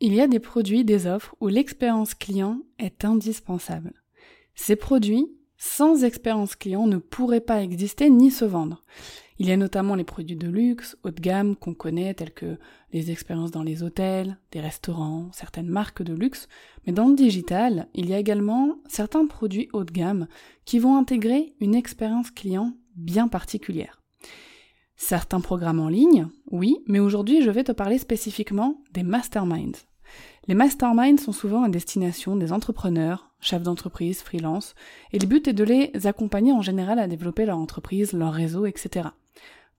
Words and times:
Il 0.00 0.14
y 0.14 0.20
a 0.20 0.28
des 0.28 0.38
produits, 0.38 0.84
des 0.84 1.08
offres 1.08 1.34
où 1.40 1.48
l'expérience 1.48 2.14
client 2.14 2.60
est 2.78 3.04
indispensable. 3.04 3.94
Ces 4.54 4.76
produits, 4.76 5.26
sans 5.56 6.04
expérience 6.04 6.54
client, 6.54 6.86
ne 6.86 6.98
pourraient 6.98 7.40
pas 7.40 7.62
exister 7.62 8.08
ni 8.08 8.30
se 8.30 8.44
vendre. 8.44 8.84
Il 9.40 9.48
y 9.48 9.52
a 9.52 9.56
notamment 9.56 9.96
les 9.96 10.04
produits 10.04 10.36
de 10.36 10.48
luxe, 10.48 10.96
haut 11.02 11.10
de 11.10 11.20
gamme 11.20 11.56
qu'on 11.56 11.74
connaît, 11.74 12.14
tels 12.14 12.32
que 12.32 12.58
les 12.92 13.10
expériences 13.10 13.50
dans 13.50 13.64
les 13.64 13.82
hôtels, 13.82 14.38
des 14.52 14.60
restaurants, 14.60 15.30
certaines 15.32 15.68
marques 15.68 16.02
de 16.02 16.14
luxe, 16.14 16.48
mais 16.86 16.92
dans 16.92 17.08
le 17.08 17.16
digital, 17.16 17.88
il 17.94 18.08
y 18.08 18.14
a 18.14 18.18
également 18.18 18.78
certains 18.88 19.26
produits 19.26 19.68
haut 19.72 19.84
de 19.84 19.92
gamme 19.92 20.28
qui 20.64 20.78
vont 20.78 20.96
intégrer 20.96 21.54
une 21.60 21.74
expérience 21.74 22.30
client 22.30 22.72
bien 22.94 23.26
particulière. 23.26 24.00
Certains 25.00 25.40
programmes 25.40 25.78
en 25.78 25.88
ligne, 25.88 26.26
oui, 26.50 26.78
mais 26.88 26.98
aujourd'hui 26.98 27.40
je 27.40 27.50
vais 27.50 27.62
te 27.62 27.70
parler 27.70 27.98
spécifiquement 27.98 28.82
des 28.92 29.04
masterminds. 29.04 29.86
Les 30.48 30.54
masterminds 30.54 31.20
sont 31.20 31.32
souvent 31.32 31.62
à 31.62 31.68
destination 31.68 32.34
des 32.34 32.52
entrepreneurs, 32.52 33.30
chefs 33.40 33.62
d'entreprise, 33.62 34.22
freelance, 34.22 34.74
et 35.12 35.20
le 35.20 35.28
but 35.28 35.46
est 35.46 35.52
de 35.52 35.62
les 35.62 35.92
accompagner 36.06 36.52
en 36.52 36.62
général 36.62 36.98
à 36.98 37.06
développer 37.06 37.46
leur 37.46 37.58
entreprise, 37.58 38.12
leur 38.12 38.32
réseau, 38.32 38.66
etc. 38.66 39.10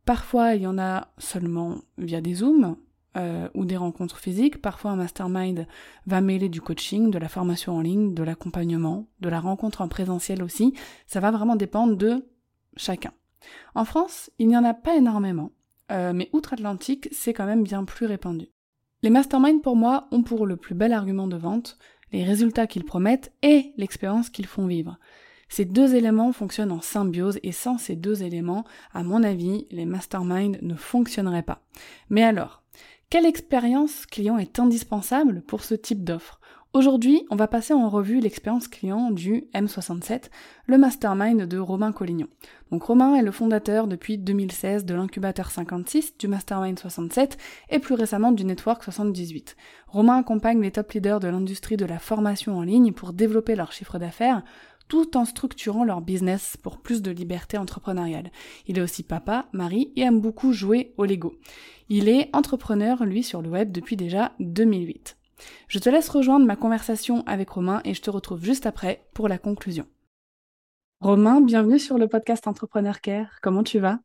Parfois, 0.06 0.56
il 0.56 0.62
y 0.62 0.68
en 0.68 0.80
a 0.80 1.10
seulement 1.18 1.80
via 1.98 2.22
des 2.22 2.36
Zooms 2.36 2.78
euh, 3.18 3.50
ou 3.54 3.66
des 3.66 3.78
rencontres 3.78 4.20
physiques. 4.20 4.62
Parfois, 4.62 4.92
un 4.92 4.96
mastermind 4.96 5.68
va 6.08 6.22
mêler 6.22 6.48
du 6.48 6.62
coaching, 6.62 7.12
de 7.12 7.20
la 7.20 7.28
formation 7.28 7.76
en 7.76 7.82
ligne, 7.82 8.14
de 8.14 8.24
l'accompagnement, 8.24 9.06
de 9.20 9.28
la 9.28 9.42
rencontre 9.42 9.82
en 9.82 9.90
présentiel 9.90 10.42
aussi. 10.42 10.74
Ça 11.08 11.20
va 11.20 11.30
vraiment 11.32 11.58
dépendre 11.58 11.98
de 11.98 12.26
chacun. 12.78 13.12
En 13.76 13.86
France, 13.86 14.32
il 14.40 14.48
n'y 14.48 14.58
en 14.58 14.64
a 14.64 14.74
pas 14.74 14.96
énormément, 14.96 15.52
euh, 15.92 16.14
mais 16.14 16.30
outre-Atlantique, 16.34 17.10
c'est 17.12 17.34
quand 17.34 17.46
même 17.46 17.64
bien 17.64 17.84
plus 17.84 18.06
répandu. 18.06 18.48
Les 19.02 19.10
masterminds 19.10 19.62
pour 19.62 19.76
moi 19.76 20.08
ont 20.12 20.24
pour 20.24 20.46
le 20.46 20.58
plus 20.58 20.76
bel 20.76 20.94
argument 20.94 21.28
de 21.28 21.38
vente 21.38 21.78
les 22.12 22.24
résultats 22.24 22.68
qu'ils 22.68 22.86
promettent 22.86 23.32
et 23.44 23.72
l'expérience 23.78 24.30
qu'ils 24.30 24.48
font 24.48 24.68
vivre. 24.68 24.98
Ces 25.48 25.66
deux 25.66 25.96
éléments 25.96 26.32
fonctionnent 26.32 26.72
en 26.72 26.82
symbiose 26.82 27.40
et 27.44 27.52
sans 27.52 27.78
ces 27.78 27.96
deux 27.96 28.24
éléments, 28.24 28.66
à 28.94 29.04
mon 29.04 29.24
avis, 29.24 29.68
les 29.72 29.86
masterminds 29.86 30.58
ne 30.62 30.76
fonctionneraient 30.76 31.44
pas. 31.44 31.64
Mais 32.10 32.24
alors, 32.24 32.64
quelle 33.10 33.26
expérience 33.26 34.06
client 34.06 34.38
est 34.38 34.60
indispensable 34.60 35.42
pour 35.42 35.64
ce 35.64 35.74
type 35.74 36.04
d'offre? 36.04 36.39
Aujourd'hui, 36.72 37.26
on 37.32 37.36
va 37.36 37.48
passer 37.48 37.74
en 37.74 37.90
revue 37.90 38.20
l'expérience 38.20 38.68
client 38.68 39.10
du 39.10 39.46
M67, 39.56 40.30
le 40.68 40.78
mastermind 40.78 41.48
de 41.48 41.58
Romain 41.58 41.92
Collignon. 41.92 42.28
Donc 42.70 42.84
Romain 42.84 43.16
est 43.16 43.24
le 43.24 43.32
fondateur 43.32 43.88
depuis 43.88 44.20
2016 44.20 44.86
de 44.86 44.94
l'incubateur 44.94 45.50
56, 45.50 46.20
du 46.20 46.28
mastermind 46.28 46.78
67 46.78 47.40
et 47.72 47.80
plus 47.80 47.96
récemment 47.96 48.32
du 48.32 48.46
network 48.46 48.84
78. 48.84 49.56
Romain 49.88 50.20
accompagne 50.20 50.62
les 50.62 50.70
top 50.70 50.92
leaders 50.92 51.20
de 51.20 51.28
l'industrie 51.28 51.76
de 51.76 51.86
la 51.86 51.98
formation 51.98 52.56
en 52.60 52.62
ligne 52.62 52.94
pour 52.94 53.14
développer 53.14 53.56
leur 53.56 53.72
chiffre 53.72 53.98
d'affaires 53.98 54.44
tout 54.88 55.18
en 55.18 55.26
structurant 55.26 55.84
leur 55.84 56.02
business 56.02 56.56
pour 56.62 56.78
plus 56.78 57.02
de 57.02 57.10
liberté 57.10 57.58
entrepreneuriale. 57.58 58.32
Il 58.68 58.78
est 58.78 58.82
aussi 58.82 59.02
papa, 59.02 59.48
mari 59.54 59.92
et 59.96 60.02
aime 60.02 60.22
beaucoup 60.22 60.54
jouer 60.54 60.94
au 60.98 61.06
Lego. 61.06 61.34
Il 61.90 62.08
est 62.10 62.30
entrepreneur, 62.32 63.04
lui, 63.06 63.24
sur 63.24 63.42
le 63.42 63.50
web 63.50 63.72
depuis 63.72 63.96
déjà 63.96 64.34
2008. 64.40 65.19
Je 65.68 65.80
te 65.80 65.90
laisse 65.90 66.10
rejoindre 66.10 66.46
ma 66.46 66.56
conversation 66.56 67.24
avec 67.26 67.50
Romain 67.50 67.82
et 67.86 67.94
je 67.94 68.02
te 68.02 68.10
retrouve 68.10 68.44
juste 68.44 68.66
après 68.66 69.06
pour 69.14 69.28
la 69.28 69.38
conclusion. 69.38 69.86
Romain, 71.02 71.42
bienvenue 71.42 71.80
sur 71.80 71.98
le 71.98 72.08
podcast 72.08 72.48
Entrepreneur 72.48 73.00
Care. 73.02 73.40
Comment 73.42 73.64
tu 73.64 73.80
vas? 73.80 74.00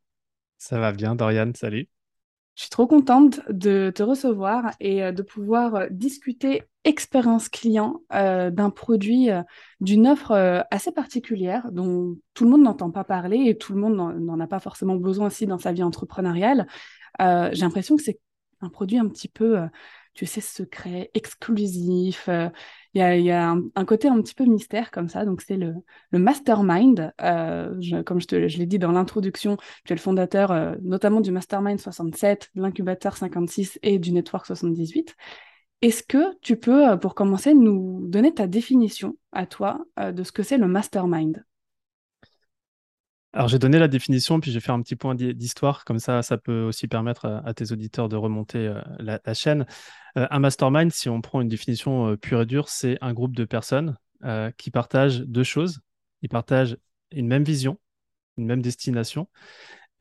Ça 0.59 0.79
va 0.79 0.93
bien, 0.93 1.15
Dorian, 1.15 1.51
salut. 1.55 1.89
Je 2.55 2.63
suis 2.63 2.71
trop 2.71 2.87
contente 2.87 3.41
de 3.51 3.91
te 3.93 4.03
recevoir 4.05 4.71
et 4.79 5.03
euh, 5.03 5.11
de 5.11 5.23
pouvoir 5.23 5.75
euh, 5.75 5.87
discuter 5.91 6.63
expérience 6.85 7.49
client 7.49 8.03
euh, 8.15 8.51
d'un 8.51 8.71
produit, 8.71 9.31
d'une 9.81 10.07
offre 10.07 10.65
assez 10.71 10.93
particulière 10.93 11.73
dont 11.73 12.19
tout 12.35 12.45
le 12.45 12.51
monde 12.51 12.63
n'entend 12.63 12.91
pas 12.91 13.05
parler 13.05 13.45
et 13.47 13.57
tout 13.57 13.73
le 13.73 13.81
monde 13.81 13.97
n'en 13.97 14.39
a 14.39 14.47
pas 14.47 14.61
forcément 14.61 14.97
besoin 14.97 15.29
aussi 15.29 15.47
dans 15.47 15.59
sa 15.59 15.73
vie 15.73 15.83
entrepreneuriale. 15.83 16.67
J'ai 17.19 17.63
l'impression 17.63 17.97
que 17.97 18.03
c'est 18.03 18.21
un 18.61 18.69
produit 18.69 18.99
un 18.99 19.09
petit 19.09 19.29
peu 19.29 19.61
tu 20.15 20.27
sais, 20.27 20.41
secret, 20.41 21.11
exclusif. 21.15 22.29
Euh, 22.29 22.49
il 22.95 23.01
y 23.23 23.31
a, 23.31 23.51
un, 23.51 23.85
côté 23.85 24.09
un 24.09 24.21
petit 24.23 24.35
peu 24.35 24.45
mystère 24.45 24.91
comme 24.91 25.09
ça. 25.09 25.25
Donc, 25.25 25.43
c'est 25.43 25.57
le, 25.57 25.75
mastermind. 26.13 27.13
Euh, 27.21 28.03
comme 28.05 28.21
je, 28.21 28.27
te, 28.27 28.37
l'ai 28.37 28.67
dit 28.67 28.79
dans 28.79 28.93
l'introduction, 28.93 29.57
tu 29.85 29.93
es 29.93 29.97
le 29.97 30.01
fondateur 30.01 30.53
euh, 30.53 30.75
notamment 30.83 31.21
du 31.21 31.33
Mastermind 31.33 31.81
67, 31.81 32.51
de 32.55 32.63
l'incubateur 32.63 33.17
56 33.17 33.79
et 33.83 33.99
du 33.99 34.13
Network 34.13 34.47
78. 34.47 35.17
Est-ce 35.83 36.03
que 36.03 36.39
tu 36.41 36.57
peux, 36.57 36.99
pour 36.99 37.15
commencer, 37.15 37.53
nous 37.53 38.07
donner 38.07 38.33
ta 38.33 38.47
définition 38.47 39.17
à 39.33 39.47
toi 39.47 39.81
de 39.99 40.23
ce 40.23 40.33
que 40.33 40.43
c'est 40.43 40.57
le 40.57 40.67
mastermind? 40.67 41.45
Alors, 43.35 43.49
j'ai 43.49 43.59
donné 43.59 43.81
la 43.81 43.89
définition, 43.89 44.39
puis 44.39 44.53
j'ai 44.53 44.61
fait 44.61 44.71
un 44.71 44.81
petit 44.81 44.95
point 44.95 45.17
d'histoire, 45.17 45.85
comme 45.85 45.99
ça, 45.99 46.23
ça 46.23 46.39
peut 46.39 46.63
aussi 46.63 46.87
permettre 46.87 47.27
à, 47.45 47.53
tes 47.53 47.73
auditeurs 47.73 48.09
de 48.09 48.15
remonter 48.15 48.69
euh, 48.69 48.81
la, 49.01 49.35
chaîne. 49.35 49.67
Euh, 50.17 50.29
un 50.31 50.39
mastermind, 50.39 50.93
si 50.93 51.09
on 51.09 51.21
prend 51.21 51.41
une 51.41 51.49
définition 51.49 52.11
euh, 52.11 52.17
pure 52.17 52.43
et 52.43 52.47
dure, 52.47 52.69
c'est 52.69 52.97
un 53.01 53.13
groupe 53.13 53.35
de 53.35 53.45
personnes 53.45 53.97
qui 54.57 54.71
partagent 54.71 55.21
deux 55.21 55.43
choses. 55.43 55.81
Ils 56.23 56.31
partagent 56.31 56.79
une 57.11 57.27
même 57.27 57.45
vision, 57.45 57.79
une 58.39 58.47
même 58.47 58.63
destination, 58.63 59.29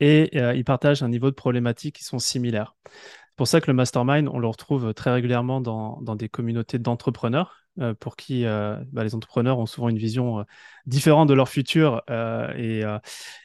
et 0.00 0.34
ils 0.56 0.64
partagent 0.64 1.02
un 1.02 1.10
niveau 1.10 1.28
de 1.28 1.34
problématiques 1.34 1.96
qui 1.96 2.04
sont 2.04 2.18
similaires. 2.18 2.74
C'est 2.86 3.36
pour 3.36 3.48
ça 3.48 3.60
que 3.60 3.66
le 3.66 3.74
mastermind, 3.74 4.26
on 4.28 4.38
le 4.38 4.46
retrouve 4.46 4.94
très 4.94 5.12
régulièrement 5.12 5.60
dans 5.60 6.16
des 6.16 6.30
communautés 6.30 6.78
d'entrepreneurs 6.78 7.63
euh, 7.63 7.63
pour 7.98 8.16
qui 8.16 8.46
euh, 8.46 8.76
bah, 8.92 9.02
les 9.02 9.14
entrepreneurs 9.14 9.58
ont 9.58 9.66
souvent 9.66 9.88
une 9.88 9.98
vision 9.98 10.40
euh, 10.40 10.42
différente 10.86 11.28
de 11.28 11.34
leur 11.34 11.48
futur 11.48 12.02
et, 12.08 12.82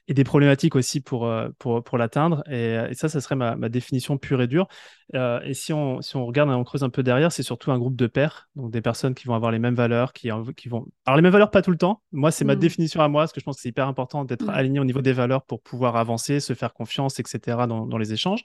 et, 0.08 0.14
des 0.14 0.24
problématiques 0.24 0.76
aussi 0.76 1.00
pour, 1.00 1.32
pour, 1.58 1.84
pour 1.84 1.98
l'atteindre. 1.98 2.44
Et, 2.50 2.78
ça, 2.94 3.10
ça 3.10 3.22
serait 3.22 3.36
ma, 3.36 3.56
ma, 3.56 3.70
définition 3.70 4.18
pure 4.18 4.42
et 4.42 4.48
dure. 4.48 4.68
et 5.14 5.54
si 5.54 5.72
on, 5.72 6.02
si 6.02 6.18
on 6.18 6.26
regarde 6.26 6.50
et 6.50 6.54
on 6.54 6.64
creuse 6.64 6.84
un 6.84 6.90
peu 6.90 7.02
derrière, 7.02 7.32
c'est 7.32 7.44
surtout 7.44 7.72
un 7.72 7.80
groupe 7.80 7.96
de 7.96 8.08
pairs, 8.08 8.50
donc 8.56 8.72
des 8.72 8.82
personnes 8.82 9.16
qui 9.16 9.26
vont 9.26 9.36
avoir 9.36 9.52
les 9.52 9.60
mêmes 9.60 9.76
valeurs, 9.76 10.12
qui, 10.12 10.30
qui 10.58 10.68
vont... 10.68 10.86
Alors 11.06 11.16
les 11.16 11.22
mêmes 11.22 11.32
valeurs, 11.32 11.50
pas 11.50 11.62
tout 11.62 11.72
le 11.72 11.78
temps. 11.78 12.02
Moi, 12.12 12.32
c'est 12.32 12.46
ma 12.46 12.56
mmh. 12.56 12.60
définition 12.60 13.02
à 13.02 13.08
moi, 13.08 13.24
parce 13.24 13.32
que 13.32 13.40
je 13.40 13.46
pense 13.46 13.56
que 13.56 13.62
c'est 13.62 13.70
hyper 13.70 13.88
important 13.88 14.26
d'être 14.26 14.46
mmh. 14.46 14.50
aligné 14.50 14.80
au 14.80 14.86
niveau 14.86 15.02
des 15.02 15.14
valeurs 15.14 15.44
pour 15.46 15.62
pouvoir 15.62 15.96
avancer, 15.96 16.42
se 16.42 16.54
faire 16.54 16.74
confiance, 16.74 17.20
etc. 17.20 17.40
dans, 17.68 17.88
dans 17.88 17.98
les 17.98 18.14
échanges. 18.14 18.44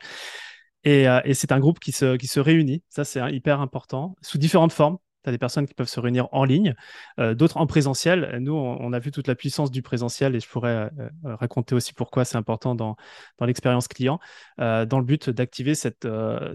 Et, 0.85 1.07
et 1.25 1.35
c'est 1.35 1.51
un 1.51 1.59
groupe 1.59 1.81
qui 1.81 1.93
se, 1.93 2.17
qui 2.17 2.27
se 2.27 2.41
réunit, 2.41 2.83
ça 2.91 3.05
c'est 3.05 3.19
hyper 3.35 3.63
important, 3.63 4.17
sous 4.21 4.37
différentes 4.37 4.73
formes 4.73 4.99
tu 5.25 5.31
as 5.31 5.33
des 5.33 5.39
personnes 5.39 5.67
qui 5.67 5.75
peuvent 5.75 5.89
se 5.89 6.01
réunir 6.01 6.29
en 6.33 6.45
ligne, 6.45 6.75
euh, 7.19 7.35
d'autres 7.35 7.57
en 7.57 7.67
présentiel. 7.67 8.39
Nous, 8.41 8.55
on, 8.55 8.93
a 8.93 8.99
vu 8.99 9.11
toute 9.11 9.27
la 9.27 9.35
puissance 9.35 9.71
du 9.71 9.83
présentiel 9.83 10.37
et 10.37 10.41
je 10.41 10.49
pourrais 10.49 10.69
euh, 10.75 10.89
euh, 11.25 11.37
raconter 11.37 11.75
aussi 11.75 11.95
pourquoi 11.95 12.25
c'est 12.25 12.37
important 12.37 12.75
dans, 12.75 12.97
dans 13.39 13.47
l'expérience 13.47 13.89
client, 13.89 14.21
dans 14.59 14.99
le 14.99 15.05
but 15.05 15.31
d'activer 15.31 15.75
cette, 15.75 16.07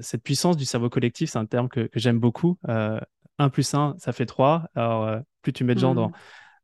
cette 0.01 0.23
puissance 0.23 0.55
du 0.55 0.65
cerveau 0.65 0.89
collectif. 0.89 1.31
C'est 1.31 1.39
un 1.39 1.45
terme 1.45 1.67
que, 1.67 1.89
j'aime 1.95 2.19
beaucoup. 2.19 2.57
1 2.67 3.49
plus 3.49 3.73
1, 3.73 3.95
ça 3.97 4.11
fait 4.11 4.25
3. 4.25 4.67
Alors, 4.75 5.19
plus 5.41 5.53
tu 5.53 5.63
mets 5.63 5.75
de 5.75 5.79
gens 5.79 5.95
dans, 5.95 6.09
mmh. 6.09 6.13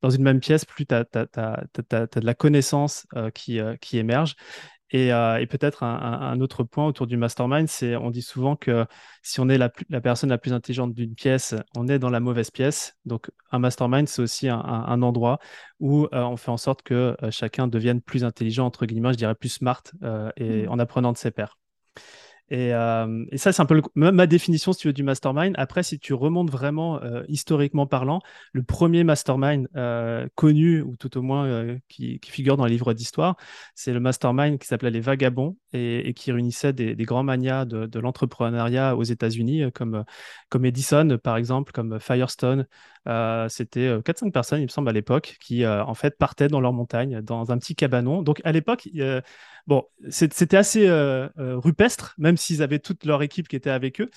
dans 0.02 0.10
une 0.10 0.24
même 0.24 0.40
pièce, 0.40 0.66
plus 0.66 0.86
tu 0.86 0.94
as, 0.94 1.04
de 1.04 2.26
la 2.26 2.34
connaissance 2.34 3.08
qui, 3.34 3.60
qui 3.82 3.98
émerge. 3.98 4.36
Euh, 4.94 5.38
et, 5.38 5.48
peut-être 5.48 5.84
un, 5.84 6.40
autre 6.40 6.64
point 6.64 6.86
autour 6.86 7.08
du 7.08 7.18
mastermind, 7.18 7.68
c'est 7.68 7.96
on 7.96 8.12
dit 8.12 8.22
souvent 8.22 8.56
que 8.56 8.86
si 9.24 9.40
on 9.40 9.50
est 9.50 9.58
la, 9.58 9.70
personne 10.02 10.30
la 10.30 10.38
plus 10.38 10.54
intelligente 10.54 10.94
d'une 10.94 11.16
pièce, 11.16 11.56
on 11.76 11.88
est 11.88 12.00
dans 12.00 12.10
la 12.10 12.20
mauvaise 12.20 12.52
pièce. 12.52 12.96
Donc 13.06 13.32
un 13.52 13.60
mastermind, 13.60 14.08
c'est 14.08 14.22
aussi 14.22 14.48
un, 14.48 15.02
endroit 15.02 15.40
où 15.80 16.06
euh, 16.06 16.22
on 16.22 16.38
fait 16.38 16.52
en 16.52 16.58
sorte 16.58 16.84
que 16.84 17.16
euh, 17.22 17.32
chacun 17.32 17.68
devienne 17.68 18.02
plus 18.02 18.24
intelligent, 18.24 18.66
entre 18.66 18.86
guillemets, 18.86 19.14
je 19.14 19.18
dirais 19.18 19.36
plus 19.36 19.50
smart, 19.50 19.84
et 20.38 20.66
mmh. 20.66 20.70
en 20.70 20.80
apprenant 20.80 21.12
de 21.12 21.18
ses 21.18 21.32
pairs. 21.32 21.58
Euh, 22.52 23.26
et, 23.32 23.38
ça, 23.38 23.52
c'est 23.52 23.62
un 23.62 23.66
peu 23.66 23.82
ma 23.96 24.28
définition, 24.28 24.74
si 24.74 24.82
tu 24.82 24.88
veux, 24.88 24.94
du 24.94 25.04
mastermind. 25.04 25.56
Après, 25.58 25.84
si 25.84 26.00
tu 26.00 26.14
remontes 26.14 26.52
vraiment 26.52 27.02
euh, 27.02 27.24
historiquement 27.28 27.88
parlant, 27.88 28.22
le 28.54 28.64
premier 28.64 29.04
mastermind 29.04 29.68
euh, 29.76 30.28
connu, 30.36 30.82
ou 30.82 30.96
tout 30.96 31.18
au 31.18 31.22
moins 31.22 31.78
qui, 31.88 32.20
figure 32.26 32.58
dans 32.58 32.66
les 32.66 32.72
livres 32.72 32.94
d'histoire, 32.94 33.36
c'est 33.74 33.94
le 33.94 34.00
mastermind 34.00 34.60
qui 34.60 34.68
s'appelait 34.68 34.92
les 34.92 35.00
Vagabonds 35.00 35.58
et, 35.74 36.14
qui 36.14 36.32
réunissait 36.32 36.74
des, 36.74 36.96
grands 37.06 37.24
manias 37.24 37.66
de, 37.66 38.00
l'entrepreneuriat 38.00 38.96
aux 38.96 39.04
États-Unis, 39.04 39.72
comme, 39.74 40.06
Edison, 40.64 41.18
par 41.24 41.38
exemple, 41.38 41.72
comme 41.72 42.00
Firestone. 42.00 42.68
C'était 43.50 43.98
4-5 44.00 44.32
personnes, 44.32 44.60
il 44.60 44.66
me 44.66 44.70
semble, 44.70 44.90
à 44.90 44.94
l'époque, 44.94 45.38
qui 45.40 45.66
en 45.66 45.94
fait 45.94 46.18
partaient 46.18 46.48
dans 46.48 46.62
leur 46.62 46.74
montagne, 46.74 47.22
dans 47.22 47.52
un 47.52 47.58
petit 47.58 47.76
cabanon. 47.76 48.22
Donc 48.22 48.42
à 48.44 48.52
l'époque, 48.52 48.88
Bon, 49.68 49.84
c'était 50.10 50.58
assez 50.58 50.88
euh, 50.88 51.28
euh, 51.40 51.58
rupestre, 51.58 52.14
même 52.20 52.38
s'ils 52.38 52.62
avaient 52.62 52.78
toute 52.78 53.04
leur 53.04 53.24
équipe 53.24 53.48
qui 53.48 53.56
était 53.56 53.72
avec 53.72 54.00
eux. 54.00 54.12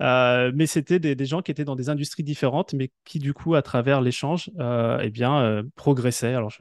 Euh, 0.00 0.50
mais 0.54 0.66
c'était 0.66 0.98
des, 0.98 1.26
gens 1.26 1.42
qui 1.42 1.50
étaient 1.50 1.64
dans 1.64 1.76
des 1.76 1.90
industries 1.90 2.22
différentes, 2.22 2.72
mais 2.72 2.90
qui, 3.04 3.18
du 3.18 3.34
coup, 3.34 3.54
à 3.54 3.60
travers 3.60 4.00
l'échange, 4.00 4.50
eh 4.58 5.10
bien, 5.10 5.62
progressaient. 5.76 6.34
Alors, 6.34 6.52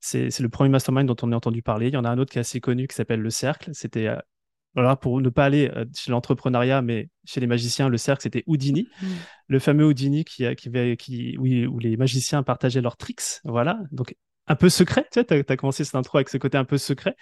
c'est 0.00 0.38
le 0.40 0.48
premier 0.50 0.70
mastermind 0.70 1.08
dont 1.08 1.16
on 1.22 1.32
a 1.32 1.36
entendu 1.36 1.62
parler. 1.62 1.88
Il 1.88 1.94
y 1.94 1.96
en 1.96 2.04
a 2.04 2.10
un 2.10 2.18
autre 2.18 2.32
qui 2.32 2.38
est 2.38 2.42
assez 2.42 2.60
connu 2.60 2.86
qui 2.86 2.94
s'appelle 2.94 3.20
Le 3.20 3.30
Cercle. 3.30 3.70
C'était 3.72 4.14
voilà, 4.74 4.94
pour 4.94 5.20
ne 5.20 5.30
pas 5.30 5.46
aller 5.46 5.72
chez 5.96 6.12
l'entrepreneuriat, 6.12 6.82
mais 6.82 7.08
chez 7.24 7.40
les 7.40 7.46
magiciens, 7.46 7.88
le 7.88 7.96
cercle, 7.96 8.22
c'était 8.22 8.44
Houdini, 8.46 8.86
mmh. 9.02 9.06
le 9.48 9.58
fameux 9.58 9.84
Houdini 9.84 10.24
qui, 10.24 10.44
qui, 10.54 10.96
qui, 10.96 11.36
où 11.38 11.78
les 11.78 11.96
magiciens 11.96 12.42
partageaient 12.42 12.82
leurs 12.82 12.96
tricks. 12.96 13.40
Voilà, 13.44 13.80
donc 13.90 14.14
un 14.50 14.56
peu 14.56 14.68
secret. 14.68 15.06
Tu 15.12 15.20
sais, 15.20 15.50
as, 15.50 15.56
commencé 15.56 15.84
cette 15.84 15.94
intro 15.94 16.18
avec 16.18 16.28
ce 16.28 16.36
côté 16.36 16.58
un 16.58 16.64
peu 16.64 16.76
secret. 16.76 17.14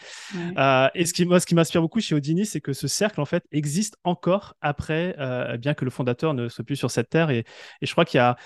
Euh, 0.57 0.89
et 0.95 1.05
ce 1.05 1.13
qui, 1.13 1.27
moi, 1.27 1.41
ce 1.41 1.47
qui 1.47 1.55
m'inspire 1.55 1.83
beaucoup 1.83 2.01
chez 2.01 2.15
Houdini, 2.15 2.47
c'est 2.47 2.61
que 2.61 2.73
ce 2.73 2.89
cercle, 2.89 3.21
en 3.21 3.27
fait, 3.27 3.45
existe 3.53 3.97
encore 4.03 4.55
après, 4.63 5.15
euh, 5.19 5.59
bien 5.59 5.75
que 5.75 5.85
le 5.85 5.91
fondateur 5.91 6.33
ne 6.33 6.49
soit 6.49 6.65
plus 6.65 6.77
sur 6.77 6.91
cette 6.91 7.11
terre. 7.11 7.31
Et, 7.31 7.45
je 7.83 7.93
crois 7.93 8.07
qu'il 8.07 8.17
y 8.17 8.21
a, 8.21 8.37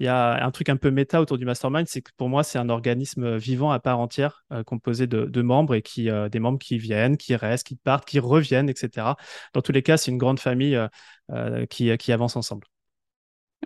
il 0.00 0.06
y 0.06 0.08
a 0.08 0.44
un 0.44 0.50
truc 0.50 0.68
un 0.68 0.76
peu 0.76 0.90
méta 0.90 1.20
autour 1.20 1.38
du 1.38 1.44
mastermind, 1.44 1.86
c'est 1.86 2.02
que 2.02 2.10
pour 2.16 2.28
moi, 2.28 2.42
c'est 2.42 2.58
un 2.58 2.68
organisme 2.68 3.36
vivant 3.36 3.70
à 3.70 3.78
part 3.78 4.00
entière, 4.00 4.44
euh, 4.52 4.64
composé 4.64 5.06
de, 5.06 5.42
membres 5.42 5.76
et 5.76 5.82
qui, 5.82 6.08
des 6.30 6.40
membres 6.40 6.58
qui 6.58 6.78
viennent, 6.78 7.16
qui 7.16 7.36
restent, 7.36 7.66
qui 7.66 7.76
partent, 7.76 8.08
qui 8.08 8.18
reviennent, 8.18 8.68
etc. 8.68 9.14
Dans 9.54 9.62
tous 9.62 9.72
les 9.72 9.82
cas, 9.82 9.96
c'est 9.96 10.10
une 10.10 10.18
grande 10.18 10.40
famille 10.40 10.78
qui, 11.70 11.96
qui 11.96 12.12
avance 12.12 12.34
ensemble. 12.34 12.66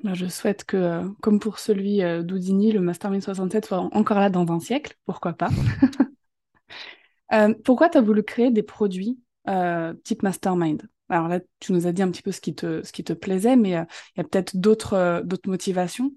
Bah, 0.04 0.14
je 0.14 0.26
souhaite 0.26 0.64
que, 0.64 0.76
euh, 0.76 1.08
comme 1.22 1.40
pour 1.40 1.58
celui 1.58 2.02
euh, 2.02 2.22
d'Houdini, 2.22 2.72
le 2.72 2.80
Mastermind 2.80 3.22
67 3.22 3.66
soit 3.66 3.78
encore 3.78 4.20
là 4.20 4.30
dans 4.30 4.50
un 4.52 4.60
siècle, 4.60 4.96
pourquoi 5.04 5.32
pas. 5.32 5.48
Euh, 7.32 7.52
pourquoi 7.64 7.88
tu 7.88 7.98
as 7.98 8.02
voulu 8.02 8.22
créer 8.22 8.52
des 8.52 8.62
produits 8.62 9.18
type 10.04 10.22
Mastermind? 10.22 10.88
Alors 11.08 11.26
là, 11.26 11.40
tu 11.58 11.72
nous 11.72 11.88
as 11.88 11.92
dit 11.92 12.00
un 12.00 12.10
petit 12.12 12.22
peu 12.22 12.30
ce 12.30 12.40
qui 12.40 12.54
te, 12.54 12.84
ce 12.84 12.92
qui 12.92 13.02
te 13.02 13.12
plaisait, 13.12 13.56
mais 13.56 13.70
il 13.70 13.72
y 14.16 14.20
a 14.20 14.24
peut-être 14.24 14.56
d'autres 14.56 15.22
d'autres 15.24 15.50
motivations? 15.50 16.12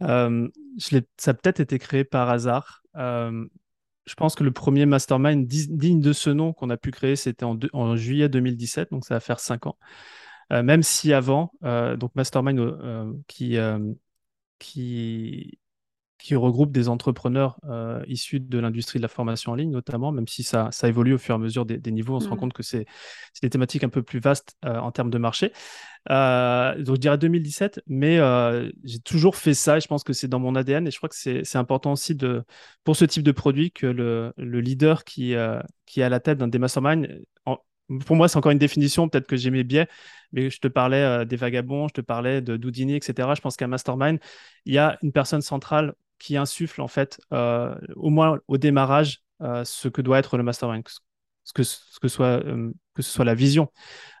Je 0.00 0.98
Ça 1.18 1.32
a 1.32 1.34
peut-être 1.34 1.60
été 1.60 1.78
créé 1.78 2.04
par 2.04 2.30
hasard. 2.30 2.82
je 2.94 4.14
pense 4.16 4.34
que 4.34 4.44
le 4.44 4.50
premier 4.50 4.86
Mastermind 4.86 5.46
digne 5.46 6.00
de 6.00 6.14
ce 6.14 6.30
nom 6.30 6.54
qu'on 6.54 6.70
a 6.70 6.78
pu 6.78 6.90
créer, 6.90 7.14
c'était 7.14 7.44
en, 7.44 7.58
en, 7.74 7.96
juillet 7.96 8.30
2017, 8.30 8.92
donc 8.92 9.04
ça 9.04 9.12
va 9.12 9.20
faire 9.20 9.40
cinq 9.40 9.66
ans. 9.66 9.76
Euh, 10.52 10.62
même 10.62 10.82
si 10.82 11.12
avant, 11.12 11.52
euh, 11.64 11.96
donc 11.96 12.14
Mastermind 12.14 12.58
euh, 12.58 13.12
qui, 13.26 13.56
qui, 14.58 15.58
qui 16.18 16.36
regroupe 16.36 16.72
des 16.72 16.88
entrepreneurs 16.88 17.58
issus 18.06 18.40
de 18.40 18.58
l'industrie 18.58 18.98
de 18.98 19.02
la 19.02 19.08
formation 19.08 19.52
en 19.52 19.54
ligne, 19.54 19.70
notamment, 19.70 20.12
même 20.12 20.28
si 20.28 20.42
ça, 20.42 20.68
ça 20.72 20.88
évolue 20.88 21.14
au 21.14 21.18
fur 21.18 21.34
et 21.34 21.36
à 21.36 21.38
mesure 21.38 21.66
des, 21.66 21.92
niveaux, 21.92 22.16
on 22.16 22.20
se 22.20 22.28
rend 22.28 22.36
mmh. 22.36 22.38
compte 22.38 22.52
que 22.52 22.62
c'est 22.62 22.86
des 23.42 23.50
thématiques 23.50 23.84
un 23.84 23.88
peu 23.88 24.02
plus 24.02 24.20
vastes 24.20 24.56
en 24.62 24.90
termes 24.90 25.10
de 25.10 25.18
marché. 25.18 25.48
donc 26.08 26.16
je 26.16 27.00
dirais 27.00 27.18
2017, 27.18 27.82
mais 27.86 28.18
j'ai 28.84 29.00
toujours 29.00 29.36
fait 29.36 29.54
ça 29.54 29.76
et 29.76 29.80
je 29.80 29.88
pense 29.88 30.04
que 30.04 30.12
c'est 30.12 30.28
dans 30.28 30.40
mon 30.40 30.54
ADN 30.54 30.86
et 30.86 30.90
je 30.90 30.96
crois 30.96 31.08
que 31.08 31.16
c'est 31.16 31.56
important 31.56 31.92
aussi 31.92 32.14
de, 32.14 32.44
pour 32.84 32.96
ce 32.96 33.04
type 33.04 33.22
de 33.22 33.32
produit 33.32 33.70
que 33.70 33.86
le, 33.86 34.32
le 34.36 34.60
leader 34.60 35.04
qui, 35.04 35.34
qui 35.86 36.00
est 36.00 36.04
à 36.04 36.08
la 36.08 36.20
tête 36.20 36.38
d'un 36.38 36.48
des 36.48 36.58
masterminds 36.58 37.06
pour 38.06 38.16
moi, 38.16 38.28
c'est 38.28 38.36
encore 38.36 38.52
une 38.52 38.58
définition, 38.58 39.08
peut-être 39.08 39.26
que 39.26 39.36
j'ai 39.36 39.50
mes 39.50 39.64
biais, 39.64 39.88
mais 40.32 40.50
je 40.50 40.58
te 40.58 40.68
parlais 40.68 41.02
euh, 41.02 41.24
des 41.24 41.36
vagabonds, 41.36 41.88
je 41.88 41.94
te 41.94 42.00
parlais 42.00 42.40
de 42.40 42.56
Doudini, 42.56 42.96
etc. 42.96 43.28
Je 43.34 43.40
pense 43.40 43.56
qu'à 43.56 43.66
Mastermind, 43.66 44.18
il 44.64 44.74
y 44.74 44.78
a 44.78 44.98
une 45.02 45.12
personne 45.12 45.42
centrale 45.42 45.94
qui 46.18 46.36
insuffle, 46.36 46.80
en 46.80 46.88
fait, 46.88 47.20
euh, 47.32 47.74
au 47.96 48.10
moins 48.10 48.38
au 48.48 48.56
démarrage, 48.56 49.22
euh, 49.42 49.64
ce 49.64 49.88
que 49.88 50.00
doit 50.00 50.18
être 50.18 50.36
le 50.36 50.42
Mastermind, 50.42 50.82
que, 50.82 50.90
ce 51.62 52.00
que, 52.00 52.08
soit, 52.08 52.42
que 52.94 53.02
ce 53.02 53.10
soit 53.10 53.24
la 53.24 53.34
vision 53.34 53.70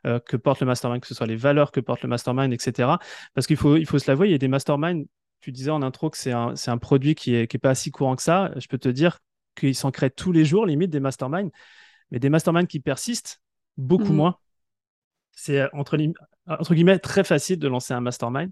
que 0.04 0.36
porte 0.36 0.60
le 0.60 0.66
Mastermind, 0.66 1.00
que 1.00 1.06
ce 1.06 1.14
soit 1.14 1.26
les 1.26 1.36
valeurs 1.36 1.72
que 1.72 1.80
porte 1.80 2.02
le 2.02 2.08
Mastermind, 2.08 2.52
etc. 2.52 2.98
Parce 3.32 3.46
qu'il 3.46 3.56
faut, 3.56 3.76
il 3.76 3.86
faut 3.86 3.98
se 3.98 4.10
l'avouer, 4.10 4.28
il 4.28 4.32
y 4.32 4.34
a 4.34 4.38
des 4.38 4.48
Masterminds, 4.48 5.06
tu 5.40 5.50
disais 5.50 5.70
en 5.70 5.80
intro 5.80 6.10
que 6.10 6.18
c'est 6.18 6.32
un, 6.32 6.52
un, 6.66 6.78
produit 6.78 7.14
qui 7.14 7.32
n'est 7.32 7.46
qui 7.46 7.56
est 7.56 7.60
pas 7.60 7.74
si 7.74 7.90
courant 7.90 8.16
que 8.16 8.22
ça. 8.22 8.52
Je 8.56 8.66
peux 8.66 8.76
te 8.76 8.90
dire 8.90 9.20
qu'ils 9.54 9.74
s'en 9.74 9.90
créent 9.90 10.10
tous 10.10 10.32
les 10.32 10.44
jours, 10.44 10.66
limite, 10.66 10.90
des 10.90 11.00
Masterminds. 11.00 11.50
Mais 12.10 12.18
des 12.18 12.28
Masterminds 12.28 12.66
qui 12.66 12.80
persistent, 12.80 13.40
beaucoup 13.76 14.12
mmh. 14.12 14.16
moins. 14.16 14.36
C'est 15.32 15.60
euh, 15.60 15.68
entre, 15.72 15.98
entre, 16.46 16.74
guillemets 16.74 16.98
très 16.98 17.24
facile 17.24 17.58
de 17.58 17.68
lancer 17.68 17.92
un 17.92 18.00
mastermind, 18.00 18.50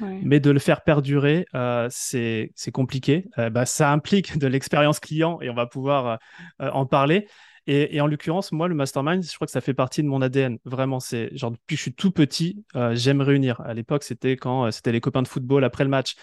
mais 0.00 0.40
de 0.40 0.50
le 0.50 0.58
faire 0.58 0.82
perdurer, 0.82 1.44
euh, 1.54 1.88
c'est 1.90 2.50
compliqué. 2.72 3.28
Euh, 3.38 3.50
bah, 3.50 3.66
ça 3.66 3.90
implique 3.92 4.38
de 4.38 4.46
l'expérience 4.46 5.00
client 5.00 5.38
et 5.40 5.50
on 5.50 5.54
va 5.54 5.66
pouvoir 5.66 6.18
en 6.58 6.86
parler. 6.86 7.28
Et, 7.68 8.00
en 8.00 8.08
l'occurrence, 8.08 8.50
moi, 8.50 8.66
le 8.66 8.74
mastermind, 8.74 9.22
je 9.22 9.32
crois 9.34 9.46
que 9.46 9.52
ça 9.52 9.60
fait 9.60 9.74
partie 9.74 10.02
de 10.02 10.08
mon 10.08 10.20
ADN. 10.20 10.58
Vraiment, 10.64 10.98
c'est 10.98 11.30
genre 11.36 11.52
depuis 11.52 11.76
que 11.76 11.78
je 11.78 11.82
suis 11.82 11.94
tout 11.94 12.10
petit, 12.10 12.64
euh, 12.74 12.94
j'aime 12.96 13.20
réunir. 13.20 13.60
À 13.60 13.72
l'époque, 13.72 14.02
c'était 14.02 14.36
quand 14.36 14.66
euh, 14.66 14.70
c'était 14.72 14.90
les 14.90 15.00
copains 15.00 15.22
de 15.22 15.28
football 15.28 15.62
après 15.62 15.84
le 15.84 15.90
match. 15.90 16.16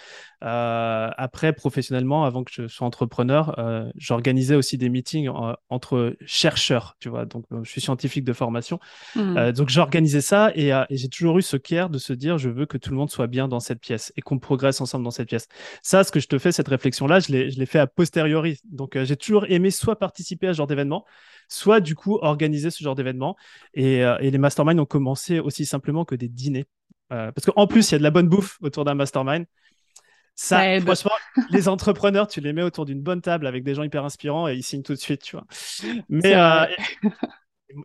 Euh, 0.44 1.09
après, 1.18 1.53
professionnellement, 1.53 2.25
avant 2.25 2.44
que 2.44 2.51
je 2.53 2.68
sois 2.68 2.86
entrepreneur, 2.86 3.56
j'organisais 3.95 4.56
aussi 4.56 4.77
des 4.77 4.89
meetings 4.89 5.30
entre 5.69 6.15
chercheurs. 6.25 6.95
Tu 7.00 7.09
vois, 7.09 7.25
donc 7.25 7.45
je 7.63 7.69
suis 7.69 7.81
scientifique 7.81 8.24
de 8.24 8.33
formation, 8.33 8.80
mmh. 9.15 9.51
donc 9.51 9.69
j'organisais 9.69 10.21
ça 10.21 10.51
et, 10.56 10.69
et 10.69 10.97
j'ai 10.97 11.09
toujours 11.09 11.38
eu 11.38 11.42
ce 11.42 11.57
care 11.57 11.89
de 11.89 11.97
se 11.97 12.13
dire, 12.13 12.38
je 12.38 12.50
veux 12.50 12.65
que 12.65 12.77
tout 12.77 12.92
le 12.92 12.97
monde 12.97 13.09
soit 13.09 13.27
bien 13.27 13.47
dans 13.47 13.59
cette 13.59 13.80
pièce 13.80 14.13
et 14.15 14.21
qu'on 14.21 14.39
progresse 14.39 14.81
ensemble 14.81 15.03
dans 15.03 15.12
cette 15.12 15.27
pièce. 15.27 15.47
Ça, 15.81 16.03
ce 16.03 16.12
que 16.12 16.19
je 16.19 16.27
te 16.27 16.38
fais, 16.38 16.51
cette 16.51 16.68
réflexion-là, 16.68 17.19
je 17.19 17.31
l'ai 17.31 17.65
fait 17.65 17.80
a 17.80 17.88
posteriori. 17.88 18.59
Donc, 18.71 18.97
j'ai 19.03 19.15
toujours 19.15 19.45
aimé 19.50 19.71
soit 19.71 19.97
participer 19.97 20.47
à 20.47 20.53
ce 20.53 20.57
genre 20.57 20.68
d'événement 20.68 21.06
soit 21.50 21.81
du 21.81 21.96
coup 21.96 22.18
organiser 22.22 22.69
ce 22.69 22.81
genre 22.81 22.96
d'événement. 22.96 23.36
Et, 23.74 24.06
euh, 24.06 24.18
les 24.19 24.38
masterminds 24.38 24.80
ont 24.80 24.86
commencé 24.86 25.40
aussi 25.40 25.66
simplement 25.66 26.06
que 26.06 26.16
des 26.16 26.30
dîners. 26.30 26.68
Euh, 27.12 27.31
parce 27.31 27.46
qu'en 27.46 27.68
plus, 27.68 27.90
il 27.90 27.94
y 27.94 27.96
a 27.96 27.98
de 27.98 28.04
la 28.04 28.12
bonne 28.12 28.30
bouffe 28.30 28.57
autour 28.62 28.86
d'un 28.86 28.94
mastermind. 28.94 29.46
Ça, 30.35 30.80
franchement, 30.80 31.12
les 31.50 31.68
entrepreneurs, 31.68 32.28
tu 32.28 32.40
les 32.40 32.54
mets 32.54 32.62
autour 32.62 32.85
d'une 32.85 33.02
bonne 33.02 33.21
table 33.21 33.45
avec 33.45 33.64
des 33.64 33.76
gens 33.76 33.83
hyper 33.83 34.06
inspirants 34.06 34.47
et 34.47 34.56
ils 34.56 34.64
signent 34.64 34.83
tout 34.83 34.94
de 34.94 35.00
suite, 35.00 35.21
tu 35.21 35.35
vois. 35.35 35.45
Mais 36.07 36.33
euh, 36.35 36.66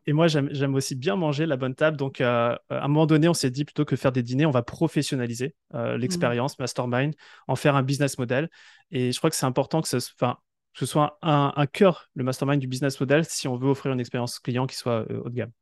et 0.07 0.13
moi, 0.13 0.29
j'aime 0.29 0.75
aussi 0.75 0.95
bien 0.95 1.17
manger 1.17 1.47
la 1.47 1.57
bonne 1.57 1.75
table. 1.75 1.97
Donc, 1.97 2.21
à 2.21 2.61
un 2.71 2.89
moment 2.89 3.07
donné, 3.07 3.29
on 3.29 3.35
s'est 3.35 3.51
dit 3.51 3.65
plutôt 3.65 3.85
que 3.85 3.97
faire 3.97 4.13
des 4.13 4.23
dîners, 4.23 4.47
on 4.47 4.53
va 4.53 4.63
professionnaliser 4.63 5.57
mmh. 5.73 5.95
l'expérience 5.95 6.59
mastermind, 6.59 7.15
en 7.49 7.57
faire 7.57 7.75
un 7.75 7.83
business 7.83 8.19
model. 8.19 8.49
Et 8.93 9.11
je 9.11 9.19
crois 9.19 9.31
que 9.31 9.37
c'est 9.37 9.47
important 9.47 9.83
que 9.83 9.89
ce, 9.89 9.97
enfin, 9.97 10.39
que 10.75 10.81
ce 10.81 10.87
soit 10.87 11.19
un, 11.23 11.67
cœur, 11.67 12.11
le 12.15 12.25
mastermind 12.25 12.61
du 12.61 12.67
business 12.67 12.99
model, 12.99 13.25
si 13.25 13.47
on 13.47 13.57
veut 13.57 13.71
offrir 13.71 13.93
une 13.93 14.01
expérience 14.01 14.41
client 14.41 14.67
qui 14.67 14.77
soit 14.77 15.07
euh, 15.09 15.23
haut 15.25 15.31
de 15.31 15.35
gamme. 15.35 15.53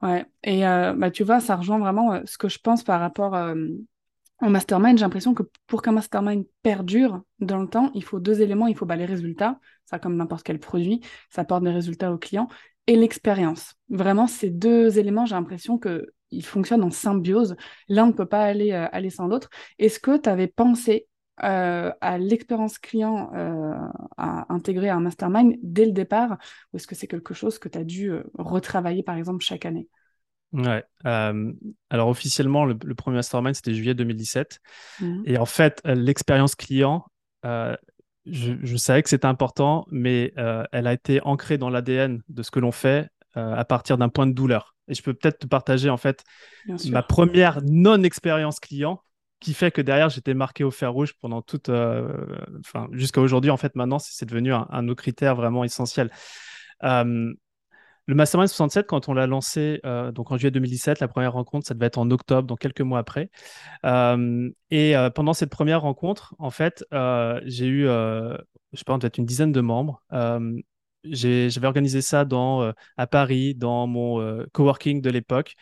Ouais, 0.00 0.24
et 0.42 0.66
euh, 0.66 0.94
bah, 0.94 1.10
tu 1.10 1.24
vois, 1.24 1.40
ça 1.40 1.56
rejoint 1.56 1.78
vraiment 1.78 2.14
euh, 2.14 2.20
ce 2.24 2.38
que 2.38 2.48
je 2.48 2.58
pense 2.58 2.82
par 2.82 3.00
rapport 3.00 3.34
au 4.40 4.48
mastermind. 4.48 4.96
J'ai 4.96 5.04
l'impression 5.04 5.34
que 5.34 5.42
pour 5.66 5.82
qu'un 5.82 5.92
mastermind 5.92 6.46
perdure 6.62 7.20
dans 7.40 7.58
le 7.58 7.68
temps, 7.68 7.90
il 7.94 8.02
faut 8.02 8.18
deux 8.18 8.40
éléments. 8.40 8.66
Il 8.66 8.76
faut 8.76 8.86
bah, 8.86 8.96
les 8.96 9.04
résultats, 9.04 9.60
ça 9.84 9.98
comme 9.98 10.16
n'importe 10.16 10.42
quel 10.42 10.58
produit, 10.58 11.02
ça 11.28 11.42
apporte 11.42 11.64
des 11.64 11.70
résultats 11.70 12.10
aux 12.10 12.18
clients, 12.18 12.48
et 12.86 12.96
l'expérience. 12.96 13.74
Vraiment, 13.90 14.26
ces 14.26 14.48
deux 14.48 14.98
éléments, 14.98 15.26
j'ai 15.26 15.34
l'impression 15.34 15.78
qu'ils 15.78 16.46
fonctionnent 16.46 16.82
en 16.82 16.90
symbiose. 16.90 17.56
L'un 17.88 18.06
ne 18.06 18.12
peut 18.12 18.24
pas 18.24 18.42
aller, 18.42 18.72
aller 18.72 19.10
sans 19.10 19.26
l'autre. 19.26 19.50
Est-ce 19.78 20.00
que 20.00 20.16
tu 20.16 20.30
avais 20.30 20.46
pensé 20.46 21.08
euh, 21.42 21.92
à 22.00 22.18
l'expérience 22.18 22.78
client 22.78 23.30
euh, 23.34 23.74
à 24.16 24.52
intégrer 24.52 24.88
un 24.88 25.00
mastermind 25.00 25.56
dès 25.62 25.86
le 25.86 25.92
départ 25.92 26.38
ou 26.72 26.76
est-ce 26.76 26.86
que 26.86 26.94
c'est 26.94 27.06
quelque 27.06 27.34
chose 27.34 27.58
que 27.58 27.68
tu 27.68 27.78
as 27.78 27.84
dû 27.84 28.10
euh, 28.10 28.24
retravailler 28.38 29.02
par 29.02 29.16
exemple 29.16 29.44
chaque 29.44 29.64
année? 29.64 29.88
Ouais. 30.54 30.82
alors 31.04 32.08
officiellement, 32.08 32.64
le, 32.64 32.74
premier 32.94 33.16
mastermind 33.16 33.54
c'était 33.54 33.74
juillet 33.74 33.92
2017 33.92 34.60
mmh. 34.98 35.22
et 35.26 35.36
en 35.36 35.44
fait 35.44 35.82
l'expérience 35.84 36.54
client, 36.54 37.04
je, 37.44 38.76
savais 38.76 39.02
que 39.02 39.10
c'était 39.10 39.26
important, 39.26 39.84
mais 39.90 40.32
elle 40.72 40.86
a 40.86 40.94
été 40.94 41.20
ancrée 41.22 41.58
dans 41.58 41.68
l'ADN 41.68 42.22
de 42.30 42.42
ce 42.42 42.50
que 42.50 42.60
l'on 42.60 42.72
fait 42.72 43.10
à 43.34 43.62
partir 43.66 43.98
d'un 43.98 44.08
point 44.08 44.26
de 44.26 44.32
douleur. 44.32 44.74
Et 44.88 44.94
je 44.94 45.02
peux 45.02 45.12
peut-être 45.12 45.40
te 45.40 45.46
partager 45.46 45.90
en 45.90 45.98
fait 45.98 46.24
ma 46.86 47.02
première 47.02 47.60
non-expérience 47.62 48.58
client 48.58 49.02
qui 49.40 49.54
fait 49.54 49.70
que 49.70 49.80
derrière 49.80 50.08
j'étais 50.08 50.34
marqué 50.34 50.64
au 50.64 50.70
fer 50.70 50.92
rouge 50.92 51.14
pendant 51.20 51.42
toute, 51.42 51.68
euh, 51.68 52.26
jusqu'à 52.92 53.20
aujourd'hui 53.20 53.50
en 53.50 53.56
fait 53.56 53.74
maintenant 53.76 53.98
c'est 53.98 54.26
devenu 54.26 54.52
un, 54.52 54.66
un, 54.70 54.82
de 54.82 54.88
nos 54.88 54.94
critères 54.94 55.36
vraiment 55.36 55.64
essentiels. 55.64 56.10
Euh, 56.84 57.32
Le 58.06 58.14
Mastermind 58.14 58.48
67, 58.48 58.86
quand 58.86 59.08
on 59.08 59.14
l'a 59.14 59.26
lancé 59.26 59.80
donc 60.14 60.32
en 60.32 60.38
juillet 60.38 60.50
2017, 60.50 61.00
la 61.00 61.08
première 61.08 61.34
rencontre, 61.34 61.66
ça 61.66 61.74
devait 61.74 61.86
être 61.86 61.98
en 61.98 62.10
octobre, 62.10 62.48
donc 62.48 62.58
quelques 62.58 62.80
mois 62.80 62.98
après. 63.00 63.30
et 63.84 64.94
pendant 65.14 65.34
cette 65.34 65.50
première 65.50 65.82
rencontre, 65.82 66.34
en 66.38 66.50
fait, 66.50 66.84
j'ai 67.44 67.66
eu, 67.66 67.82
je 67.84 68.84
pas, 68.86 68.98
peut-être 68.98 69.18
une 69.18 69.26
dizaine 69.26 69.52
de 69.52 69.60
membres. 69.60 70.02
j'avais 71.04 71.66
organisé 71.66 72.00
ça 72.00 72.24
dans, 72.24 72.72
à 72.96 73.06
Paris, 73.06 73.54
dans 73.54 73.86
mon 73.86 74.46
coworking 74.52 75.02
de 75.02 75.10
l'époque. 75.10 75.54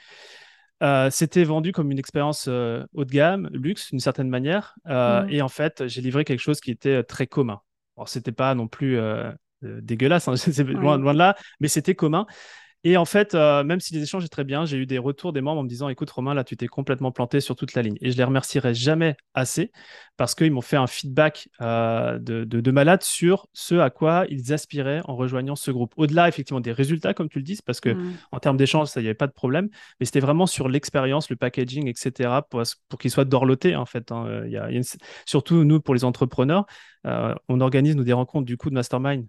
Euh, 0.82 1.08
c'était 1.10 1.44
vendu 1.44 1.72
comme 1.72 1.90
une 1.90 1.98
expérience 1.98 2.46
euh, 2.48 2.84
haut 2.92 3.04
de 3.04 3.10
gamme, 3.10 3.48
luxe 3.52 3.90
d'une 3.90 4.00
certaine 4.00 4.28
manière. 4.28 4.74
Euh, 4.86 5.22
mm. 5.22 5.30
Et 5.30 5.42
en 5.42 5.48
fait, 5.48 5.86
j'ai 5.86 6.00
livré 6.00 6.24
quelque 6.24 6.40
chose 6.40 6.60
qui 6.60 6.70
était 6.70 7.02
très 7.02 7.26
commun. 7.26 7.60
Alors, 7.96 8.08
c'était 8.08 8.32
pas 8.32 8.54
non 8.54 8.68
plus 8.68 8.98
dégueulasse, 9.62 10.28
hein, 10.28 10.36
c'est 10.36 10.64
loin, 10.64 10.98
loin, 10.98 11.14
de 11.14 11.18
là, 11.18 11.36
mais 11.60 11.68
c'était 11.68 11.94
commun. 11.94 12.26
Et 12.84 12.96
en 12.96 13.04
fait, 13.04 13.34
euh, 13.34 13.64
même 13.64 13.80
si 13.80 13.94
les 13.94 14.02
échanges 14.02 14.24
étaient 14.24 14.30
très 14.30 14.44
bien, 14.44 14.64
j'ai 14.64 14.76
eu 14.76 14.86
des 14.86 14.98
retours 14.98 15.32
des 15.32 15.40
membres 15.40 15.60
en 15.60 15.64
me 15.64 15.68
disant 15.68 15.88
Écoute, 15.88 16.10
Romain, 16.10 16.34
là, 16.34 16.44
tu 16.44 16.56
t'es 16.56 16.68
complètement 16.68 17.10
planté 17.10 17.40
sur 17.40 17.56
toute 17.56 17.74
la 17.74 17.82
ligne. 17.82 17.96
Et 18.00 18.12
je 18.12 18.16
les 18.16 18.24
remercierai 18.24 18.74
jamais 18.74 19.16
assez 19.34 19.72
parce 20.16 20.34
qu'ils 20.34 20.52
m'ont 20.52 20.60
fait 20.60 20.76
un 20.76 20.86
feedback 20.86 21.48
euh, 21.60 22.18
de, 22.18 22.44
de, 22.44 22.70
malade 22.70 23.02
sur 23.02 23.48
ce 23.52 23.74
à 23.76 23.90
quoi 23.90 24.24
ils 24.28 24.52
aspiraient 24.52 25.00
en 25.06 25.16
rejoignant 25.16 25.56
ce 25.56 25.70
groupe. 25.70 25.94
Au-delà, 25.96 26.28
effectivement, 26.28 26.60
des 26.60 26.72
résultats, 26.72 27.12
comme 27.12 27.28
tu 27.28 27.38
le 27.38 27.44
dis, 27.44 27.58
parce 27.64 27.80
que 27.80 27.90
mmh. 27.90 28.16
en 28.32 28.38
termes 28.38 28.56
d'échange, 28.56 28.88
ça, 28.88 29.00
il 29.00 29.04
n'y 29.04 29.08
avait 29.08 29.14
pas 29.14 29.26
de 29.26 29.32
problème, 29.32 29.68
mais 29.98 30.06
c'était 30.06 30.20
vraiment 30.20 30.46
sur 30.46 30.68
l'expérience, 30.68 31.28
le 31.30 31.36
packaging, 31.36 31.88
etc., 31.88 32.42
pour, 32.48 32.62
pour 32.88 32.98
qu'ils 32.98 33.10
soient 33.10 33.24
dorlotés, 33.24 33.74
en 33.76 33.86
fait. 33.86 34.12
Hein. 34.12 34.42
Il 34.44 34.52
y 34.52 34.56
a, 34.56 34.68
Surtout, 35.26 35.64
nous, 35.64 35.80
pour 35.80 35.94
les 35.94 36.04
entrepreneurs, 36.04 36.66
euh, 37.06 37.34
on 37.48 37.60
organise, 37.60 37.96
nous, 37.96 38.04
des 38.04 38.12
rencontres 38.12 38.46
du 38.46 38.56
coup 38.56 38.70
de 38.70 38.74
mastermind 38.74 39.26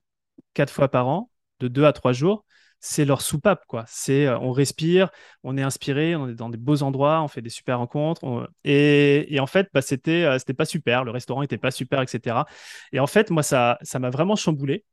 quatre 0.54 0.72
fois 0.72 0.90
par 0.90 1.08
an, 1.08 1.32
de 1.60 1.68
deux 1.68 1.86
à 1.86 1.94
trois 1.94 2.14
jours 2.14 2.46
c'est 2.80 3.06
leur 3.06 3.22
soupape, 3.22 3.66
quoi. 3.68 3.86
C'est, 3.88 4.28
euh, 4.28 4.38
on 4.40 4.52
respire, 4.52 5.10
on 5.44 5.58
est 5.58 5.62
inspiré, 5.62 6.16
on 6.16 6.30
est 6.30 6.36
dans 6.36 6.50
des 6.50 6.58
beaux 6.58 6.84
endroits, 6.84 7.22
on 7.22 7.28
fait 7.28 7.42
des 7.42 7.50
super 7.50 7.80
rencontres. 7.80 8.50
Et, 8.64 9.38
en 9.40 9.48
fait, 9.48 9.68
bah, 9.74 9.82
c'était, 9.82 10.24
euh, 10.24 10.40
c'était 10.40 10.54
pas 10.54 10.66
super, 10.66 11.04
le 11.04 11.12
restaurant 11.12 11.42
était 11.42 11.58
pas 11.58 11.72
super, 11.72 12.02
etc. 12.02 12.46
Et 12.92 13.00
en 13.00 13.08
fait, 13.08 13.32
moi, 13.32 13.44
ça, 13.44 13.78
ça 13.82 14.00
m'a 14.00 14.10
vraiment 14.10 14.36
chamboulé 14.36 14.86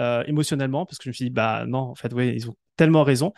euh, 0.00 0.24
émotionnellement 0.26 0.86
parce 0.86 0.98
que 0.98 1.04
je 1.04 1.08
me 1.10 1.12
suis 1.14 1.24
dit, 1.26 1.30
bah 1.30 1.64
non, 1.66 1.78
en 1.80 1.94
fait, 1.94 2.12
oui, 2.12 2.32
ils 2.34 2.48
ont 2.48 2.54
tellement 2.76 3.02
raison. 3.04 3.32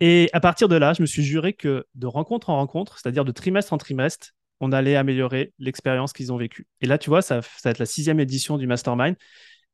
Et 0.00 0.30
à 0.32 0.40
partir 0.40 0.68
de 0.68 0.76
là, 0.76 0.92
je 0.92 1.02
me 1.02 1.06
suis 1.06 1.22
juré 1.22 1.52
que 1.52 1.86
de 1.94 2.06
rencontre 2.06 2.50
en 2.50 2.56
rencontre, 2.56 2.98
c'est-à-dire 2.98 3.24
de 3.24 3.32
trimestre 3.32 3.72
en 3.72 3.78
trimestre, 3.78 4.30
on 4.60 4.72
allait 4.72 4.96
améliorer 4.96 5.52
l'expérience 5.58 6.12
qu'ils 6.12 6.32
ont 6.32 6.36
vécue. 6.36 6.66
Et 6.80 6.86
là, 6.86 6.98
tu 6.98 7.10
vois, 7.10 7.22
ça, 7.22 7.42
ça 7.42 7.48
va 7.64 7.70
être 7.70 7.78
la 7.78 7.86
sixième 7.86 8.20
édition 8.20 8.58
du 8.58 8.66
Mastermind. 8.66 9.16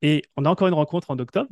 Et 0.03 0.23
on 0.37 0.45
a 0.45 0.51
encore 0.51 0.69
une 0.69 0.75
rencontre 0.75 1.11
en 1.11 1.19
octobre 1.19 1.51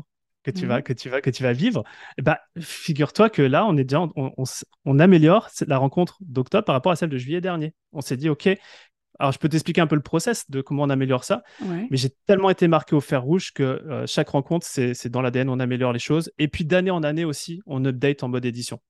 que 0.52 0.58
tu, 0.58 0.66
vas, 0.66 0.78
mmh. 0.78 0.82
que, 0.82 0.92
tu 0.92 1.08
vas, 1.08 1.20
que 1.20 1.30
tu 1.30 1.42
vas 1.42 1.52
vivre, 1.52 1.84
bah, 2.22 2.40
figure-toi 2.58 3.30
que 3.30 3.42
là, 3.42 3.66
on, 3.66 3.76
est 3.76 3.84
déjà, 3.84 4.00
on, 4.00 4.32
on, 4.84 4.98
améliore 4.98 5.48
la 5.66 5.78
rencontre 5.78 6.18
d'octobre 6.20 6.64
par 6.64 6.74
rapport 6.74 6.92
à 6.92 6.96
celle 6.96 7.10
de 7.10 7.18
juillet 7.18 7.40
dernier. 7.40 7.74
On 7.92 8.00
s'est 8.00 8.16
dit, 8.16 8.28
OK, 8.28 8.48
alors 9.18 9.32
je 9.32 9.38
peux 9.38 9.48
t'expliquer 9.48 9.80
un 9.80 9.86
peu 9.86 9.96
le 9.96 10.02
process 10.02 10.48
de 10.50 10.60
comment 10.60 10.84
on 10.84 10.90
améliore 10.90 11.24
ça, 11.24 11.42
mais 11.60 11.96
j'ai 11.96 12.10
tellement 12.26 12.50
été 12.50 12.68
marqué 12.68 12.94
au 12.94 13.00
fer 13.00 13.22
rouge 13.22 13.52
que 13.52 13.62
euh, 13.62 14.06
chaque 14.06 14.28
rencontre, 14.28 14.66
c'est 14.66 15.08
dans 15.08 15.22
l'ADN, 15.22 15.48
on 15.48 15.58
améliore 15.58 15.92
les 15.92 15.98
choses. 15.98 16.30
Et 16.38 16.48
puis 16.48 16.64
d'année 16.64 16.90
en 16.90 17.02
année 17.02 17.24
aussi, 17.24 17.60
on 17.66 17.84
update 17.84 18.22
en 18.22 18.28
mode 18.28 18.44
édition. 18.44 18.80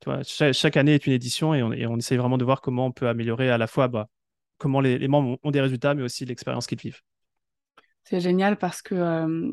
Tu 0.00 0.10
vois, 0.10 0.22
chaque, 0.22 0.76
année 0.76 0.94
est 0.94 1.06
une 1.06 1.12
édition 1.12 1.54
et 1.54 1.62
on, 1.62 1.72
et 1.72 1.86
on, 1.86 1.96
essaye 1.96 2.18
vraiment 2.18 2.38
de 2.38 2.44
voir 2.44 2.60
comment 2.60 2.86
on 2.86 2.92
peut 2.92 3.08
améliorer 3.08 3.50
à 3.50 3.58
la 3.58 3.66
fois 3.66 3.88
bah, 3.88 4.08
comment 4.56 4.80
les, 4.80 4.96
les, 4.96 5.08
membres 5.08 5.38
ont 5.42 5.50
des 5.50 5.60
résultats, 5.60 5.94
mais 5.94 6.02
aussi 6.02 6.24
l'expérience 6.24 6.66
qu'ils 6.66 6.78
vivent. 6.78 7.00
C'est 8.04 8.20
génial 8.20 8.56
parce 8.56 8.80
que 8.80 8.94
euh, 8.94 9.50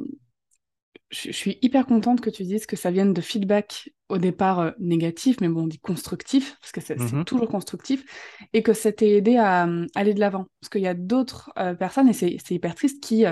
je, 1.09 1.31
suis 1.31 1.57
hyper 1.61 1.85
contente 1.85 2.21
que 2.21 2.29
tu 2.29 2.43
dises 2.43 2.65
que 2.65 2.75
ça 2.75 2.91
vienne 2.91 3.13
de 3.13 3.21
feedback 3.21 3.89
au 4.09 4.17
départ 4.17 4.59
euh, 4.59 4.71
négatif, 4.79 5.37
mais 5.41 5.47
bon, 5.47 5.63
on 5.63 5.67
dit 5.67 5.79
constructif, 5.79 6.57
parce 6.59 6.71
que 6.71 6.81
c'est 6.81 6.99
mhm. 6.99 7.25
toujours 7.25 7.47
constructif, 7.47 8.03
et 8.53 8.61
que 8.61 8.73
ça 8.73 8.91
t'ait 8.91 9.11
aidé 9.11 9.37
à, 9.37 9.67
euh, 9.67 9.87
aller 9.95 10.13
de 10.13 10.19
l'avant. 10.19 10.45
Parce 10.59 10.69
qu'il 10.69 10.81
y 10.81 10.87
a 10.87 10.93
d'autres 10.93 11.51
euh, 11.57 11.73
personnes, 11.73 12.09
et 12.09 12.13
c'est 12.13 12.51
hyper 12.51 12.75
triste, 12.75 13.01
qui, 13.03 13.25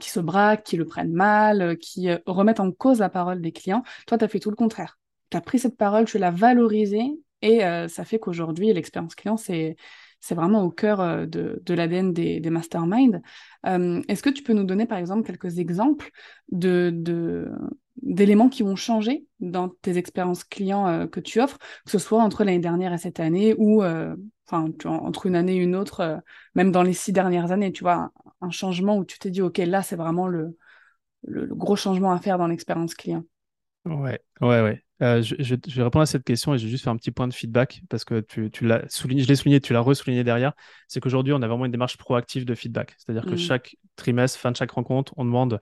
qui 0.00 0.10
se 0.10 0.20
braquent, 0.20 0.64
qui 0.64 0.76
le 0.76 0.84
prennent 0.84 1.12
mal, 1.12 1.76
qui 1.78 2.08
remettent 2.26 2.60
en 2.60 2.72
cause 2.72 3.00
la 3.00 3.08
parole 3.08 3.40
des 3.40 3.52
clients. 3.52 3.82
Toi, 4.06 4.18
tu 4.18 4.24
as 4.24 4.28
fait 4.28 4.40
tout 4.40 4.50
le 4.50 4.56
contraire. 4.56 4.98
Tu 5.30 5.36
as 5.36 5.40
pris 5.40 5.58
cette 5.58 5.76
parole, 5.76 6.04
tu 6.04 6.18
l'as 6.18 6.30
valorisée, 6.30 7.06
et 7.42 7.60
ça 7.88 8.04
fait 8.04 8.18
qu'aujourd'hui, 8.18 8.72
l'expérience 8.72 9.14
client, 9.14 9.36
c'est 9.36 9.76
c'est 10.20 10.34
vraiment 10.34 10.62
au 10.62 10.70
cœur 10.70 11.00
euh, 11.00 11.26
de, 11.26 11.74
l'ADN 11.74 12.12
des, 12.12 12.40
des 12.40 12.50
masterminds. 12.50 13.22
Euh, 13.66 14.02
est-ce 14.08 14.22
que 14.22 14.30
tu 14.30 14.42
peux 14.42 14.52
nous 14.52 14.64
donner, 14.64 14.86
par 14.86 14.98
exemple, 14.98 15.26
quelques 15.26 15.58
exemples 15.58 16.10
d'éléments 16.50 18.48
qui 18.48 18.62
ont 18.62 18.76
changé 18.76 19.26
dans 19.40 19.68
tes 19.68 19.96
expériences 19.96 20.44
clients 20.44 20.86
euh, 20.86 21.06
que 21.06 21.20
tu 21.20 21.40
offres, 21.40 21.58
que 21.58 21.90
ce 21.90 21.98
soit 21.98 22.22
entre 22.22 22.44
l'année 22.44 22.58
dernière 22.58 22.92
et 22.92 22.98
cette 22.98 23.20
année 23.20 23.54
ou 23.58 23.82
entre 24.52 25.26
une 25.26 25.36
année 25.36 25.54
et 25.54 25.58
une 25.58 25.76
autre, 25.76 26.22
même 26.54 26.72
dans 26.72 26.82
les 26.82 26.92
six 26.92 27.12
dernières 27.12 27.52
années, 27.52 27.72
tu 27.72 27.84
vois, 27.84 28.10
un, 28.40 28.50
changement 28.50 28.96
où 28.98 29.04
tu 29.04 29.18
t'es 29.18 29.30
dit, 29.30 29.42
OK, 29.42 29.58
là, 29.58 29.82
c'est 29.82 29.96
vraiment 29.96 30.26
le, 30.26 30.56
le, 31.22 31.46
gros 31.46 31.76
changement 31.76 32.12
à 32.12 32.18
faire 32.18 32.36
dans 32.36 32.48
l'expérience 32.48 32.94
client? 32.94 33.22
Ouais, 33.84 34.20
ouais, 34.40 34.62
ouais. 34.62 34.82
Euh, 35.02 35.22
je, 35.22 35.54
vais 35.54 35.82
répondre 35.82 36.02
à 36.02 36.06
cette 36.06 36.24
question 36.24 36.54
et 36.54 36.58
je 36.58 36.64
vais 36.64 36.70
juste 36.70 36.84
faire 36.84 36.92
un 36.92 36.96
petit 36.96 37.10
point 37.10 37.26
de 37.26 37.32
feedback 37.32 37.82
parce 37.88 38.04
que 38.04 38.20
tu, 38.20 38.50
l'as 38.66 38.86
souligné, 38.88 39.22
je 39.22 39.28
l'ai 39.28 39.34
souligné, 39.34 39.60
tu 39.60 39.72
l'as 39.72 39.80
ressouligné 39.80 40.24
derrière. 40.24 40.52
C'est 40.88 41.00
qu'aujourd'hui, 41.00 41.32
on 41.32 41.40
a 41.40 41.48
vraiment 41.48 41.64
une 41.64 41.72
démarche 41.72 41.96
proactive 41.96 42.44
de 42.44 42.54
feedback. 42.54 42.94
C'est-à-dire 42.98 43.24
que 43.24 43.34
mm. 43.34 43.38
chaque 43.38 43.76
trimestre, 43.96 44.38
fin 44.38 44.50
de 44.50 44.56
chaque 44.56 44.72
rencontre, 44.72 45.14
on 45.16 45.24
demande 45.24 45.58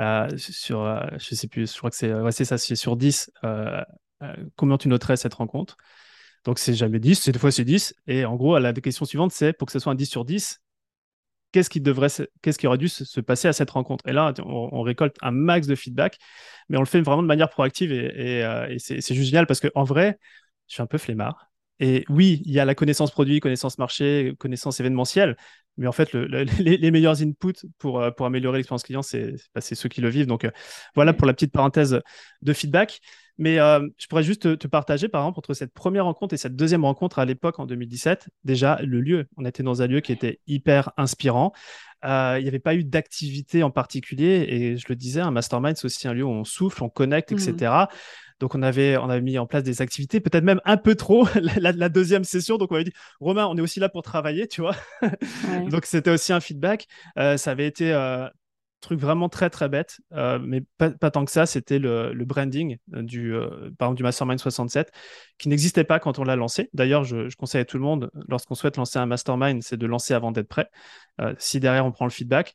euh, 0.00 0.28
sur, 0.38 0.80
euh, 0.82 1.00
je 1.18 1.34
sais 1.34 1.48
plus, 1.48 1.70
je 1.72 1.78
crois 1.78 1.90
que 1.90 1.96
c'est 1.96 2.14
ouais, 2.14 2.32
ça, 2.32 2.56
c'est 2.56 2.76
sur 2.76 2.96
10, 2.96 3.30
combien 4.56 4.78
tu 4.78 4.88
noterais 4.88 5.16
cette 5.16 5.34
rencontre. 5.34 5.76
Donc, 6.44 6.58
c'est 6.58 6.74
jamais 6.74 6.98
10, 6.98 7.16
cette 7.16 7.36
fois 7.36 7.50
c'est 7.50 7.64
10. 7.64 7.94
Et 8.06 8.24
en 8.24 8.36
gros, 8.36 8.58
la 8.58 8.72
question 8.72 9.04
suivante, 9.04 9.32
c'est 9.32 9.52
pour 9.52 9.66
que 9.66 9.72
ce 9.72 9.80
soit 9.80 9.92
un 9.92 9.96
10 9.96 10.06
sur 10.06 10.24
10, 10.24 10.60
qu'est-ce 11.52 11.70
qui 11.70 11.80
devrait, 11.80 12.08
qu'est-ce 12.42 12.58
qui 12.58 12.66
aurait 12.66 12.78
dû 12.78 12.88
se, 12.88 13.20
passer 13.20 13.48
à 13.48 13.52
cette 13.52 13.70
rencontre? 13.70 14.06
Et 14.08 14.12
là, 14.12 14.32
on, 14.44 14.82
récolte 14.82 15.16
un 15.22 15.30
max 15.30 15.66
de 15.66 15.74
feedback, 15.74 16.18
mais 16.68 16.76
on 16.76 16.80
le 16.80 16.86
fait 16.86 17.00
vraiment 17.00 17.22
de 17.22 17.26
manière 17.26 17.50
proactive 17.50 17.92
et, 17.92 18.44
euh, 18.44 18.74
c'est 18.78 19.14
juste 19.14 19.30
génial 19.30 19.46
parce 19.46 19.60
qu'en 19.60 19.84
vrai, 19.84 20.18
je 20.68 20.74
suis 20.74 20.82
un 20.82 20.86
peu 20.86 20.98
flemmard. 20.98 21.50
Et 21.80 22.04
oui, 22.08 22.42
il 22.44 22.52
y 22.52 22.60
a 22.60 22.64
la 22.64 22.74
connaissance 22.74 23.10
produit, 23.10 23.40
connaissance 23.40 23.78
marché, 23.78 24.34
connaissance 24.38 24.80
événementielle, 24.80 25.36
mais 25.78 25.86
en 25.86 25.92
fait, 25.92 26.12
les, 26.58 26.90
meilleurs 26.90 27.22
inputs 27.22 27.66
pour, 27.78 28.00
euh, 28.00 28.10
pour 28.10 28.26
améliorer 28.26 28.58
l'expérience 28.58 28.82
client, 28.82 29.02
c'est 29.02 29.34
bah, 29.54 29.60
ceux 29.60 29.88
qui 29.88 30.00
le 30.00 30.08
vivent. 30.08 30.26
Donc 30.26 30.44
euh, 30.44 30.50
voilà 30.94 31.12
pour 31.14 31.26
la 31.26 31.32
petite 31.32 31.52
parenthèse 31.52 32.00
de 32.42 32.52
feedback. 32.52 33.00
Mais 33.38 33.60
euh, 33.60 33.86
je 33.98 34.08
pourrais 34.08 34.24
juste 34.24 34.58
te, 34.58 34.66
partager, 34.66 35.08
par 35.08 35.22
exemple, 35.22 35.38
entre 35.38 35.54
cette 35.54 35.72
première 35.72 36.04
rencontre 36.04 36.34
et 36.34 36.36
cette 36.36 36.56
deuxième 36.56 36.84
rencontre 36.84 37.20
à 37.20 37.24
l'époque 37.24 37.60
en 37.60 37.66
2017, 37.66 38.28
déjà 38.44 38.80
le 38.82 39.00
lieu. 39.00 39.28
On 39.36 39.44
était 39.44 39.62
dans 39.62 39.80
un 39.80 39.86
lieu 39.86 40.00
qui 40.00 40.10
était 40.10 40.40
hyper 40.48 40.90
inspirant. 40.96 41.52
Euh, 42.04 42.36
il 42.38 42.42
n'y 42.42 42.48
avait 42.48 42.58
pas 42.58 42.74
eu 42.74 42.82
d'activité 42.82 43.62
en 43.62 43.70
particulier. 43.70 44.46
Et 44.48 44.76
je 44.76 44.86
le 44.88 44.96
disais, 44.96 45.20
un 45.20 45.30
mastermind, 45.30 45.76
c'est 45.76 45.84
aussi 45.84 46.08
un 46.08 46.14
lieu 46.14 46.24
où 46.24 46.30
on 46.30 46.44
souffle, 46.44 46.82
on 46.82 46.88
connecte, 46.88 47.30
etc. 47.30 47.54
Mmh. 47.54 47.86
Donc 48.40 48.54
on 48.54 48.62
avait, 48.62 48.96
on 48.96 49.08
avait 49.08 49.20
mis 49.20 49.38
en 49.38 49.46
place 49.46 49.62
des 49.62 49.82
activités, 49.82 50.20
peut-être 50.20 50.44
même 50.44 50.60
un 50.64 50.76
peu 50.76 50.94
trop 50.94 51.26
la, 51.56 51.88
deuxième 51.88 52.24
session. 52.24 52.58
Donc 52.58 52.72
on 52.72 52.76
avait 52.76 52.84
dit, 52.84 52.92
Romain, 53.20 53.46
on 53.46 53.56
est 53.56 53.60
aussi 53.60 53.80
là 53.80 53.88
pour 53.88 54.02
travailler, 54.02 54.48
tu 54.48 54.60
vois. 54.60 54.76
Donc 55.70 55.86
c'était 55.86 56.10
aussi 56.10 56.32
un 56.32 56.40
feedback. 56.40 56.86
Euh, 57.18 57.36
ça 57.36 57.50
avait 57.52 57.66
été 57.66 57.92
truc 58.80 59.00
vraiment 59.00 59.28
très 59.28 59.50
très 59.50 59.68
bête, 59.68 60.00
euh, 60.12 60.38
mais 60.40 60.62
pas, 60.78 60.90
tant 60.90 61.24
que 61.24 61.30
ça, 61.30 61.46
c'était 61.46 61.78
le, 61.78 62.12
branding 62.24 62.78
euh, 62.94 63.02
du, 63.02 63.34
euh, 63.34 63.70
par 63.78 63.88
exemple, 63.88 63.96
du 63.96 64.02
Mastermind 64.02 64.38
67, 64.38 64.92
qui 65.38 65.48
n'existait 65.48 65.84
pas 65.84 65.98
quand 65.98 66.18
on 66.18 66.24
l'a 66.24 66.36
lancé. 66.36 66.70
D'ailleurs, 66.72 67.04
je, 67.04 67.34
conseille 67.36 67.60
à 67.60 67.64
tout 67.64 67.76
le 67.76 67.82
monde, 67.82 68.10
lorsqu'on 68.28 68.54
souhaite 68.54 68.76
lancer 68.76 68.98
un 68.98 69.06
Mastermind, 69.06 69.62
c'est 69.62 69.76
de 69.76 69.86
lancer 69.86 70.14
avant 70.14 70.32
d'être 70.32 70.48
prêt, 70.48 70.70
si 71.38 71.60
derrière 71.60 71.84
on 71.84 71.92
prend 71.92 72.04
le 72.04 72.10
feedback. 72.10 72.54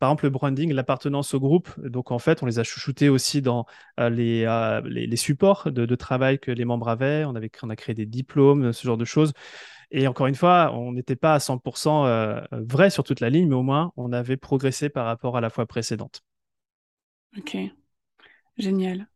Par 0.00 0.08
exemple, 0.08 0.24
le 0.24 0.30
branding, 0.30 0.72
l'appartenance 0.72 1.34
au 1.34 1.40
groupe, 1.40 1.68
donc 1.78 2.10
en 2.10 2.18
fait, 2.18 2.42
on 2.42 2.46
les 2.46 2.58
a 2.58 2.64
chouchoutés 2.64 3.08
aussi 3.08 3.42
dans 3.42 3.66
les, 3.98 4.46
les, 4.86 5.16
supports 5.16 5.70
de, 5.70 5.94
travail 5.94 6.38
que 6.38 6.50
les 6.50 6.64
membres 6.64 6.88
avaient. 6.88 7.24
On, 7.26 7.34
a 7.36 7.76
créé 7.76 7.94
des 7.94 8.06
diplômes, 8.06 8.72
ce 8.72 8.86
genre 8.86 8.96
de 8.96 9.04
choses. 9.04 9.32
Et 9.90 10.06
encore 10.06 10.26
une 10.26 10.34
fois, 10.34 10.72
on 10.74 10.92
n'était 10.92 11.16
pas 11.16 11.34
à 11.34 11.38
100% 11.38 12.06
euh, 12.06 12.40
vrai 12.52 12.90
sur 12.90 13.02
toute 13.02 13.20
la 13.20 13.28
ligne, 13.28 13.48
mais 13.48 13.56
au 13.56 13.62
moins, 13.62 13.92
on 13.96 14.12
avait 14.12 14.36
progressé 14.36 14.88
par 14.88 15.06
rapport 15.06 15.36
à 15.36 15.40
la 15.40 15.50
fois 15.50 15.66
précédente. 15.66 16.22
Ok, 17.36 17.56
génial. 18.56 19.08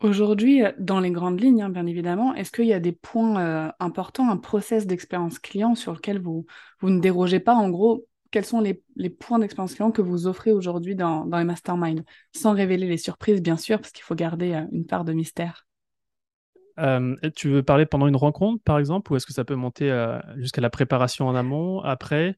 Aujourd'hui, 0.00 0.64
euh, 0.64 0.72
dans 0.78 0.98
les 0.98 1.12
grandes 1.12 1.40
lignes, 1.40 1.62
hein, 1.62 1.68
bien 1.68 1.86
évidemment, 1.86 2.34
est-ce 2.34 2.50
qu'il 2.50 2.66
y 2.66 2.72
a 2.72 2.80
des 2.80 2.92
points 2.92 3.40
euh, 3.40 3.72
importants, 3.78 4.28
un 4.28 4.36
process 4.36 4.86
d'expérience 4.86 5.38
client 5.38 5.76
sur 5.76 5.92
lequel 5.92 6.20
vous 6.20 6.46
ne 6.82 6.98
dérogez 6.98 7.38
pas? 7.38 7.54
En 7.54 7.70
gros, 7.70 8.04
quels 8.32 8.44
sont 8.44 8.60
les, 8.60 8.82
points 9.10 9.38
d'expérience 9.38 9.74
client 9.74 9.92
que 9.92 10.02
vous 10.02 10.26
offrez 10.26 10.50
aujourd'hui 10.50 10.96
dans, 10.96 11.24
dans 11.26 11.38
les 11.38 11.44
masterminds 11.44 12.02
Sans 12.34 12.52
révéler 12.52 12.88
les 12.88 12.96
surprises, 12.96 13.40
bien 13.40 13.56
sûr, 13.56 13.78
parce 13.78 13.92
qu'il 13.92 14.02
faut 14.02 14.16
garder 14.16 14.64
une 14.72 14.86
part 14.86 15.04
de 15.04 15.12
mystère. 15.12 15.66
Euh, 16.80 17.14
tu 17.36 17.50
veux 17.50 17.62
parler 17.62 17.86
pendant 17.86 18.08
une 18.08 18.16
rencontre, 18.16 18.60
par 18.64 18.78
exemple, 18.78 19.12
ou 19.12 19.16
est-ce 19.16 19.26
que 19.26 19.32
ça 19.32 19.44
peut 19.44 19.54
monter 19.54 19.90
euh, 19.90 20.18
jusqu'à 20.36 20.60
la 20.60 20.70
préparation 20.70 21.28
en 21.28 21.36
amont, 21.36 21.80
après? 21.80 22.36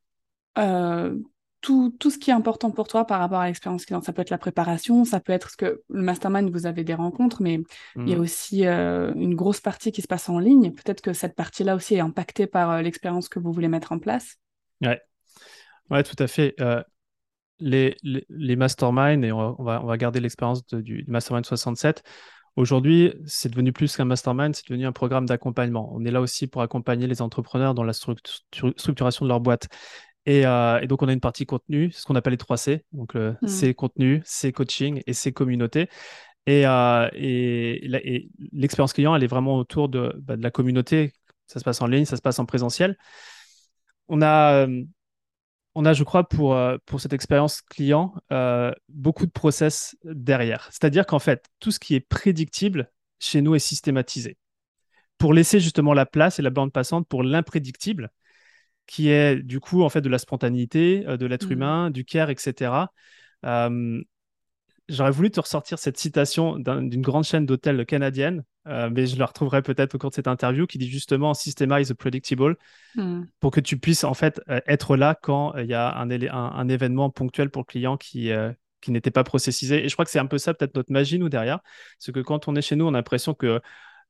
Euh, 0.58 1.16
tout, 1.64 1.96
tout 1.98 2.10
ce 2.10 2.18
qui 2.18 2.30
est 2.30 2.34
important 2.34 2.70
pour 2.70 2.86
toi 2.86 3.06
par 3.06 3.20
rapport 3.20 3.38
à 3.38 3.46
l'expérience 3.46 3.86
client. 3.86 4.02
Ça 4.02 4.12
peut 4.12 4.20
être 4.20 4.28
la 4.28 4.36
préparation, 4.36 5.06
ça 5.06 5.18
peut 5.18 5.32
être 5.32 5.50
ce 5.50 5.56
que 5.56 5.82
le 5.88 6.02
mastermind, 6.02 6.50
vous 6.50 6.66
avez 6.66 6.84
des 6.84 6.92
rencontres, 6.92 7.40
mais 7.40 7.60
il 7.96 8.08
y 8.10 8.12
a 8.12 8.16
mhm. 8.16 8.22
aussi 8.22 8.66
euh, 8.66 9.14
une 9.14 9.34
grosse 9.34 9.62
partie 9.62 9.90
qui 9.90 10.02
se 10.02 10.06
passe 10.06 10.28
en 10.28 10.38
ligne. 10.38 10.72
Peut-être 10.72 11.00
que 11.00 11.14
cette 11.14 11.34
partie-là 11.34 11.74
aussi 11.74 11.94
est 11.94 12.00
impactée 12.00 12.46
par 12.46 12.70
euh, 12.70 12.82
l'expérience 12.82 13.30
que 13.30 13.38
vous 13.38 13.50
voulez 13.50 13.68
mettre 13.68 13.92
en 13.92 13.98
place. 13.98 14.36
Ouais, 14.82 15.00
ouais 15.94 16.02
tout 16.02 16.16
à 16.18 16.26
fait. 16.26 16.54
Euh, 16.60 16.82
les, 17.60 17.96
les, 18.02 18.26
les, 18.28 18.56
masterminds, 18.56 19.24
et 19.24 19.32
on 19.32 19.62
va, 19.62 19.82
on 19.82 19.86
va, 19.86 19.96
garder 19.96 20.20
l'expérience 20.20 20.66
du, 20.66 21.04
mastermind 21.06 21.46
67, 21.46 22.02
Aujourd'hui, 22.56 23.12
c'est 23.26 23.48
devenu 23.48 23.72
plus 23.72 23.96
qu'un 23.96 24.04
mastermind, 24.04 24.54
c'est 24.54 24.68
devenu 24.68 24.86
un 24.86 24.92
programme 24.92 25.26
d'accompagnement. 25.26 25.90
On 25.92 26.04
est 26.04 26.12
là 26.12 26.20
aussi 26.20 26.46
pour 26.46 26.62
accompagner 26.62 27.08
les 27.08 27.20
entrepreneurs 27.20 27.74
dans 27.74 27.82
la 27.82 27.92
structuration 27.92 29.24
de 29.24 29.28
leur 29.28 29.40
boîte. 29.40 29.66
Euh, 30.28 30.78
et, 30.80 30.86
donc, 30.86 31.02
on 31.02 31.08
a 31.08 31.12
une 31.12 31.20
partie 31.20 31.46
contenu, 31.46 31.90
ce 31.90 32.04
qu'on 32.04 32.14
appelle 32.14 32.32
les 32.32 32.38
3 32.38 32.56
C. 32.56 32.84
Donc, 32.92 33.16
euh, 33.16 33.34
hmm. 33.42 33.48
C 33.48 33.74
contenu, 33.74 34.22
C 34.24 34.52
coaching 34.52 35.02
et 35.06 35.12
C 35.12 35.32
communauté. 35.32 35.88
Et, 36.46 36.64
euh, 36.64 37.08
et, 37.12 38.28
l'expérience 38.52 38.92
client, 38.92 39.16
elle 39.16 39.24
est 39.24 39.28
vraiment 39.28 39.56
autour 39.56 39.88
de, 39.88 40.14
bah, 40.22 40.36
de, 40.36 40.42
la 40.42 40.52
communauté. 40.52 41.12
Ça 41.48 41.58
se 41.58 41.64
passe 41.64 41.82
en 41.82 41.88
ligne, 41.88 42.04
ça 42.04 42.16
se 42.16 42.22
passe 42.22 42.38
en 42.38 42.46
présentiel. 42.46 42.96
On 44.06 44.22
a, 44.22 44.66
on 45.74 45.84
a 45.84 45.92
je 45.92 46.04
crois, 46.04 46.28
pour, 46.28 46.56
pour 46.86 47.00
cette 47.00 47.12
expérience 47.12 47.60
client, 47.62 48.14
beaucoup 48.88 49.26
de 49.26 49.30
process 49.32 49.96
derrière. 50.04 50.68
C'est-à-dire 50.70 51.06
qu'en 51.06 51.18
fait, 51.18 51.46
tout 51.60 51.70
ce 51.70 51.80
qui 51.80 51.94
est 51.94 52.00
prédictible 52.00 52.90
chez 53.18 53.40
nous 53.40 53.54
est 53.54 53.60
systématisé. 53.60 54.36
Pour 55.18 55.32
laisser 55.32 55.60
justement 55.60 55.94
la 55.94 56.06
place 56.06 56.38
et 56.38 56.42
la 56.42 56.50
bande 56.50 56.72
passante 56.72 57.08
pour 57.08 57.22
l'imprédictible, 57.22 58.10
qui 58.86 59.08
est 59.08 59.36
du 59.36 59.60
coup 59.60 59.82
en 59.82 59.88
fait 59.88 60.00
de 60.00 60.08
la 60.08 60.18
spontanéité, 60.18 61.04
euh, 61.06 61.16
de 61.16 61.26
l'être 61.26 61.48
mmh. 61.48 61.52
humain, 61.52 61.90
du 61.90 62.04
care, 62.04 62.30
etc. 62.30 62.72
J'aurais 64.88 65.10
voulu 65.10 65.30
te 65.30 65.40
ressortir 65.40 65.78
cette 65.78 65.96
citation 65.96 66.58
d'une 66.58 67.00
grande 67.00 67.24
chaîne 67.24 67.46
d'hôtels 67.46 67.86
canadienne, 67.86 68.44
euh, 68.66 68.90
mais 68.92 69.06
je 69.06 69.18
la 69.18 69.26
retrouverai 69.26 69.62
peut-être 69.62 69.94
au 69.94 69.98
cours 69.98 70.10
de 70.10 70.14
cette 70.14 70.28
interview, 70.28 70.66
qui 70.66 70.76
dit 70.76 70.90
justement 70.90 71.32
Systemize 71.32 71.88
the 71.88 71.94
predictable, 71.94 72.56
mmh. 72.94 73.22
pour 73.40 73.50
que 73.50 73.60
tu 73.60 73.78
puisses 73.78 74.04
en 74.04 74.14
fait 74.14 74.42
euh, 74.50 74.60
être 74.66 74.96
là 74.96 75.16
quand 75.20 75.54
il 75.56 75.66
y 75.66 75.74
a 75.74 75.96
un, 75.96 76.10
un, 76.10 76.68
événement 76.68 77.08
ponctuel 77.08 77.50
pour 77.50 77.62
le 77.62 77.66
client 77.66 77.96
qui, 77.96 78.30
qui 78.82 78.90
n'était 78.90 79.10
pas 79.10 79.24
processisé. 79.24 79.84
Et 79.84 79.88
je 79.88 79.94
crois 79.94 80.04
que 80.04 80.10
c'est 80.10 80.18
un 80.18 80.26
peu 80.26 80.38
ça, 80.38 80.52
peut-être 80.52 80.76
notre 80.76 80.92
magie, 80.92 81.18
nous, 81.18 81.30
derrière. 81.30 81.60
C'est 81.98 82.12
que 82.12 82.20
quand 82.20 82.46
on 82.48 82.54
est 82.54 82.62
chez 82.62 82.76
nous, 82.76 82.84
on 82.84 82.94
a 82.94 82.98
l'impression 82.98 83.32
que 83.32 83.60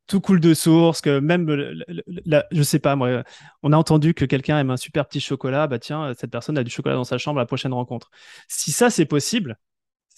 tout 0.06 0.20
coule 0.20 0.40
de 0.40 0.52
source, 0.52 1.00
que 1.00 1.18
même, 1.20 1.48
je 2.50 2.62
sais 2.62 2.78
pas, 2.78 2.96
moi, 2.96 3.22
on 3.62 3.72
a 3.72 3.76
entendu 3.76 4.12
que 4.12 4.24
quelqu'un 4.24 4.58
aime 4.58 4.70
un 4.70 4.76
super 4.76 5.06
petit 5.06 5.20
chocolat, 5.20 5.66
bah 5.66 5.78
tiens, 5.78 6.12
cette 6.18 6.30
personne 6.30 6.58
a 6.58 6.64
du 6.64 6.70
chocolat 6.70 6.96
dans 6.96 7.04
sa 7.04 7.16
chambre 7.16 7.38
à 7.38 7.42
la 7.42 7.46
prochaine 7.46 7.72
rencontre. 7.72 8.10
Si 8.48 8.72
ça, 8.72 8.90
c'est 8.90 9.06
possible, 9.06 9.56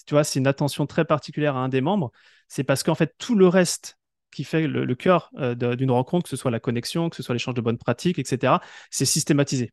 tu 0.07 0.15
vois, 0.15 0.23
c'est 0.23 0.39
une 0.39 0.47
attention 0.47 0.87
très 0.87 1.05
particulière 1.05 1.55
à 1.55 1.59
un 1.59 1.69
des 1.69 1.81
membres, 1.81 2.11
c'est 2.47 2.63
parce 2.63 2.81
qu'en 2.83 2.95
fait, 2.95 3.13
tout 3.19 3.35
le 3.35 3.47
reste 3.47 3.99
qui 4.31 4.43
fait 4.43 4.67
le, 4.67 4.95
cœur 4.95 5.31
euh, 5.37 5.55
d'une 5.75 5.91
rencontre, 5.91 6.23
que 6.23 6.29
ce 6.29 6.35
soit 6.35 6.51
la 6.51 6.59
connexion, 6.59 7.09
que 7.09 7.15
ce 7.15 7.23
soit 7.23 7.33
l'échange 7.33 7.55
de 7.55 7.61
bonnes 7.61 7.77
pratiques, 7.77 8.19
etc., 8.19 8.59
c'est 8.89 9.05
systématisé. 9.05 9.71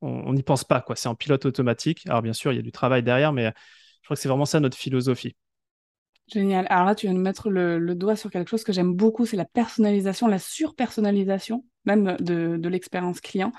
On 0.00 0.32
n'y 0.32 0.42
pense 0.42 0.64
pas, 0.64 0.80
quoi. 0.80 0.96
C'est 0.96 1.08
en 1.08 1.14
pilote 1.14 1.46
automatique. 1.46 2.04
Alors, 2.06 2.22
bien 2.22 2.32
sûr, 2.32 2.52
il 2.52 2.56
y 2.56 2.58
a 2.58 2.62
du 2.62 2.72
travail 2.72 3.04
derrière, 3.04 3.32
mais 3.32 3.44
je 3.46 4.06
crois 4.06 4.16
que 4.16 4.20
c'est 4.22 4.28
vraiment 4.28 4.46
ça 4.46 4.58
notre 4.60 4.76
philosophie. 4.76 5.36
Génial. 6.32 6.66
Alors 6.70 6.86
là, 6.86 6.94
tu 6.94 7.06
viens 7.06 7.14
de 7.14 7.20
mettre 7.20 7.50
le, 7.50 7.94
doigt 7.94 8.16
sur 8.16 8.30
quelque 8.30 8.48
chose 8.48 8.64
que 8.64 8.72
j'aime 8.72 8.94
beaucoup, 8.94 9.26
c'est 9.26 9.36
la 9.36 9.44
personnalisation, 9.44 10.28
la 10.28 10.38
surpersonnalisation 10.38 11.64
même 11.84 12.16
de, 12.20 12.68
l'expérience 12.68 13.20
client. 13.20 13.52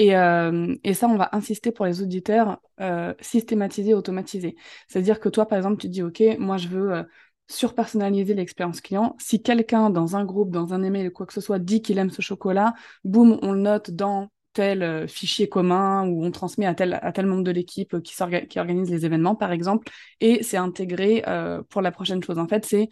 Euh, 0.00 0.76
et, 0.84 0.94
ça, 0.94 1.06
on 1.08 1.16
va 1.16 1.28
insister 1.32 1.72
pour 1.72 1.86
les 1.86 2.02
auditeurs, 2.02 2.58
euh, 2.80 3.14
systématiser, 3.20 3.94
automatiser. 3.94 4.56
C'est-à-dire 4.88 5.20
que 5.20 5.28
toi, 5.28 5.46
par 5.46 5.58
exemple, 5.58 5.78
tu 5.80 5.88
dis, 5.88 6.02
OK, 6.02 6.22
moi, 6.38 6.56
je 6.56 6.68
veux 6.68 6.92
euh, 6.92 7.02
surpersonnaliser 7.46 8.34
l'expérience 8.34 8.80
client. 8.80 9.16
Si 9.18 9.42
quelqu'un 9.42 9.90
dans 9.90 10.16
un 10.16 10.24
groupe, 10.24 10.50
dans 10.50 10.74
un 10.74 10.82
email, 10.82 11.10
quoi 11.12 11.24
que 11.24 11.32
ce 11.32 11.40
soit, 11.40 11.58
dit 11.58 11.80
qu'il 11.82 11.98
aime 11.98 12.10
ce 12.10 12.20
chocolat, 12.20 12.74
boum, 13.04 13.38
on 13.42 13.52
le 13.52 13.60
note 13.60 13.90
dans 13.90 14.28
tel 14.58 14.82
euh, 14.82 15.06
fichier 15.06 15.48
commun 15.48 16.04
où 16.08 16.24
on 16.24 16.32
transmet 16.32 16.66
à 16.66 16.74
tel, 16.74 16.98
à 17.00 17.12
tel 17.12 17.26
membre 17.26 17.44
de 17.44 17.52
l'équipe 17.52 18.02
qui, 18.02 18.12
qui 18.48 18.58
organise 18.58 18.90
les 18.90 19.06
événements, 19.06 19.36
par 19.36 19.52
exemple, 19.52 19.88
et 20.20 20.42
c'est 20.42 20.56
intégré 20.56 21.22
euh, 21.28 21.62
pour 21.68 21.80
la 21.80 21.92
prochaine 21.92 22.20
chose. 22.24 22.38
En 22.38 22.48
fait, 22.48 22.66
c'est, 22.66 22.88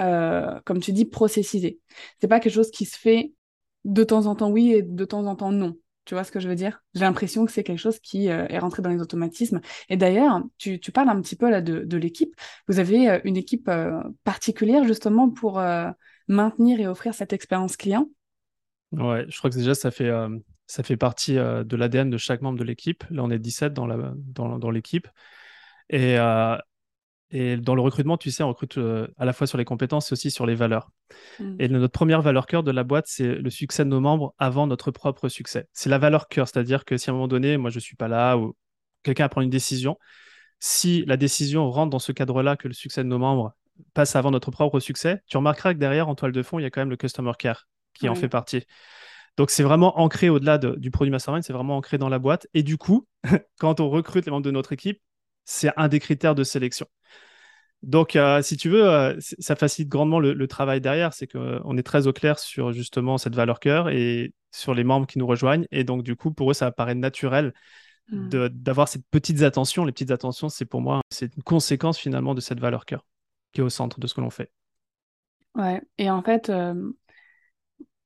euh, 0.00 0.60
comme 0.64 0.78
tu 0.78 0.92
dis, 0.92 1.04
processisé. 1.04 1.80
C'est 2.20 2.28
pas 2.28 2.38
quelque 2.38 2.52
chose 2.52 2.70
qui 2.70 2.84
se 2.84 2.96
fait 2.96 3.32
de 3.84 4.04
temps 4.04 4.26
en 4.26 4.36
temps 4.36 4.50
oui 4.52 4.72
et 4.72 4.82
de 4.82 5.04
temps 5.04 5.26
en 5.26 5.34
temps 5.34 5.50
non. 5.50 5.74
Tu 6.04 6.14
vois 6.14 6.22
ce 6.22 6.30
que 6.30 6.38
je 6.38 6.48
veux 6.48 6.54
dire? 6.54 6.80
J'ai 6.94 7.00
l'impression 7.00 7.44
que 7.44 7.50
c'est 7.50 7.64
quelque 7.64 7.80
chose 7.80 7.98
qui 7.98 8.26
est 8.26 8.58
rentré 8.58 8.80
dans 8.80 8.90
les 8.90 9.00
automatismes. 9.00 9.60
Et 9.88 9.96
d'ailleurs, 9.96 10.42
tu, 10.58 10.78
parles 10.92 11.08
un 11.08 11.20
petit 11.20 11.36
peu 11.36 11.50
là 11.50 11.60
de 11.60 11.96
l'équipe. 11.96 12.34
Vous 12.68 12.78
avez 12.78 13.20
une 13.24 13.36
équipe 13.36 13.70
particulière 14.24 14.84
justement 14.84 15.28
pour 15.28 15.60
maintenir 16.26 16.80
et 16.80 16.88
offrir 16.88 17.14
cette 17.14 17.32
expérience 17.32 17.76
client? 17.76 18.08
Ouais, 18.92 19.24
je 19.28 19.38
crois 19.38 19.50
que 19.50 19.56
déjà, 19.56 19.74
ça 19.74 19.90
fait, 19.90 20.10
ça 20.70 20.84
fait 20.84 20.96
partie 20.96 21.36
euh, 21.36 21.64
de 21.64 21.74
l'ADN 21.74 22.10
de 22.10 22.16
chaque 22.16 22.42
membre 22.42 22.56
de 22.56 22.62
l'équipe. 22.62 23.02
Là, 23.10 23.24
on 23.24 23.30
est 23.30 23.40
17 23.40 23.72
dans, 23.72 24.70
l'équipe. 24.70 25.08
Et, 25.88 26.16
euh, 26.16 26.56
et 27.32 27.56
dans 27.56 27.74
le 27.74 27.80
recrutement, 27.80 28.16
tu 28.16 28.30
sais, 28.30 28.44
on 28.44 28.48
recrute 28.50 28.78
euh, 28.78 29.08
à 29.18 29.24
la 29.24 29.32
fois 29.32 29.48
sur 29.48 29.58
les 29.58 29.64
compétences 29.64 30.10
et 30.10 30.12
aussi 30.12 30.30
sur 30.30 30.46
les 30.46 30.54
valeurs. 30.54 30.92
Mm. 31.40 31.56
Et 31.58 31.68
notre 31.68 31.92
première 31.92 32.22
valeur 32.22 32.46
cœur 32.46 32.62
de 32.62 32.70
la 32.70 32.84
boîte, 32.84 33.06
c'est 33.08 33.34
le 33.34 33.50
succès 33.50 33.84
de 33.84 33.88
nos 33.88 33.98
membres 33.98 34.32
avant 34.38 34.68
notre 34.68 34.92
propre 34.92 35.28
succès. 35.28 35.66
C'est 35.72 35.90
la 35.90 35.98
valeur 35.98 36.28
cœur, 36.28 36.46
c'est-à-dire 36.46 36.84
que 36.84 36.96
si 36.96 37.10
à 37.10 37.12
un 37.12 37.16
moment 37.16 37.26
donné, 37.26 37.56
moi, 37.56 37.70
je 37.70 37.78
ne 37.78 37.80
suis 37.80 37.96
pas 37.96 38.06
là 38.06 38.36
ou 38.36 38.56
quelqu'un 39.02 39.28
prend 39.28 39.40
une 39.40 39.50
décision, 39.50 39.98
si 40.60 41.04
la 41.06 41.16
décision 41.16 41.68
rentre 41.68 41.90
dans 41.90 41.98
ce 41.98 42.12
cadre-là, 42.12 42.54
que 42.54 42.68
le 42.68 42.74
succès 42.74 43.02
de 43.02 43.08
nos 43.08 43.18
membres 43.18 43.56
passe 43.92 44.14
avant 44.14 44.30
notre 44.30 44.52
propre 44.52 44.78
succès, 44.78 45.20
tu 45.26 45.36
remarqueras 45.36 45.74
que 45.74 45.80
derrière, 45.80 46.08
en 46.08 46.14
toile 46.14 46.30
de 46.30 46.42
fond, 46.44 46.60
il 46.60 46.62
y 46.62 46.66
a 46.66 46.70
quand 46.70 46.80
même 46.80 46.90
le 46.90 46.96
customer 46.96 47.32
care 47.36 47.66
qui 47.92 48.08
en 48.08 48.14
fait 48.14 48.28
partie. 48.28 48.64
Donc, 49.36 49.50
c'est 49.50 49.62
vraiment 49.62 49.98
ancré 50.00 50.28
au-delà 50.28 50.58
du 50.58 50.90
produit 50.90 51.10
Mastermind, 51.10 51.44
c'est 51.44 51.52
vraiment 51.52 51.76
ancré 51.76 51.98
dans 51.98 52.08
la 52.08 52.18
boîte. 52.18 52.46
Et 52.54 52.62
du 52.62 52.76
coup, 52.76 53.06
quand 53.58 53.80
on 53.80 53.88
recrute 53.88 54.26
les 54.26 54.30
membres 54.30 54.44
de 54.44 54.50
notre 54.50 54.72
équipe, 54.72 55.00
c'est 55.44 55.70
un 55.76 55.88
des 55.88 56.00
critères 56.00 56.34
de 56.34 56.44
sélection. 56.44 56.86
Donc, 57.82 58.14
euh, 58.14 58.42
si 58.42 58.56
tu 58.56 58.68
veux, 58.68 58.86
euh, 58.86 59.16
ça 59.20 59.56
facilite 59.56 59.88
grandement 59.88 60.20
le, 60.20 60.46
travail 60.46 60.80
derrière. 60.80 61.14
C'est 61.14 61.26
qu'on 61.26 61.76
est 61.76 61.82
très 61.82 62.06
au 62.06 62.12
clair 62.12 62.38
sur 62.38 62.72
justement 62.72 63.16
cette 63.16 63.34
valeur 63.34 63.58
cœur 63.58 63.88
et 63.88 64.34
sur 64.52 64.74
les 64.74 64.84
membres 64.84 65.06
qui 65.06 65.18
nous 65.18 65.26
rejoignent. 65.26 65.66
Et 65.70 65.84
donc, 65.84 66.02
du 66.02 66.16
coup, 66.16 66.30
pour 66.32 66.50
eux, 66.50 66.54
ça 66.54 66.70
paraît 66.72 66.94
naturel 66.94 67.54
hmm. 68.10 68.48
d'avoir 68.48 68.88
ces 68.88 69.00
petites 69.10 69.42
attentions. 69.42 69.84
Les 69.84 69.92
petites 69.92 70.10
attentions, 70.10 70.50
c'est 70.50 70.66
pour 70.66 70.82
moi, 70.82 71.00
c'est 71.10 71.34
une 71.34 71.42
conséquence 71.42 71.98
finalement 71.98 72.34
de 72.34 72.40
cette 72.40 72.60
valeur 72.60 72.84
cœur 72.84 73.06
qui 73.52 73.60
est 73.60 73.64
au 73.64 73.70
centre 73.70 73.98
de 73.98 74.06
ce 74.06 74.14
que 74.14 74.20
l'on 74.20 74.30
fait. 74.30 74.52
Ouais, 75.56 75.82
et 75.98 76.10
en 76.10 76.22
fait, 76.22 76.48
euh, 76.48 76.92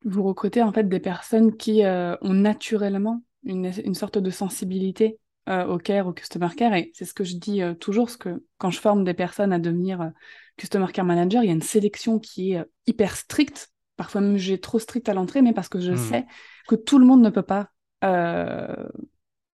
vous 0.04 0.22
recrutez 0.22 0.62
en 0.62 0.72
fait 0.72 0.88
des 0.88 1.00
personnes 1.00 1.56
qui 1.56 1.84
euh, 1.84 2.16
ont 2.20 2.34
naturellement 2.34 3.22
une, 3.44 3.70
une, 3.84 3.94
sorte 3.94 4.18
de 4.18 4.30
sensibilité 4.30 5.18
euh, 5.48 5.66
au 5.66 5.78
care, 5.78 6.06
au 6.06 6.12
customer 6.12 6.48
care. 6.56 6.74
Et 6.74 6.92
c'est 6.94 7.04
ce 7.04 7.14
que 7.14 7.24
je 7.24 7.36
dis 7.36 7.62
euh, 7.62 7.74
toujours, 7.74 8.06
parce 8.06 8.16
que 8.16 8.44
quand 8.58 8.70
je 8.70 8.80
forme 8.80 9.04
des 9.04 9.14
personnes 9.14 9.52
à 9.52 9.58
devenir 9.58 10.12
customer 10.56 10.86
care 10.92 11.04
manager, 11.04 11.42
il 11.42 11.46
y 11.46 11.50
a 11.50 11.54
une 11.54 11.62
sélection 11.62 12.18
qui 12.18 12.52
est 12.52 12.64
hyper 12.86 13.16
stricte. 13.16 13.70
Parfois 13.96 14.20
même 14.20 14.36
j'ai 14.36 14.58
trop 14.58 14.78
strict 14.78 15.08
à 15.08 15.14
l'entrée, 15.14 15.42
mais 15.42 15.52
parce 15.52 15.68
que 15.68 15.80
je 15.80 15.92
mmh. 15.92 15.96
sais 15.96 16.26
que 16.68 16.74
tout 16.74 16.98
le 16.98 17.06
monde 17.06 17.22
ne 17.22 17.30
peut 17.30 17.42
pas 17.42 17.70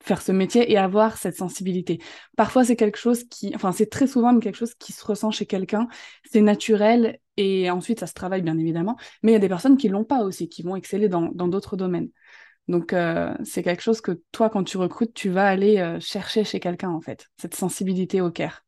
faire 0.02 0.22
ce 0.22 0.32
métier 0.32 0.70
et 0.70 0.78
avoir 0.78 1.16
cette 1.16 1.36
sensibilité. 1.36 2.00
Parfois, 2.36 2.64
c'est 2.64 2.76
quelque 2.76 2.98
chose 2.98 3.24
qui, 3.24 3.52
enfin, 3.54 3.72
c'est 3.72 3.90
très 3.90 4.06
souvent 4.06 4.38
quelque 4.38 4.56
chose 4.56 4.74
qui 4.74 4.92
se 4.92 5.04
ressent 5.04 5.30
chez 5.30 5.46
quelqu'un. 5.46 5.88
C'est 6.30 6.40
naturel 6.40 7.18
et 7.36 7.70
ensuite, 7.70 8.00
ça 8.00 8.06
se 8.06 8.14
travaille 8.14 8.42
bien 8.42 8.58
évidemment. 8.58 8.96
Mais 9.22 9.32
il 9.32 9.34
y 9.34 9.36
a 9.36 9.40
des 9.40 9.48
personnes 9.48 9.76
qui 9.76 9.88
l'ont 9.88 10.04
pas 10.04 10.22
aussi, 10.22 10.48
qui 10.48 10.62
vont 10.62 10.76
exceller 10.76 11.08
dans 11.08 11.30
d'autres 11.30 11.76
domaines. 11.76 12.08
Donc, 12.70 12.92
euh, 12.92 13.34
c'est 13.42 13.64
quelque 13.64 13.82
chose 13.82 14.00
que 14.00 14.22
toi, 14.30 14.48
quand 14.48 14.62
tu 14.62 14.76
recrutes, 14.76 15.12
tu 15.12 15.28
vas 15.28 15.48
aller 15.48 15.78
euh, 15.78 15.98
chercher 15.98 16.44
chez 16.44 16.60
quelqu'un, 16.60 16.90
en 16.90 17.00
fait, 17.00 17.28
cette 17.36 17.56
sensibilité 17.56 18.20
au 18.20 18.30
care. 18.30 18.64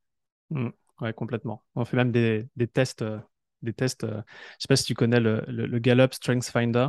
Mmh. 0.50 0.70
ouais, 1.00 1.12
complètement. 1.12 1.62
On 1.76 1.84
fait 1.84 1.96
même 1.96 2.10
des, 2.10 2.48
tests. 2.72 3.02
Euh, 3.02 3.18
des 3.62 3.72
tests 3.72 4.04
je 4.04 4.22
sais 4.58 4.68
pas 4.68 4.74
si 4.74 4.84
tu 4.84 4.94
connais 4.94 5.20
le, 5.20 5.78
Gallup 5.78 6.14
Strength 6.14 6.46
Finder. 6.46 6.88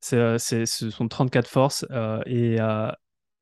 C'est, 0.00 0.38
ce 0.38 0.90
sont 0.90 1.06
34 1.06 1.48
forces 1.48 1.86
et 2.26 2.58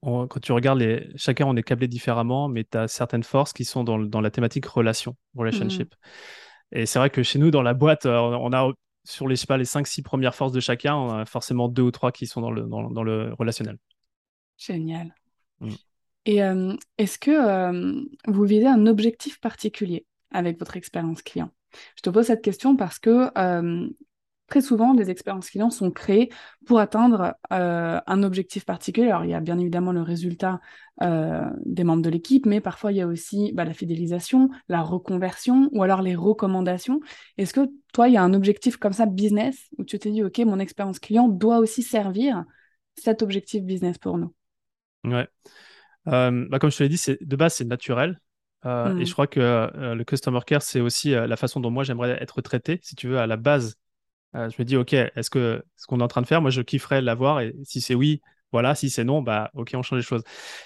quand 0.04 0.40
tu 0.40 0.52
regardes, 0.52 0.80
les, 0.80 1.08
chacun 1.16 1.46
on 1.46 1.56
est 1.56 1.62
câblé 1.62 1.88
différemment, 1.88 2.48
mais 2.48 2.64
tu 2.64 2.76
as 2.76 2.88
certaines 2.88 3.22
forces 3.22 3.52
qui 3.52 3.64
sont 3.64 3.84
dans, 3.84 3.98
dans 3.98 4.20
la 4.20 4.30
thématique 4.30 4.66
relation, 4.66 5.16
relationship. 5.34 5.94
Mmh. 5.94 6.78
Et 6.78 6.86
c'est 6.86 6.98
vrai 6.98 7.10
que 7.10 7.22
chez 7.22 7.38
nous, 7.38 7.50
dans 7.50 7.62
la 7.62 7.74
boîte, 7.74 8.06
euh, 8.06 8.18
on 8.18 8.52
a 8.52 8.70
sur 9.04 9.28
les, 9.28 9.36
pas, 9.46 9.56
les 9.56 9.64
5-6 9.64 10.02
premières 10.02 10.34
forces 10.34 10.52
de 10.52 10.60
chacun, 10.60 10.94
on 10.94 11.10
a 11.10 11.26
forcément 11.26 11.68
deux 11.68 11.82
ou 11.82 11.90
trois 11.90 12.12
qui 12.12 12.26
sont 12.26 12.40
dans 12.40 12.50
le, 12.50 12.62
dans, 12.62 12.90
dans 12.90 13.02
le 13.02 13.32
relationnel. 13.34 13.78
Génial. 14.58 15.14
Mmh. 15.60 15.70
Et 16.26 16.42
euh, 16.42 16.74
est-ce 16.98 17.18
que 17.18 17.30
euh, 17.30 18.00
vous 18.26 18.44
visez 18.44 18.66
un 18.66 18.86
objectif 18.86 19.40
particulier 19.40 20.06
avec 20.30 20.58
votre 20.58 20.76
expérience 20.76 21.22
client? 21.22 21.50
Je 21.96 22.02
te 22.02 22.10
pose 22.10 22.26
cette 22.26 22.42
question 22.42 22.76
parce 22.76 22.98
que 22.98 23.30
très 24.46 24.60
souvent, 24.60 24.94
des 24.94 25.10
expériences 25.10 25.50
clients 25.50 25.70
sont 25.70 25.90
créées 25.90 26.30
pour 26.66 26.78
atteindre 26.78 27.34
euh, 27.52 28.00
un 28.06 28.22
objectif 28.22 28.64
particulier. 28.64 29.08
Alors, 29.08 29.24
il 29.24 29.30
y 29.30 29.34
a 29.34 29.40
bien 29.40 29.58
évidemment 29.58 29.92
le 29.92 30.02
résultat 30.02 30.60
euh, 31.02 31.42
des 31.64 31.84
membres 31.84 32.02
de 32.02 32.10
l'équipe, 32.10 32.46
mais 32.46 32.60
parfois, 32.60 32.92
il 32.92 32.98
y 32.98 33.00
a 33.00 33.06
aussi 33.06 33.52
bah, 33.54 33.64
la 33.64 33.72
fidélisation, 33.72 34.50
la 34.68 34.82
reconversion 34.82 35.68
ou 35.72 35.82
alors 35.82 36.02
les 36.02 36.14
recommandations. 36.14 37.00
Est-ce 37.38 37.54
que 37.54 37.68
toi, 37.92 38.08
il 38.08 38.14
y 38.14 38.16
a 38.16 38.22
un 38.22 38.34
objectif 38.34 38.76
comme 38.76 38.92
ça, 38.92 39.06
business, 39.06 39.68
où 39.78 39.84
tu 39.84 39.98
t'es 39.98 40.10
dit, 40.10 40.22
OK, 40.22 40.38
mon 40.40 40.58
expérience 40.58 40.98
client 40.98 41.28
doit 41.28 41.58
aussi 41.58 41.82
servir 41.82 42.44
cet 42.96 43.22
objectif 43.22 43.62
business 43.62 43.98
pour 43.98 44.18
nous? 44.18 44.34
Ouais. 45.04 45.26
Euh, 46.06 46.46
bah, 46.50 46.58
comme 46.58 46.70
je 46.70 46.76
te 46.76 46.82
l'ai 46.82 46.88
dit, 46.90 47.02
de 47.20 47.36
base, 47.36 47.54
c'est 47.54 47.64
naturel. 47.64 48.20
Et 48.64 48.68
Mm. 48.68 49.04
je 49.04 49.12
crois 49.12 49.26
que 49.26 49.70
le 49.94 50.04
customer 50.04 50.40
care, 50.46 50.62
c'est 50.62 50.80
aussi 50.80 51.10
la 51.10 51.36
façon 51.36 51.60
dont 51.60 51.70
moi 51.70 51.84
j'aimerais 51.84 52.16
être 52.22 52.40
traité, 52.40 52.80
si 52.82 52.94
tu 52.96 53.08
veux, 53.08 53.18
à 53.18 53.26
la 53.26 53.36
base 53.36 53.76
euh, 54.34 54.48
je 54.50 54.56
me 54.58 54.64
dis, 54.64 54.76
OK, 54.76 54.92
est-ce 54.92 55.30
que 55.30 55.64
ce 55.76 55.86
qu'on 55.86 56.00
est 56.00 56.02
en 56.02 56.08
train 56.08 56.22
de 56.22 56.26
faire, 56.26 56.40
moi, 56.42 56.50
je 56.50 56.62
kifferais 56.62 57.00
l'avoir. 57.02 57.40
Et 57.40 57.54
si 57.64 57.80
c'est 57.80 57.94
oui, 57.94 58.20
voilà. 58.52 58.74
Si 58.74 58.88
c'est 58.90 59.04
non, 59.04 59.20
bah, 59.22 59.50
OK, 59.54 59.72
on 59.74 59.82
change 59.82 59.98
les 59.98 60.04
choses. 60.04 60.22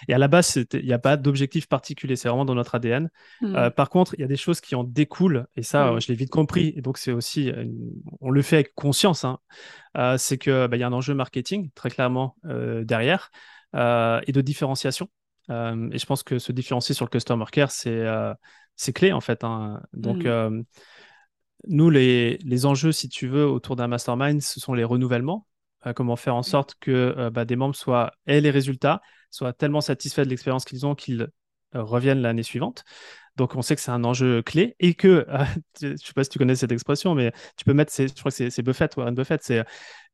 Et 0.09 0.15
à 0.15 0.19
la 0.19 0.29
base, 0.29 0.59
il 0.75 0.85
n'y 0.85 0.93
a 0.93 0.99
pas 0.99 1.17
d'objectif 1.17 1.67
particulier. 1.69 2.17
C'est 2.17 2.29
vraiment 2.29 2.45
dans 2.45 2.55
notre 2.55 2.75
ADN. 2.75 3.09
Euh, 3.43 3.69
Mm. 3.69 3.71
par 3.73 3.89
contre, 3.91 4.15
il 4.19 4.21
y 4.21 4.25
a 4.25 4.27
des 4.27 4.37
choses 4.37 4.61
qui 4.61 4.75
en 4.75 4.85
découlent. 4.85 5.47
Et 5.57 5.63
ça, 5.63 5.89
euh, 5.89 5.95
Oui. 5.95 6.01
je 6.01 6.09
l'ai 6.09 6.15
vite 6.15 6.31
compris. 6.31 6.73
Et 6.77 6.83
donc, 6.83 6.99
c'est 6.99 7.13
aussi, 7.13 7.49
une- 7.49 7.91
on 8.21 8.31
le 8.31 8.43
fait 8.43 8.57
avec 8.57 8.75
conscience. 8.75 9.25
hein. 9.25 9.39
Euh, 9.97 10.19
c'est 10.19 10.39
que 10.39 10.67
bah, 10.67 10.77
y 10.77 10.83
a 10.83 10.87
un 10.87 10.93
enjeu 10.93 11.15
marketing, 11.15 11.71
très 11.75 11.91
clairement, 11.91 12.37
euh, 12.47 12.85
derrière, 12.85 13.31
euh, 13.75 14.21
et 14.27 14.33
de 14.33 14.41
différenciation. 14.41 15.09
Euh, 15.51 15.89
et 15.93 15.99
je 15.99 16.05
pense 16.05 16.23
que 16.23 16.39
se 16.39 16.53
différencier 16.53 16.95
sur 16.95 17.07
le 17.07 17.11
customer 17.11 17.47
care, 17.51 17.71
c'est 17.71 17.89
euh, 17.91 18.35
c'est 18.77 18.93
clé, 18.93 19.13
en 19.13 19.21
fait. 19.21 19.43
hein. 19.45 19.81
Donc, 19.95 20.25
Mm. 20.25 20.27
euh, 20.27 20.63
nous, 21.67 21.91
les, 21.91 22.39
les 22.39 22.67
enjeux, 22.67 22.93
si 22.93 23.09
tu 23.09 23.27
veux, 23.27 23.47
autour 23.47 23.77
d'un 23.77 23.89
mastermind, 23.89 24.41
ce 24.41 24.61
sont 24.61 24.75
les 24.75 24.85
renouvellements. 24.85 25.47
Euh, 25.87 25.93
comment 25.93 26.17
faire 26.17 26.35
en 26.35 26.43
sorte 26.43 26.75
que 26.81 27.15
euh, 27.17 27.31
bah, 27.31 27.45
des 27.45 27.57
membres 27.57 27.75
soient, 27.75 28.13
aient 28.27 28.41
les 28.41 28.51
résultats, 28.51 29.01
soient 29.31 29.53
tellement 29.53 29.81
satisfaits 29.81 30.23
de 30.23 30.29
l'expérience 30.29 30.65
qu'ils 30.65 30.87
ont 30.87 30.95
qu'ils 30.95 31.29
euh, 31.75 31.83
reviennent 31.83 32.21
l'année 32.21 32.43
suivante. 32.43 32.85
Donc, 33.37 33.55
on 33.55 33.63
sait 33.63 33.77
que 33.77 33.81
c'est 33.81 33.93
un 33.93 34.03
enjeu 34.03 34.43
clé 34.43 34.75
et 34.81 34.95
que, 34.95 35.25
euh, 35.29 35.45
je 35.81 35.89
ne 35.89 35.97
sais 35.97 36.13
pas 36.15 36.25
si 36.25 36.31
tu 36.31 36.39
connais 36.39 36.57
cette 36.57 36.73
expression, 36.73 37.15
mais 37.15 37.33
tu 37.57 37.65
peux 37.65 37.75
mettre, 37.75 37.93
je 37.97 38.07
crois 38.15 38.31
que 38.33 38.51
c'est- 38.51 38.63
Buffett, 38.63 38.97
Warren 38.97 39.15
Buffett, 39.15 39.43
c'est, 39.43 39.65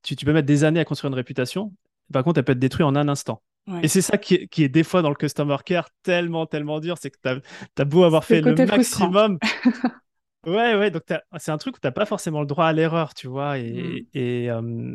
tu, 0.03 0.17
tu 0.17 0.25
peux 0.25 0.33
mettre 0.33 0.47
des 0.47 0.65
années 0.65 0.81
à 0.81 0.85
construire 0.85 1.09
une 1.11 1.17
réputation. 1.17 1.73
Par 2.13 2.23
contre, 2.25 2.39
elle 2.39 2.45
peut 2.45 2.53
être 2.53 2.59
détruite 2.59 2.85
en 2.87 2.95
un 2.97 3.09
instant. 3.09 3.43
Et 3.83 3.89
c'est 3.89 4.03
ça 4.03 4.19
qui 4.19 4.35
est, 4.35 4.49
qui 4.49 4.63
est 4.63 4.69
des 4.69 4.83
fois 4.85 5.01
dans 5.01 5.09
le 5.09 5.15
customer 5.15 5.57
care 5.65 5.89
tellement, 6.03 6.45
tellement 6.45 6.81
dur, 6.81 6.99
c'est 7.01 7.11
que 7.11 7.17
tu 7.25 7.81
as, 7.81 7.85
beau 7.87 8.05
avoir 8.05 8.23
fait 8.27 8.43
le 8.43 8.55
maximum, 8.67 9.39
Ouais, 10.47 10.75
ouais, 10.77 10.91
donc 10.91 11.05
t'as- 11.07 11.23
c'est 11.39 11.51
un 11.53 11.57
truc 11.59 11.77
où 11.77 11.81
t'as 11.81 11.91
pas 11.91 12.05
forcément 12.05 12.41
le 12.41 12.47
droit 12.47 12.67
à 12.67 12.73
l'erreur, 12.73 13.15
tu 13.15 13.29
vois. 13.29 13.57
Mm. 13.57 13.63
Et, 13.65 14.07
et, 14.13 14.51
euh, 14.51 14.95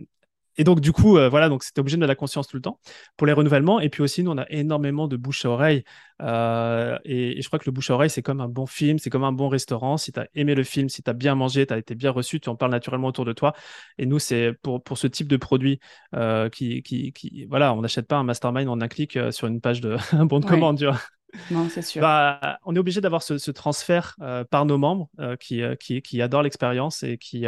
et 0.58 0.64
donc, 0.64 0.80
du 0.82 0.92
coup, 0.92 1.18
euh, 1.18 1.30
voilà, 1.30 1.50
donc 1.50 1.64
c'était 1.64 1.80
obligé 1.80 1.98
de 1.98 2.06
la 2.06 2.16
conscience 2.16 2.48
tout 2.48 2.58
le 2.58 2.62
temps 2.62 2.80
pour 3.18 3.26
les 3.26 3.34
renouvellements. 3.34 3.80
Et 3.80 3.90
puis 3.90 4.04
aussi, 4.04 4.24
nous, 4.24 4.32
on 4.32 4.38
a 4.38 4.46
énormément 4.50 5.08
de 5.08 5.18
bouche 5.18 5.46
à 5.46 5.50
oreille. 5.50 5.84
Euh, 6.22 7.00
et, 7.06 7.40
et 7.40 7.42
je 7.42 7.48
crois 7.48 7.58
que 7.60 7.66
le 7.66 7.72
bouche 7.72 7.90
à 7.90 7.96
oreille, 7.96 8.10
c'est 8.12 8.22
comme 8.22 8.42
un 8.42 8.48
bon 8.50 8.66
film, 8.68 9.00
c'est 9.00 9.10
comme 9.10 9.24
un 9.24 9.32
bon 9.32 9.50
restaurant. 9.50 9.98
Si 9.98 10.12
tu 10.12 10.20
as 10.20 10.28
aimé 10.36 10.54
le 10.56 10.64
film, 10.64 10.90
si 10.90 11.02
tu 11.02 11.10
as 11.10 11.14
bien 11.14 11.34
mangé, 11.36 11.66
tu 11.66 11.74
as 11.74 11.78
été 11.80 11.96
bien 11.96 12.12
reçu, 12.12 12.40
tu 12.40 12.50
en 12.50 12.56
parles 12.56 12.72
naturellement 12.72 13.08
autour 13.08 13.26
de 13.26 13.34
toi. 13.34 13.54
Et 13.98 14.06
nous, 14.06 14.20
c'est 14.20 14.54
pour, 14.62 14.84
pour 14.84 14.98
ce 15.00 15.08
type 15.08 15.28
de 15.30 15.38
produit 15.38 15.80
euh, 16.16 16.50
qui, 16.50 16.84
qui, 16.84 17.14
qui, 17.14 17.46
voilà, 17.46 17.74
on 17.74 17.82
n'achète 17.82 18.08
pas 18.08 18.18
un 18.18 18.24
mastermind 18.24 18.70
en 18.70 18.82
un 18.82 18.88
clic 18.88 19.18
euh, 19.18 19.32
sur 19.32 19.48
une 19.48 19.62
page 19.62 19.82
de 19.82 19.98
un 20.14 20.26
bon 20.26 20.40
de 20.42 20.46
Ouais. 20.46 20.50
commande, 20.50 20.78
tu 20.80 20.86
vois. 20.86 21.00
Non, 21.52 21.68
c'est 21.70 21.82
sûr. 21.82 22.02
Bah, 22.02 22.60
on 22.65 22.76
est 22.76 22.80
obligé 22.80 23.02
d'avoir 23.02 23.24
ce, 23.24 23.38
ce 23.38 23.52
transfert 23.52 24.15
euh, 24.22 24.44
par 24.44 24.65
nos 24.65 24.78
membres 24.78 25.10
euh, 25.20 25.36
qui, 25.36 25.62
euh, 25.62 25.76
qui, 25.76 26.02
qui 26.02 26.22
adorent 26.22 26.44
l'expérience 26.44 27.04
et 27.04 27.18
qui, 27.18 27.46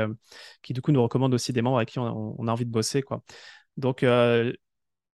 qui, 0.61 0.73
du 0.73 0.81
coup, 0.81 0.91
nous 0.91 1.01
recommandent 1.01 1.33
aussi 1.33 1.53
des 1.53 1.61
membres 1.61 1.77
avec 1.77 1.89
qui 1.89 1.99
on, 1.99 2.35
on 2.37 2.47
a 2.47 2.51
envie 2.51 2.65
de 2.65 2.71
bosser, 2.71 3.01
quoi. 3.01 3.23
Donc, 3.77 4.05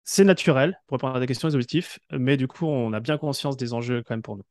c'est 0.04 0.24
naturel 0.24 0.78
pour 0.86 0.96
répondre 0.96 1.16
à 1.16 1.20
des 1.20 1.26
questions, 1.26 1.48
des 1.48 1.54
objectifs, 1.54 1.98
mais 2.10 2.36
du 2.36 2.46
coup, 2.46 2.66
on 2.66 2.92
a 2.92 3.00
bien 3.00 3.18
conscience 3.18 3.56
des 3.56 3.72
enjeux 3.72 4.02
quand 4.02 4.14
même 4.14 4.22
pour 4.22 4.36
nous. 4.36 4.44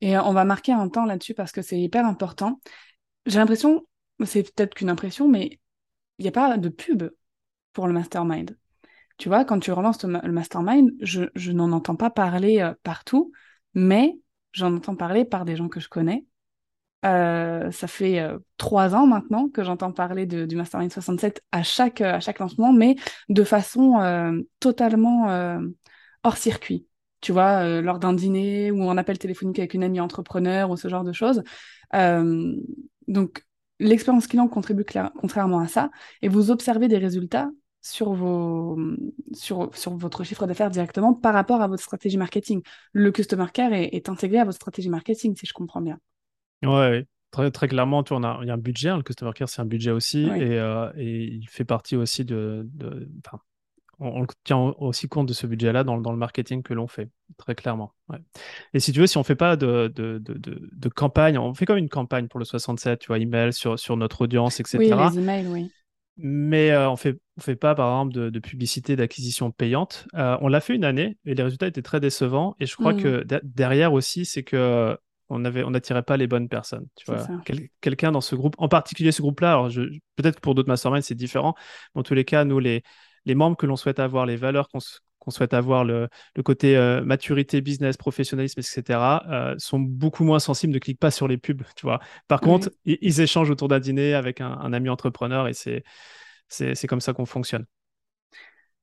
Et 0.00 0.18
on 0.18 0.32
va 0.32 0.44
marquer 0.44 0.72
un 0.72 0.88
temps 0.88 1.04
là-dessus 1.04 1.34
parce 1.34 1.52
que 1.52 1.62
c'est 1.62 1.80
hyper 1.80 2.04
important. 2.06 2.60
J'ai 3.26 3.38
l'impression, 3.38 3.86
c'est 4.24 4.42
peut-être 4.42 4.74
qu'une 4.74 4.90
impression, 4.90 5.28
mais 5.28 5.60
il 6.18 6.22
n'y 6.22 6.28
a 6.28 6.32
pas 6.32 6.58
de 6.58 6.68
pub 6.68 7.04
pour 7.72 7.86
le 7.86 7.92
mastermind. 7.92 8.56
Tu 9.22 9.28
vois, 9.28 9.44
quand 9.44 9.60
tu 9.60 9.70
relances 9.70 10.02
le, 10.02 10.08
ma- 10.08 10.20
le 10.22 10.32
mastermind, 10.32 10.90
je, 11.00 11.52
n'en 11.52 11.70
entends 11.70 11.94
pas 11.94 12.10
parler 12.10 12.58
euh, 12.60 12.74
partout, 12.82 13.30
mais 13.72 14.18
j'en 14.50 14.74
entends 14.74 14.96
parler 14.96 15.24
par 15.24 15.44
des 15.44 15.54
gens 15.54 15.68
que 15.68 15.78
je 15.78 15.88
connais. 15.88 16.26
Euh, 17.06 17.70
ça 17.70 17.86
fait 17.86 18.18
euh, 18.18 18.40
trois 18.56 18.96
ans 18.96 19.06
maintenant 19.06 19.48
que 19.48 19.62
j'entends 19.62 19.92
parler 19.92 20.26
de- 20.26 20.44
du 20.44 20.56
Mastermind 20.56 20.92
67 20.92 21.40
à 21.52 21.62
chaque, 21.62 22.00
à 22.00 22.18
chaque 22.18 22.40
lancement, 22.40 22.72
mais 22.72 22.96
de 23.28 23.44
façon 23.44 24.42
totalement 24.58 25.28
hors 26.24 26.36
circuit. 26.36 26.88
Tu 27.20 27.30
vois, 27.30 27.80
lors 27.80 28.00
d'un 28.00 28.14
dîner 28.14 28.72
ou 28.72 28.90
un 28.90 28.98
appel 28.98 29.18
téléphonique 29.20 29.60
avec 29.60 29.74
une 29.74 29.84
amie 29.84 30.00
entrepreneur 30.00 30.68
ou 30.68 30.76
ce 30.76 30.88
genre 30.88 31.04
de 31.04 31.12
choses. 31.12 31.44
Donc, 33.08 33.44
l'expérience 33.78 34.26
client 34.26 34.48
contribue 34.48 34.84
contrairement 35.16 35.60
à 35.60 35.68
ça 35.68 35.90
et 36.22 36.28
vous 36.28 36.50
observez 36.50 36.88
des 36.88 36.98
résultats 36.98 37.50
sur, 37.82 38.12
vos, 38.12 38.78
sur, 39.32 39.76
sur 39.76 39.96
votre 39.96 40.24
chiffre 40.24 40.46
d'affaires 40.46 40.70
directement 40.70 41.12
par 41.12 41.34
rapport 41.34 41.60
à 41.60 41.66
votre 41.66 41.82
stratégie 41.82 42.16
marketing. 42.16 42.62
Le 42.92 43.10
customer 43.10 43.46
care 43.52 43.72
est, 43.72 43.90
est 43.92 44.08
intégré 44.08 44.38
à 44.38 44.44
votre 44.44 44.56
stratégie 44.56 44.88
marketing, 44.88 45.36
si 45.36 45.46
je 45.46 45.52
comprends 45.52 45.82
bien. 45.82 45.98
Ouais. 46.62 47.06
Très, 47.32 47.50
très 47.50 47.66
clairement, 47.66 48.02
tu 48.02 48.10
vois, 48.10 48.18
on 48.18 48.24
a, 48.24 48.38
il 48.42 48.48
y 48.48 48.50
a 48.50 48.54
un 48.54 48.58
budget, 48.58 48.90
hein, 48.90 48.98
le 48.98 49.02
Customer 49.02 49.32
Care, 49.34 49.48
c'est 49.48 49.62
un 49.62 49.66
budget 49.66 49.90
aussi, 49.90 50.28
Oui, 50.30 50.38
et, 50.38 50.58
euh, 50.58 50.92
et 50.96 51.24
il 51.24 51.48
fait 51.48 51.64
partie 51.64 51.96
aussi 51.96 52.26
de, 52.26 52.68
de- 52.74 53.08
on, 53.98 54.26
tient 54.44 54.58
aussi 54.58 55.08
compte 55.08 55.28
de 55.28 55.32
ce 55.32 55.46
budget-là 55.46 55.82
dans, 55.82 55.98
dans 55.98 56.12
le 56.12 56.18
marketing 56.18 56.62
que 56.62 56.74
l'on 56.74 56.86
fait, 56.86 57.08
très 57.38 57.54
clairement. 57.54 57.94
ouais. 58.10 58.18
Et 58.74 58.80
si 58.80 58.92
tu 58.92 59.00
veux, 59.00 59.06
si 59.06 59.16
on 59.16 59.24
fait 59.24 59.34
pas 59.34 59.56
de, 59.56 59.90
de, 59.94 60.22
de, 60.22 60.88
campagne, 60.90 61.38
on 61.38 61.54
fait 61.54 61.64
comme 61.64 61.78
une 61.78 61.88
campagne 61.88 62.28
pour 62.28 62.38
le 62.38 62.44
67, 62.44 63.00
tu 63.00 63.06
vois, 63.06 63.18
email 63.18 63.54
sur, 63.54 63.78
sur 63.78 63.96
notre 63.96 64.20
audience, 64.20 64.60
oui, 64.74 64.84
etc. 64.84 65.10
les 65.10 65.18
emails, 65.18 65.46
oui. 65.46 65.72
Mais 66.18 66.70
euh, 66.70 66.90
on 66.90 66.96
fait, 66.96 67.18
on 67.38 67.40
fait 67.40 67.56
pas, 67.56 67.74
par 67.74 67.88
exemple, 67.90 68.14
de, 68.14 68.30
de 68.30 68.38
publicité 68.38 68.96
d'acquisition 68.96 69.50
payante. 69.50 70.06
Euh, 70.14 70.36
on 70.40 70.48
l'a 70.48 70.60
fait 70.60 70.74
une 70.74 70.84
année 70.84 71.16
et 71.24 71.34
les 71.34 71.42
résultats 71.42 71.66
étaient 71.66 71.82
très 71.82 72.00
décevants. 72.00 72.54
Et 72.60 72.66
je 72.66 72.76
crois 72.76 72.92
que 73.02 73.24
de- 73.24 73.40
derrière 73.42 73.92
aussi, 73.92 74.24
c'est 74.26 74.42
que 74.42 74.96
on 75.30 75.44
avait, 75.46 75.62
on 75.64 75.70
n'attirait 75.70 76.02
pas 76.02 76.18
les 76.18 76.26
bonnes 76.26 76.48
personnes. 76.50 76.86
Tu 76.96 77.06
vois. 77.06 77.16
Quel- 77.46 77.68
quelqu'un 77.80 78.12
dans 78.12 78.20
ce 78.20 78.34
groupe, 78.34 78.54
en 78.58 78.68
particulier 78.68 79.12
ce 79.12 79.22
groupe-là. 79.22 79.52
Alors, 79.52 79.70
je- 79.70 79.80
peut-être 80.16 80.36
que 80.36 80.40
pour 80.40 80.54
d'autres 80.54 80.68
masterminds 80.68 81.00
c'est 81.02 81.14
différent. 81.14 81.54
Mais 81.94 82.00
en 82.00 82.02
tous 82.02 82.14
les 82.14 82.24
cas, 82.26 82.44
nous, 82.44 82.58
les, 82.58 82.82
les 83.24 83.34
membres 83.34 83.56
que 83.56 83.64
l'on 83.66 83.76
souhaite 83.76 83.98
avoir, 83.98 84.26
les 84.26 84.36
valeurs 84.36 84.68
qu'on 84.68 84.80
qu'on 85.22 85.30
souhaite 85.30 85.54
avoir, 85.54 85.84
le, 85.84 86.08
le 86.36 86.42
côté 86.42 86.76
euh, 86.76 87.02
maturité, 87.04 87.60
business, 87.60 87.96
professionnalisme, 87.96 88.60
etc., 88.60 89.24
euh, 89.30 89.54
sont 89.58 89.80
beaucoup 89.80 90.24
moins 90.24 90.38
sensibles, 90.40 90.72
ne 90.74 90.78
cliquent 90.78 91.00
pas 91.00 91.10
sur 91.10 91.28
les 91.28 91.38
pubs. 91.38 91.62
Tu 91.76 91.86
vois. 91.86 92.00
Par 92.28 92.40
contre, 92.42 92.70
ils, 92.84 92.98
ils 93.02 93.20
échangent 93.20 93.50
autour 93.50 93.68
d'un 93.68 93.80
dîner 93.80 94.14
avec 94.14 94.40
un, 94.40 94.52
un 94.52 94.72
ami 94.72 94.88
entrepreneur 94.88 95.48
et 95.48 95.54
c'est 95.54 95.84
c'est 96.48 96.74
c'est 96.74 96.86
comme 96.88 97.00
ça 97.00 97.12
qu'on 97.14 97.26
fonctionne. 97.26 97.66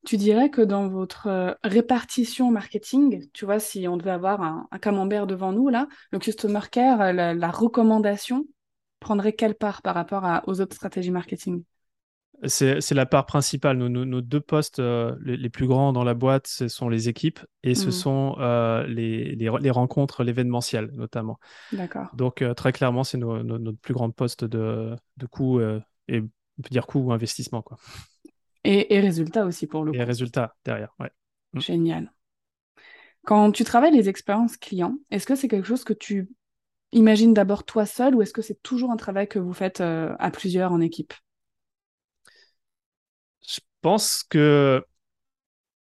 Tu 0.06 0.18
dirais 0.18 0.50
que 0.50 0.62
dans 0.62 0.88
votre 0.88 1.28
euh, 1.28 1.54
répartition 1.64 2.52
marketing, 2.52 3.30
tu 3.34 3.46
vois, 3.46 3.60
si 3.60 3.88
on 3.88 3.98
devait 3.98 4.12
avoir 4.12 4.42
un, 4.42 4.68
un 4.72 4.80
camembert 4.80 5.28
devant 5.28 5.52
nous, 5.52 5.68
là, 5.70 5.88
le 6.12 6.20
customer 6.20 6.62
care, 6.72 7.14
la, 7.14 7.34
la 7.34 7.52
recommandation 7.52 8.46
prendrait 9.02 9.34
quelle 9.34 9.56
part 9.56 9.82
par 9.82 9.96
rapport 9.96 10.24
à- 10.26 10.44
aux 10.48 10.62
autres 10.62 10.76
stratégies 10.76 11.12
marketing? 11.12 11.64
C'est 12.46 12.92
la 12.92 13.06
part 13.06 13.26
principale. 13.26 13.78
Nos, 13.78 13.90
nos- 13.90 14.06
nos 14.06 14.22
deux 14.22 14.40
postes 14.40 14.80
euh, 14.80 15.16
les, 15.22 15.36
les 15.36 15.50
plus 15.50 15.68
grands 15.68 15.92
dans 15.92 16.04
la 16.06 16.14
boîte, 16.14 16.48
ce 16.48 16.68
sont 16.70 16.88
les 16.88 17.10
équipes 17.10 17.40
et 17.64 17.76
ce 17.76 17.92
Mhm, 17.92 17.92
sont 17.92 18.36
euh, 18.40 18.86
les, 18.88 19.36
les, 19.36 19.50
les 19.60 19.70
rencontres, 19.70 20.24
l'événementiel 20.24 20.90
notamment. 20.94 21.38
d'accord. 21.72 22.10
Donc 22.14 22.42
euh, 22.42 22.54
très 22.54 22.72
clairement, 22.74 23.04
c'est 23.04 23.18
nos- 23.18 23.44
notre 23.44 23.80
plus 23.80 23.94
grand 23.94 24.12
poste 24.12 24.46
de, 24.46 24.96
de 25.18 25.26
coût 25.28 25.62
et 25.62 26.22
on 26.22 26.62
peut 26.64 26.70
dire 26.72 26.88
coût 26.88 27.00
ou 27.00 27.14
investissement 27.14 27.62
quoi. 27.62 27.78
Et, 28.64 28.96
et 28.96 29.02
résultat 29.02 29.46
aussi 29.46 29.68
pour 29.68 29.84
le 29.84 29.94
Et 29.94 30.04
coup. 30.04 30.04
résultat 30.04 30.56
derrière. 30.66 30.96
Ouais. 31.00 31.12
Mm. 31.54 31.62
Génial. 31.66 32.12
Quand 33.26 33.52
tu 33.52 33.64
travailles 33.64 33.96
les 33.96 34.10
expériences 34.10 34.58
clients, 34.58 34.98
est-ce 35.12 35.26
que 35.28 35.36
c'est 35.36 35.48
quelque 35.48 35.68
chose 35.68 35.84
que 35.84 35.94
tu 35.94 36.30
imagines 36.94 37.34
d'abord 37.34 37.66
toi 37.66 37.86
seul 37.86 38.16
ou 38.16 38.22
est-ce 38.22 38.34
que 38.34 38.42
c'est 38.44 38.62
toujours 38.64 38.92
un 38.92 38.98
travail 38.98 39.28
que 39.28 39.40
vous 39.40 39.54
faites 39.54 39.82
à 39.82 40.32
plusieurs 40.32 40.72
en 40.74 40.82
équipe? 40.82 41.14
Je 43.84 43.88
pense 43.90 44.24
que 44.24 44.84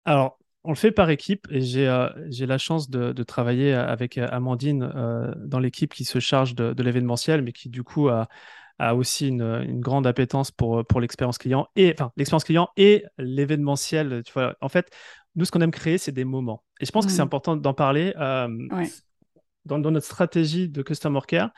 alors 0.05 0.37
on 0.63 0.71
le 0.71 0.75
fait 0.75 0.91
par 0.91 1.09
équipe 1.09 1.47
et 1.51 1.61
j'ai 1.61 1.87
euh, 1.87 2.09
la 2.45 2.57
chance 2.57 2.89
de, 2.89 3.13
de 3.13 3.23
travailler 3.23 3.73
avec 3.73 4.17
Amandine 4.17 4.83
euh, 4.95 5.33
dans 5.37 5.59
l'équipe 5.59 5.93
qui 5.93 6.03
se 6.05 6.19
charge 6.19 6.53
de, 6.55 6.73
de 6.73 6.83
l'événementiel, 6.83 7.41
mais 7.41 7.53
qui 7.53 7.69
du 7.69 7.83
coup 7.83 8.09
a 8.09 8.27
a 8.81 8.95
aussi 8.95 9.27
une, 9.29 9.43
une 9.43 9.81
grande 9.81 10.07
appétence 10.07 10.51
pour, 10.51 10.85
pour 10.87 11.01
l'expérience 11.01 11.37
client 11.37 11.67
et 11.77 11.93
enfin 11.93 12.11
l'expérience 12.17 12.45
client 12.45 12.69
et 12.77 13.05
l'événementiel. 13.19 14.23
Tu 14.25 14.33
vois, 14.33 14.55
en 14.61 14.69
fait, 14.69 14.89
nous, 15.35 15.45
ce 15.45 15.51
qu'on 15.51 15.61
aime 15.61 15.71
créer, 15.71 15.99
c'est 15.99 16.13
des 16.13 16.25
moments. 16.25 16.63
Et 16.81 16.87
je 16.87 16.91
pense 16.91 17.05
que 17.05 17.13
c'est 17.13 17.21
Mhm, 17.21 17.23
important 17.23 17.57
d'en 17.57 17.75
parler 17.75 18.15
euh, 18.17 18.49
ouais. 18.69 18.93
dans, 19.65 19.79
dans 19.79 19.91
notre 19.91 20.05
stratégie 20.05 20.69
de 20.69 20.81
customer 20.81 21.21
care, 21.27 21.51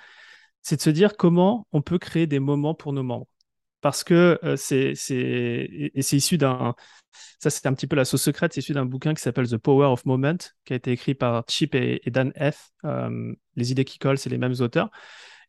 c'est 0.64 0.78
de 0.78 0.82
se 0.82 0.90
dire 0.92 1.18
comment 1.18 1.68
on 1.74 1.82
peut 1.84 2.00
créer 2.00 2.28
des 2.28 2.40
moments 2.40 2.76
pour 2.76 2.94
nos 2.94 3.04
membres. 3.04 3.28
Parce 3.82 4.04
que 4.04 4.40
c'est 4.56 4.94
et 5.04 6.02
c'est 6.02 6.18
issu 6.18 6.38
d'un 6.38 6.76
ça 7.40 7.50
c'est 7.50 7.66
un 7.66 7.74
petit 7.74 7.88
peu 7.88 7.96
la 7.96 8.06
sauce 8.06 8.22
secrète, 8.22 8.54
c'est 8.54 8.62
issu 8.62 8.74
d'un 8.74 8.86
bouquin 8.86 9.14
qui 9.14 9.22
s'appelle 9.22 9.48
The 9.50 9.58
Power 9.58 9.88
of 9.88 10.06
Moment, 10.06 10.38
qui 10.66 10.74
a 10.74 10.76
été 10.76 10.92
écrit 10.92 11.16
par 11.16 11.44
Chip 11.50 11.76
et, 11.76 12.02
Dan 12.08 12.32
F. 12.34 12.72
les 13.56 13.72
idées 13.72 13.86
qui 13.86 14.00
collent, 14.00 14.18
c'est 14.18 14.30
les 14.30 14.38
mêmes 14.38 14.56
auteurs. 14.60 14.90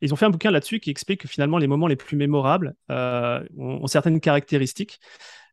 Ils 0.01 0.11
ont 0.11 0.17
fait 0.17 0.25
un 0.25 0.31
bouquin 0.31 0.51
là-dessus 0.51 0.79
qui 0.79 0.89
explique 0.89 1.21
que 1.21 1.27
finalement 1.27 1.57
les 1.57 1.67
moments 1.67 1.87
les 1.87 1.95
plus 1.95 2.17
mémorables 2.17 2.75
ont, 2.89 3.87
certaines 3.87 4.19
caractéristiques. 4.19 4.99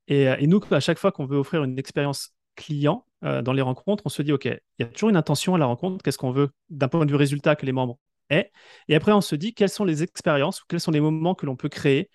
Et, 0.08 0.22
et, 0.24 0.46
nous, 0.46 0.60
à 0.72 0.80
chaque 0.80 0.98
fois 0.98 1.12
qu'on 1.12 1.26
veut 1.26 1.38
offrir 1.38 1.62
une 1.62 1.78
expérience 1.78 2.34
client 2.56 3.04
dans 3.22 3.52
les 3.52 3.62
rencontres, 3.62 4.02
on 4.06 4.08
se 4.08 4.22
dit, 4.22 4.32
OK, 4.32 4.46
il 4.46 4.60
y 4.78 4.82
a 4.82 4.86
toujours 4.86 5.10
une 5.10 5.16
intention 5.16 5.54
à 5.54 5.58
la 5.58 5.66
rencontre, 5.66 6.02
qu'est-ce 6.02 6.18
qu'on 6.18 6.32
veut 6.32 6.50
d'un 6.70 6.88
point 6.88 7.04
de 7.04 7.10
vue 7.10 7.16
résultat 7.16 7.54
que 7.54 7.66
les 7.66 7.72
membres 7.72 7.98
aient? 8.30 8.50
Et 8.88 8.94
après, 8.94 9.12
on 9.12 9.20
se 9.20 9.34
dit, 9.34 9.54
quelles 9.54 9.68
sont 9.70 9.84
les 9.84 10.02
expériences 10.02 10.62
ou 10.62 10.64
quels 10.68 10.80
sont 10.80 10.90
les 10.90 11.00
moments 11.00 11.34
que 11.34 11.46
l'on 11.46 11.56
peut 11.56 11.68
créer 11.68 12.10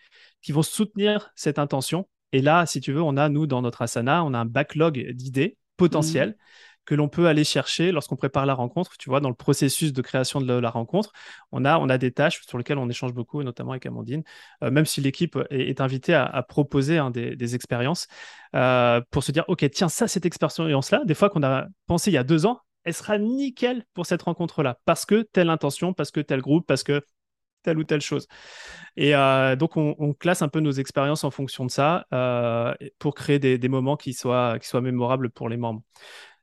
qui 0.46 0.52
vont 0.52 0.62
soutenir 0.62 1.32
cette 1.36 1.58
intention. 1.58 2.08
Et 2.32 2.40
là, 2.40 2.68
si 2.68 2.80
tu 2.80 2.94
veux, 2.94 3.02
on 3.02 3.18
a, 3.18 3.30
nous, 3.30 3.48
dans 3.48 3.64
notre 3.64 3.82
asana, 3.82 4.24
on 4.24 4.36
a 4.36 4.38
un 4.38 4.46
backlog 4.46 5.10
d'idées 5.14 5.58
potentielles 5.76 6.30
mmh. 6.30 6.36
que 6.86 6.94
l'on 6.94 7.10
peut 7.10 7.26
aller 7.26 7.44
chercher 7.44 7.92
lorsqu'on 7.92 8.16
prépare 8.16 8.46
la 8.46 8.54
rencontre. 8.54 8.96
Tu 9.00 9.10
vois, 9.10 9.22
dans 9.22 9.30
le 9.30 9.36
processus 9.36 9.92
de 9.92 10.02
création 10.04 10.40
de 10.40 10.54
la, 10.54 10.70
rencontre, 10.70 11.14
on 11.52 11.66
a, 11.66 11.80
on 11.80 11.90
a 11.90 11.98
des 11.98 12.12
tâches 12.12 12.42
sur 12.48 12.60
lesquelles 12.60 12.78
on 12.78 12.88
échange 12.90 13.12
beaucoup, 13.12 13.42
notamment 13.42 13.72
avec 13.72 13.88
Amandine, 13.88 14.22
euh, 14.62 14.70
même 14.70 14.86
si 14.86 15.02
l'équipe 15.02 15.36
est, 15.50 15.82
invitée 15.82 16.14
à, 16.14 16.44
proposer 16.48 17.00
hein, 17.00 17.10
des, 17.10 17.56
expériences 17.56 18.06
euh, 18.56 19.02
pour 19.10 19.24
se 19.24 19.32
dire, 19.32 19.46
OK, 19.48 19.68
tiens, 19.72 19.90
ça, 19.90 20.08
cette 20.08 20.28
expérience-là, 20.28 21.02
des 21.06 21.16
fois 21.16 21.32
qu'on 21.32 21.42
a 21.42 21.66
pensé 21.88 22.12
il 22.12 22.14
y 22.14 22.18
a 22.18 22.24
deux 22.24 22.46
ans, 22.46 22.60
elle 22.84 22.94
sera 22.94 23.18
nickel 23.18 23.84
pour 23.96 24.06
cette 24.06 24.22
rencontre-là, 24.22 24.78
parce 24.86 25.08
que 25.08 25.24
telle 25.24 25.50
intention, 25.50 25.94
parce 25.94 26.12
que 26.12 26.20
tel 26.20 26.42
groupe, 26.42 26.68
parce 26.68 26.84
que 26.84 27.04
telle 27.66 27.80
ou 27.80 27.84
telle 27.84 28.02
chose. 28.02 28.28
Et 28.96 29.16
euh, 29.16 29.56
donc, 29.56 29.76
on, 29.76 30.14
classe 30.14 30.42
un 30.42 30.48
peu 30.48 30.60
nos 30.60 30.72
expériences 30.72 31.24
en 31.24 31.32
fonction 31.32 31.66
de 31.66 31.72
ça 31.72 32.06
euh, 32.14 32.74
pour 33.00 33.16
créer 33.16 33.40
des, 33.40 33.68
moments 33.68 33.98
qui 33.98 34.14
soient, 34.14 34.60
qui 34.60 34.68
soient 34.68 34.82
mémorables 34.82 35.30
pour 35.32 35.50
les 35.50 35.58
membres. 35.58 35.82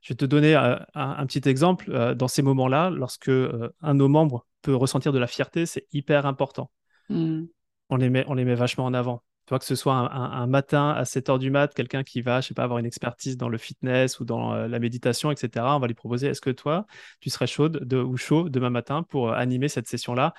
Je 0.01 0.13
vais 0.13 0.17
te 0.17 0.25
donner 0.25 0.55
euh, 0.55 0.75
un, 0.93 1.25
petit 1.25 1.47
exemple. 1.47 2.13
dans 2.15 2.27
ces 2.27 2.41
moments-là, 2.41 2.89
lorsque 2.89 3.29
un 3.29 3.93
de 3.93 3.99
nos 3.99 4.09
membres 4.09 4.45
peut 4.61 4.75
ressentir 4.75 5.13
de 5.13 5.19
la 5.19 5.27
fierté, 5.27 5.65
c'est 5.65 5.87
hyper 5.93 6.25
important. 6.25 6.69
Hmm. 7.09 7.45
On, 7.89 7.95
les 7.95 8.09
met, 8.09 8.25
on 8.27 8.33
les 8.33 8.45
met 8.45 8.55
vachement 8.55 8.85
en 8.85 8.93
avant. 8.93 9.23
Tu 9.45 9.49
vois, 9.49 9.59
que 9.59 9.65
ce 9.65 9.75
soit 9.75 9.93
un, 9.93 10.47
matin 10.47 10.91
à 10.91 11.03
7 11.03 11.27
h 11.27 11.39
du 11.39 11.51
mat, 11.51 11.73
quelqu'un 11.73 12.03
qui 12.03 12.21
va, 12.21 12.39
je 12.39 12.47
sais 12.49 12.53
pas, 12.53 12.63
avoir 12.63 12.79
une 12.79 12.85
expertise 12.85 13.35
dans 13.35 13.49
le 13.49 13.57
fitness 13.57 14.21
ou 14.21 14.25
dans 14.25 14.53
la 14.53 14.79
méditation, 14.79 15.31
etc. 15.31 15.65
On 15.75 15.79
va 15.79 15.87
lui 15.87 15.95
proposer, 15.95 16.27
est-ce 16.27 16.39
que 16.39 16.49
toi, 16.49 16.85
tu 17.19 17.29
serais 17.29 17.47
chaude 17.47 17.83
de, 17.83 17.97
ou 17.97 18.15
chaud 18.15 18.47
demain 18.47 18.69
matin 18.69 19.03
pour 19.03 19.33
animer 19.33 19.67
cette 19.67 19.87
session-là? 19.87 20.33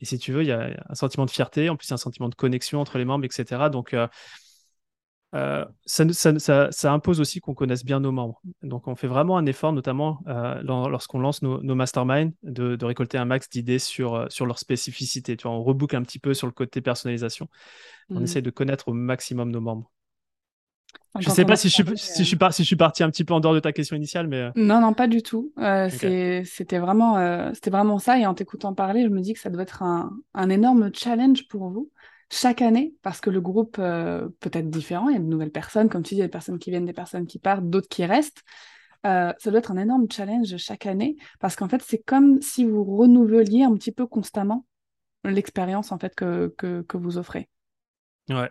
Et 0.00 0.04
si 0.04 0.18
tu 0.18 0.32
veux, 0.32 0.42
il 0.42 0.48
y 0.48 0.52
a 0.52 0.70
un 0.88 0.94
sentiment 0.94 1.26
de 1.26 1.30
fierté, 1.30 1.68
en 1.68 1.76
plus, 1.76 1.88
il 1.88 1.90
y 1.90 1.92
a 1.92 1.94
un 1.94 1.98
sentiment 1.98 2.28
de 2.28 2.34
connexion 2.34 2.80
entre 2.80 2.98
les 2.98 3.04
membres, 3.04 3.24
etc. 3.24 3.68
Donc, 3.70 3.94
euh, 3.94 4.06
euh, 5.34 5.64
ça, 5.84 6.92
impose 6.92 7.20
aussi 7.20 7.40
qu'on 7.40 7.54
connaisse 7.54 7.84
bien 7.84 8.00
nos 8.00 8.12
membres. 8.12 8.40
Donc, 8.62 8.86
on 8.86 8.94
fait 8.94 9.08
vraiment 9.08 9.36
un 9.36 9.46
effort, 9.46 9.72
notamment 9.72 10.20
euh, 10.28 10.62
lorsqu'on 10.62 11.18
lance 11.18 11.42
nos, 11.42 11.62
nos 11.62 11.74
masterminds, 11.74 12.32
de, 12.42 12.82
récolter 12.84 13.18
un 13.18 13.24
max 13.24 13.48
d'idées 13.48 13.80
sur, 13.80 14.26
sur 14.30 14.46
leur 14.46 14.58
spécificité. 14.58 15.36
Tu 15.36 15.48
vois, 15.48 15.56
on 15.56 15.62
reboucle 15.62 15.96
un 15.96 16.02
petit 16.02 16.20
peu 16.20 16.32
sur 16.32 16.46
le 16.46 16.52
côté 16.52 16.80
personnalisation. 16.80 17.48
On 18.10 18.20
mmh. 18.20 18.24
essaie 18.24 18.42
de 18.42 18.50
connaître 18.50 18.88
au 18.88 18.92
maximum 18.92 19.50
nos 19.50 19.60
membres. 19.60 19.90
Je 21.20 21.28
ne 21.28 21.34
sais 21.34 21.44
pas 21.44 21.56
si 21.56 21.68
je, 21.68 21.74
suis, 21.74 21.84
si, 21.96 22.24
je 22.24 22.28
suis 22.28 22.38
si 22.50 22.62
je 22.62 22.66
suis 22.66 22.76
parti 22.76 23.02
un 23.02 23.10
petit 23.10 23.24
peu 23.24 23.34
en 23.34 23.40
dehors 23.40 23.54
de 23.54 23.60
ta 23.60 23.72
question 23.72 23.96
initiale, 23.96 24.28
mais... 24.28 24.36
Euh. 24.36 24.50
Non, 24.56 24.80
non, 24.80 24.94
pas 24.94 25.08
du 25.08 25.22
tout. 25.22 25.52
Euh, 25.58 25.88
C'était 25.90 26.78
vraiment, 26.78 27.18
euh, 27.18 27.50
vraiment 27.66 27.98
ça. 27.98 28.18
Et 28.18 28.26
en 28.26 28.34
t'écoutant 28.34 28.74
parler, 28.74 29.02
je 29.02 29.08
me 29.08 29.20
dis 29.20 29.32
que 29.32 29.40
ça 29.40 29.50
doit 29.50 29.62
être 29.62 29.82
un, 29.82 30.12
un 30.34 30.50
énorme 30.50 30.90
challenge 30.94 31.48
pour 31.48 31.70
vous 31.70 31.90
chaque 32.30 32.60
année, 32.60 32.94
parce 33.02 33.20
que 33.20 33.30
le 33.30 33.40
groupe 33.40 33.76
euh, 33.78 34.28
peut 34.40 34.50
être 34.52 34.68
différent. 34.68 35.08
Il 35.08 35.14
y 35.14 35.16
a 35.16 35.20
de 35.20 35.24
nouvelles 35.24 35.50
personnes, 35.50 35.88
comme 35.88 36.02
tu 36.02 36.10
dis, 36.10 36.16
il 36.16 36.20
y 36.20 36.22
a 36.22 36.26
des 36.26 36.30
personnes 36.30 36.58
qui 36.58 36.70
viennent, 36.70 36.84
des 36.84 36.92
personnes 36.92 37.26
qui 37.26 37.38
partent, 37.38 37.68
d'autres 37.68 37.88
qui 37.88 38.04
restent. 38.04 38.42
ça 39.02 39.34
doit 39.46 39.58
être 39.58 39.70
un 39.72 39.78
énorme 39.78 40.06
challenge 40.12 40.54
chaque 40.58 40.86
année, 40.86 41.16
parce 41.40 41.56
qu'en 41.56 41.68
fait, 41.68 41.82
c'est 41.82 42.02
comme 42.02 42.40
si 42.42 42.64
vous 42.64 42.84
renouveliez 42.84 43.64
un 43.64 43.74
petit 43.74 43.92
peu 43.92 44.06
constamment 44.06 44.66
l'expérience 45.24 45.90
en 45.90 45.98
fait 45.98 46.14
que, 46.14 46.54
que, 46.58 46.82
que 46.82 46.96
vous 46.96 47.18
offrez. 47.18 47.48
Ouais, 48.28 48.50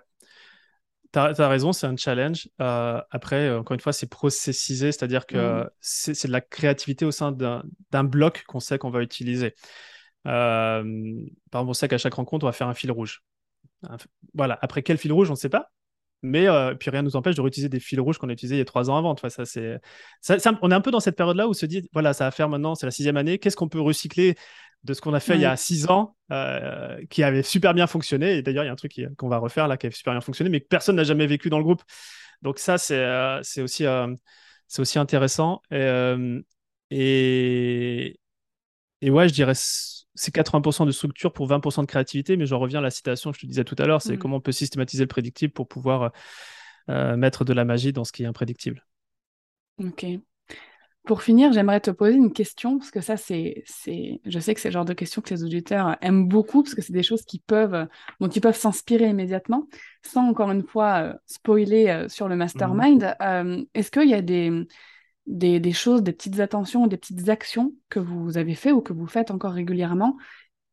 tu 1.14 1.20
as, 1.20 1.48
raison, 1.48 1.74
c'est 1.74 1.88
un 1.88 1.96
challenge. 1.96 2.50
Euh, 2.62 3.02
après, 3.12 3.52
encore 3.52 3.74
une 3.74 3.80
fois, 3.80 3.94
c'est 3.94 4.10
processisé, 4.10 4.92
c'est-à-dire 4.92 5.26
que 5.26 5.64
mm. 5.64 5.70
c'est 5.82 6.28
de 6.28 6.32
la 6.32 6.42
créativité 6.42 7.06
au 7.06 7.12
sein 7.12 7.32
d'un 7.32 8.04
bloc 8.04 8.44
qu'on 8.48 8.60
sait 8.60 8.78
qu'on 8.78 8.90
va 8.90 9.02
utiliser. 9.02 9.56
Euh, 10.28 10.84
par 11.52 11.62
exemple, 11.62 11.70
on 11.70 11.74
sait 11.74 11.88
qu'à 11.88 11.98
chaque 11.98 12.16
rencontre, 12.16 12.46
on 12.46 12.48
va 12.50 12.54
faire 12.54 12.68
un 12.68 12.74
fil 12.74 12.92
rouge. 12.92 13.24
Voilà. 14.34 14.58
Après, 14.62 14.84
quel 14.84 14.98
fil 14.98 15.14
rouge, 15.14 15.30
on 15.30 15.34
ne 15.34 15.38
sait 15.38 15.50
pas. 15.50 15.72
Mais 16.24 16.48
euh, 16.48 16.74
puis 16.74 16.90
rien 16.90 17.04
ne 17.04 17.08
nous 17.08 17.16
empêche 17.16 17.36
de 17.36 17.42
réutiliser 17.42 17.70
des 17.70 17.80
fils 17.80 18.00
rouges 18.00 18.18
qu'on 18.18 18.30
a 18.30 18.34
utilisés 18.34 18.56
il 18.56 18.60
y 18.60 18.62
a 18.62 18.66
trois 18.66 18.90
ans 18.90 18.98
avant. 18.98 19.16
ça, 19.30 19.46
c'est, 19.46 19.80
on 20.62 20.72
est 20.72 20.74
un 20.74 20.82
peu 20.82 20.90
dans 20.90 21.00
cette 21.00 21.16
période-là 21.16 21.48
où 21.48 21.52
on 21.52 21.54
se 21.54 21.68
dit, 21.68 21.88
voilà, 21.94 22.14
ça 22.14 22.26
va 22.26 22.32
faire 22.32 22.50
maintenant, 22.50 22.74
c'est 22.74 22.88
la 22.88 22.92
sixième 22.92 23.18
année, 23.18 23.38
qu'est-ce 23.38 23.56
qu'on 23.56 23.70
peut 23.70 23.80
recycler 23.80 24.36
de 24.88 24.94
ce 24.94 25.02
qu'on 25.02 25.14
a 25.14 25.20
fait 25.20 25.36
il 25.36 25.42
y 25.42 25.46
a 25.46 25.56
six 25.58 25.90
ans, 25.90 26.16
euh, 26.32 27.06
qui 27.10 27.22
avait 27.22 27.44
super 27.44 27.74
bien 27.74 27.88
fonctionné. 27.88 28.38
Et 28.38 28.42
d'ailleurs, 28.42 28.64
il 28.64 28.68
y 28.68 28.70
a 28.70 28.74
un 28.74 28.78
truc 28.78 29.00
qu'on 29.18 29.28
va 29.28 29.38
refaire 29.38 29.68
là 29.68 29.76
qui 29.78 29.86
a 29.86 29.92
super 29.92 30.14
bien 30.14 30.22
fonctionné, 30.22 30.50
mais 30.50 30.62
que 30.62 30.68
personne 30.68 30.96
n'a 30.96 31.04
jamais 31.04 31.28
vécu 31.28 31.50
dans 31.50 31.58
le 31.58 31.66
groupe. 31.66 31.84
Donc 32.42 32.58
ça, 32.58 32.78
c'est 32.78 32.96
euh, 32.96 33.42
aussi, 33.58 33.86
euh, 33.86 34.14
c'est 34.68 34.82
aussi 34.82 34.98
intéressant. 34.98 35.62
Et, 35.72 36.42
et, 36.90 38.20
et, 39.02 39.10
ouais, 39.10 39.28
je 39.28 39.34
dirais 39.34 39.54
c'est 39.56 40.34
80% 40.34 40.86
de 40.86 40.92
structure 40.92 41.34
pour 41.34 41.48
20% 41.48 41.82
de 41.82 41.88
créativité, 41.88 42.38
mais 42.38 42.46
j'en 42.46 42.58
reviens 42.58 42.80
à 42.80 42.84
la 42.84 42.90
citation 42.90 43.32
que 43.32 43.38
je 43.38 43.42
te 43.42 43.46
disais 43.46 43.66
tout 43.66 43.76
à 43.78 43.86
l'heure, 43.86 44.02
c'est 44.02 44.16
mm. 44.16 44.20
comment 44.20 44.38
on 44.38 44.42
peut 44.42 44.54
systématiser 44.54 45.04
le 45.04 45.10
prédictible 45.10 45.54
pour 45.54 45.68
pouvoir 45.68 46.12
mettre 46.88 47.44
de 47.44 47.52
la 47.52 47.66
magie 47.66 47.92
dans 47.92 48.06
ce 48.06 48.14
qui 48.14 48.24
est 48.24 48.28
imprédictible. 48.28 48.86
Ok. 49.80 50.06
Pour 51.08 51.22
finir, 51.22 51.54
j'aimerais 51.54 51.80
te 51.80 51.90
poser 51.90 52.16
une 52.16 52.34
question, 52.34 52.78
parce 52.78 52.92
que 52.92 53.00
ça, 53.00 53.16
c'est, 53.16 53.64
c'est, 53.66 54.20
je 54.26 54.40
sais 54.40 54.54
que 54.54 54.60
c'est 54.60 54.68
le 54.68 54.74
genre 54.74 54.84
de 54.84 54.92
questions 54.94 55.22
que 55.22 55.34
les 55.34 55.42
auditeurs 55.42 55.96
aiment 56.02 56.28
beaucoup, 56.28 56.64
parce 56.64 56.76
que 56.76 56.82
c'est 56.82 56.92
des 56.92 57.02
choses 57.02 57.22
qui 57.22 57.40
peuvent, 57.40 57.88
dont 58.20 58.28
ils 58.28 58.42
peuvent 58.42 58.58
s'inspirer 58.58 59.08
immédiatement, 59.08 59.68
sans 60.04 60.28
encore 60.28 60.52
une 60.52 60.64
fois 60.64 61.04
euh, 61.04 61.14
spoiler 61.26 61.88
euh, 61.88 62.10
sur 62.10 62.28
le 62.28 62.36
mastermind. 62.36 63.04
Mhm. 63.04 63.16
Euh, 63.22 63.66
est-ce 63.74 63.90
qu'il 63.90 64.10
y 64.10 64.14
a 64.14 64.22
des, 64.22 64.68
des, 65.28 65.62
des, 65.62 65.72
choses, 65.72 66.04
des 66.04 66.12
petites 66.12 66.42
attentions, 66.42 66.88
des 66.88 66.98
petites 66.98 67.30
actions 67.30 67.74
que 67.88 68.02
vous 68.02 68.38
avez 68.38 68.54
fait 68.54 68.74
ou 68.74 68.82
que 68.82 68.92
vous 68.92 69.08
faites 69.08 69.32
encore 69.32 69.54
régulièrement, 69.54 70.18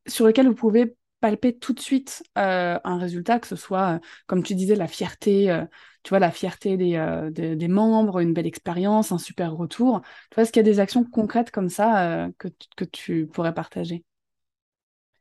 sur 0.05 0.27
lesquelles 0.27 0.49
vous 0.49 0.53
pouvez 0.53 0.97
palper 1.21 1.57
tout 1.57 1.71
de 1.71 1.79
suite 1.79 2.23
un 2.35 2.97
résultat, 2.97 3.39
que 3.39 3.47
ce 3.47 3.55
soit, 3.55 4.01
comme 4.27 4.43
tu 4.43 4.53
disais, 4.53 4.75
la 4.75 4.87
fierté 4.87 5.63
tu 6.05 6.09
vois, 6.09 6.19
la 6.19 6.29
fierté 6.29 6.77
euh, 6.99 7.31
des, 7.31 7.55
des, 7.55 7.67
membres, 7.67 8.19
une 8.19 8.31
belle 8.31 8.45
expérience, 8.45 9.11
un 9.11 9.17
super 9.17 9.55
retour. 9.55 10.01
Tu 10.29 10.35
vois, 10.35 10.43
est-ce 10.43 10.51
qu'il 10.51 10.59
y 10.59 10.65
a 10.67 10.71
des 10.71 10.79
actions 10.79 11.03
concrètes 11.03 11.49
comme 11.49 11.67
ça 11.67 12.25
euh, 12.25 12.29
que, 12.37 12.47
que 12.77 12.85
tu 12.85 13.25
pourrais 13.25 13.55
partager? 13.55 14.03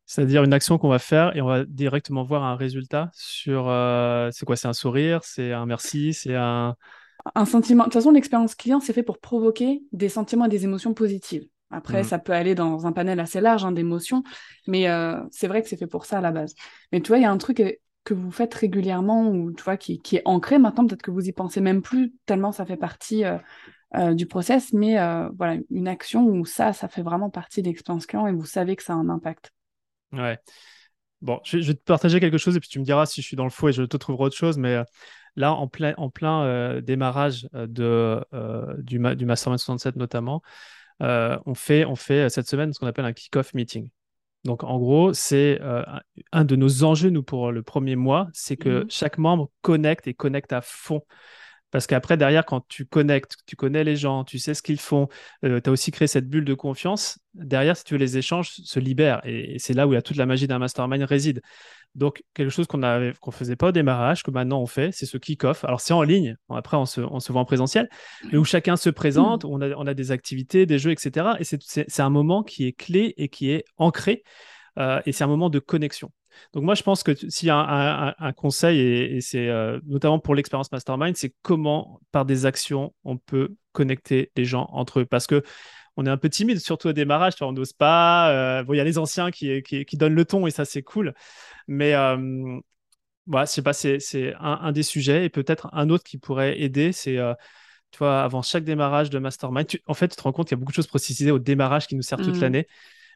C'est-à-dire 0.04 0.44
une 0.44 0.52
action 0.52 0.76
qu'on 0.76 0.90
va 0.90 0.98
faire 0.98 1.34
et 1.34 1.40
on 1.40 1.46
va 1.46 1.64
directement 1.64 2.22
voir 2.22 2.44
un 2.44 2.54
résultat 2.54 3.10
sur 3.14 3.70
euh, 3.70 4.28
c'est 4.30 4.44
quoi? 4.44 4.56
C'est 4.56 4.68
un 4.68 4.74
sourire, 4.74 5.20
c'est 5.24 5.54
un 5.54 5.64
merci, 5.64 6.12
c'est 6.12 6.36
un 6.36 6.76
un 7.34 7.46
sentiment. 7.46 7.84
De 7.84 7.86
toute 7.86 7.94
façon, 7.94 8.10
l'expérience 8.10 8.54
client, 8.54 8.80
c'est 8.80 8.92
fait 8.92 9.02
pour 9.02 9.18
provoquer 9.18 9.82
des 9.92 10.10
sentiments 10.10 10.44
et 10.44 10.50
des 10.50 10.64
émotions 10.64 10.92
positives. 10.92 11.48
Après, 11.70 12.02
mmh. 12.02 12.04
ça 12.04 12.18
peut 12.18 12.34
aller 12.34 12.54
dans 12.54 12.86
un 12.86 12.92
panel 12.92 13.18
assez 13.20 13.40
large 13.40 13.64
hein, 13.64 13.72
d'émotions, 13.72 14.22
mais 14.66 14.86
c'est 15.30 15.48
vrai 15.48 15.62
que 15.62 15.68
c'est 15.70 15.78
fait 15.78 15.86
pour 15.86 16.04
ça 16.04 16.18
à 16.18 16.20
la 16.20 16.30
base. 16.30 16.54
Mais 16.92 17.00
tu 17.00 17.08
vois, 17.08 17.16
il 17.16 17.22
y 17.22 17.24
a 17.24 17.30
un 17.30 17.38
truc 17.38 17.80
que 18.04 18.14
vous 18.14 18.30
faites 18.30 18.54
régulièrement 18.54 19.28
ou 19.28 19.52
tu 19.52 19.62
vois 19.62 19.76
qui, 19.76 20.00
qui 20.00 20.16
est 20.16 20.22
ancré 20.24 20.58
maintenant. 20.58 20.86
Peut-être 20.86 21.02
que 21.02 21.10
vous 21.10 21.26
y 21.26 21.32
pensez 21.32 21.60
même 21.60 21.82
plus 21.82 22.12
tellement 22.26 22.52
ça 22.52 22.66
fait 22.66 22.76
partie 22.76 23.24
euh, 23.24 23.38
euh, 23.96 24.14
du 24.14 24.26
process 24.26 24.72
mais 24.72 24.98
euh, 24.98 25.28
voilà 25.36 25.60
une 25.70 25.88
action 25.88 26.26
où 26.26 26.44
ça 26.44 26.72
ça 26.72 26.88
fait 26.88 27.02
vraiment 27.02 27.30
partie 27.30 27.62
de 27.62 27.68
l'expérience 27.68 28.06
client 28.06 28.26
et 28.26 28.32
vous 28.32 28.44
savez 28.44 28.76
que 28.76 28.82
ça 28.82 28.92
a 28.92 28.96
un 28.96 29.08
impact. 29.08 29.52
Ouais. 30.12 30.38
Bon 31.22 31.40
je, 31.44 31.58
vais 31.58 31.74
te 31.74 31.82
partager 31.82 32.20
quelque 32.20 32.38
chose 32.38 32.56
et 32.56 32.60
puis 32.60 32.68
tu 32.68 32.78
me 32.78 32.84
diras 32.84 33.06
si 33.06 33.22
je 33.22 33.26
suis 33.26 33.36
dans 33.36 33.44
le 33.44 33.50
faux 33.50 33.68
et 33.68 33.72
je 33.72 33.82
te 33.82 33.96
trouverai 33.96 34.24
autre 34.24 34.36
chose 34.36 34.58
mais 34.58 34.82
là 35.36 35.54
en 35.54 35.66
plein 35.66 35.94
en 35.96 36.10
plein 36.10 36.80
démarrage 36.82 37.48
de 37.54 38.22
du, 38.82 38.98
du 39.16 39.24
Mastermind 39.24 39.58
67 39.58 39.96
notamment 39.96 40.42
on 41.00 41.54
fait 41.54 41.86
on 41.86 41.96
fait 41.96 42.28
cette 42.28 42.48
semaine 42.48 42.74
ce 42.74 42.78
qu'on 42.78 42.86
appelle 42.86 43.06
un 43.06 43.14
kick-off 43.14 43.54
meeting 43.54 43.88
donc, 44.44 44.62
en 44.62 44.78
gros, 44.78 45.14
c'est 45.14 45.58
euh, 45.62 45.82
un 46.32 46.44
de 46.44 46.54
nos 46.54 46.84
enjeux, 46.84 47.08
nous, 47.08 47.22
pour 47.22 47.50
le 47.50 47.62
premier 47.62 47.96
mois, 47.96 48.28
c'est 48.34 48.56
que 48.56 48.84
mmh 48.84 48.86
chaque 48.90 49.18
membre 49.18 49.50
connecte 49.62 50.06
et 50.06 50.14
connecte 50.14 50.52
à 50.52 50.60
fond. 50.60 51.02
Parce 51.70 51.86
qu'après, 51.86 52.16
derrière, 52.16 52.44
quand 52.44 52.64
tu 52.68 52.84
connectes, 52.84 53.36
tu 53.46 53.56
connais 53.56 53.82
les 53.82 53.96
gens, 53.96 54.22
tu 54.22 54.38
sais 54.38 54.54
ce 54.54 54.62
qu'ils 54.62 54.78
font, 54.78 55.08
euh, 55.44 55.60
tu 55.60 55.70
as 55.70 55.72
aussi 55.72 55.90
créé 55.90 56.06
cette 56.06 56.28
bulle 56.28 56.44
de 56.44 56.54
confiance. 56.54 57.18
Derrière, 57.32 57.76
si 57.76 57.84
tu 57.84 57.94
veux, 57.94 57.98
les 57.98 58.16
échanges 58.18 58.50
se 58.50 58.78
libèrent. 58.78 59.20
Et, 59.24 59.58
c'est 59.58 59.72
là 59.72 59.88
où 59.88 59.92
il 59.92 59.96
y 59.96 59.98
a 59.98 60.02
toute 60.02 60.16
la 60.16 60.26
magie 60.26 60.46
d'un 60.46 60.58
mastermind 60.58 61.02
réside. 61.02 61.40
Donc, 61.94 62.22
quelque 62.34 62.50
chose 62.50 62.66
qu'on 62.66 62.78
ne 62.78 63.12
faisait 63.30 63.56
pas 63.56 63.68
au 63.68 63.72
démarrage, 63.72 64.22
que 64.22 64.30
maintenant 64.30 64.60
on 64.60 64.66
fait, 64.66 64.90
c'est 64.92 65.06
ce 65.06 65.16
kick-off. 65.16 65.64
Alors, 65.64 65.80
c'est 65.80 65.94
en 65.94 66.02
ligne. 66.02 66.36
Après, 66.48 66.76
on 66.76 66.86
se, 66.86 67.00
voit 67.00 67.40
en 67.40 67.44
présentiel, 67.44 67.88
mais 68.30 68.38
où 68.38 68.44
chacun 68.44 68.76
se 68.76 68.90
présente, 68.90 69.44
on, 69.44 69.60
a, 69.60 69.70
on 69.70 69.86
a 69.86 69.94
des 69.94 70.10
activités, 70.10 70.66
des 70.66 70.78
jeux, 70.78 70.90
etc. 70.90 71.26
Et 71.38 71.44
c'est 71.44 72.02
un 72.02 72.10
moment 72.10 72.42
qui 72.42 72.66
est 72.66 72.72
clé 72.72 73.14
et 73.16 73.28
qui 73.28 73.50
est 73.50 73.64
ancré. 73.76 74.24
Euh, 74.78 75.00
et 75.06 75.12
c'est 75.12 75.24
un 75.24 75.28
moment 75.28 75.50
de 75.50 75.60
connexion. 75.60 76.10
Donc 76.52 76.64
moi, 76.64 76.74
je 76.74 76.82
pense 76.82 77.02
que 77.02 77.14
s'il 77.14 77.46
y 77.46 77.50
a 77.50 78.14
un, 78.18 78.32
conseil, 78.32 78.80
et, 78.80 79.20
c'est 79.20 79.48
euh, 79.48 79.78
notamment 79.86 80.18
pour 80.18 80.34
l'expérience 80.34 80.72
mastermind, 80.72 81.16
c'est 81.16 81.32
comment, 81.42 82.00
par 82.10 82.24
des 82.24 82.46
actions, 82.46 82.92
on 83.04 83.16
peut 83.16 83.54
connecter 83.72 84.32
les 84.36 84.44
gens 84.44 84.68
entre 84.72 85.00
eux. 85.00 85.04
Parce 85.04 85.26
que 85.26 85.42
on 85.96 86.06
est 86.06 86.10
un 86.10 86.16
peu 86.16 86.28
timide, 86.28 86.58
surtout 86.58 86.88
au 86.88 86.92
démarrage, 86.92 87.34
on 87.40 87.52
n'ose 87.52 87.72
pas. 87.72 88.30
Euh, 88.30 88.64
il 88.68 88.76
y 88.76 88.80
a 88.80 88.84
les 88.84 88.98
anciens 88.98 89.30
qui, 89.30 89.62
qui, 89.62 89.96
donnent 89.96 90.14
le 90.14 90.24
ton 90.24 90.46
et 90.46 90.50
ça, 90.50 90.64
c'est 90.64 90.82
cool. 90.82 91.14
Mais 91.68 91.94
euh, 91.94 92.58
voilà, 93.26 93.46
je 93.46 93.52
sais 93.52 93.62
pas, 93.62 93.72
c'est 93.72 94.34
un, 94.40 94.72
des 94.72 94.82
sujets. 94.82 95.24
Et 95.24 95.28
peut-être 95.28 95.68
un 95.72 95.90
autre 95.90 96.04
qui 96.04 96.18
pourrait 96.18 96.60
aider, 96.60 96.92
c'est, 96.92 97.18
euh, 97.18 97.34
tu 97.90 97.98
vois, 97.98 98.22
avant 98.22 98.42
chaque 98.42 98.64
démarrage 98.64 99.10
de 99.10 99.18
mastermind, 99.18 99.66
en 99.86 99.94
fait, 99.94 100.08
tu 100.08 100.16
te 100.16 100.22
rends 100.22 100.32
compte 100.32 100.48
qu'il 100.48 100.56
y 100.56 100.58
a 100.58 100.60
beaucoup 100.60 100.72
de 100.72 100.76
choses 100.76 100.86
précisées 100.88 101.30
au 101.30 101.38
démarrage 101.38 101.86
qui 101.86 101.94
nous 101.96 102.02
servent 102.02 102.24
toute 102.24 102.36
mmh. 102.36 102.40
l'année. 102.40 102.66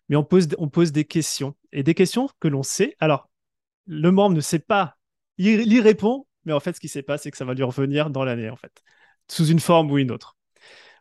Mais 0.08 0.16
on 0.16 0.24
pose, 0.24 0.48
on 0.58 0.68
pose 0.68 0.92
des 0.92 1.04
questions. 1.04 1.56
Et 1.72 1.82
des 1.82 1.94
questions 1.94 2.28
que 2.40 2.48
l'on 2.48 2.62
sait. 2.62 2.96
Alors, 3.00 3.28
le 3.86 4.10
membre 4.12 4.36
ne 4.36 4.40
sait 4.40 4.58
pas, 4.60 4.96
il, 5.38 5.72
il 5.72 5.80
répond, 5.80 6.26
mais 6.44 6.52
en 6.52 6.60
fait, 6.60 6.74
ce 6.74 6.80
qui 6.80 6.88
se 6.88 7.00
passe, 7.00 7.22
c'est 7.22 7.30
que 7.30 7.36
ça 7.36 7.44
va 7.44 7.54
lui 7.54 7.62
revenir 7.64 8.10
dans 8.10 8.24
l'année, 8.24 8.50
en 8.50 8.56
fait, 8.56 8.82
sous 9.28 9.46
une 9.46 9.60
forme 9.60 9.90
ou 9.90 9.98
une 9.98 10.10
autre. 10.10 10.36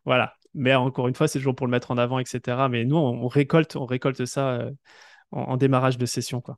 Voilà. 0.06 0.34
Mais 0.58 0.74
encore 0.74 1.08
une 1.08 1.14
fois, 1.14 1.28
c'est 1.28 1.38
toujours 1.38 1.56
pour 1.56 1.68
le 1.68 1.72
mettre 1.72 1.92
en 1.92 1.98
avant, 1.98 2.18
etc. 2.18 2.68
Mais 2.70 2.84
nous, 2.84 2.98
on, 2.98 3.28
récolte, 3.28 3.76
on 3.76 3.86
récolte 3.86 4.26
ça 4.26 4.50
euh, 4.50 4.72
en, 5.32 5.56
démarrage 5.56 6.00
de 6.00 6.06
session. 6.08 6.42
Quoi. 6.42 6.58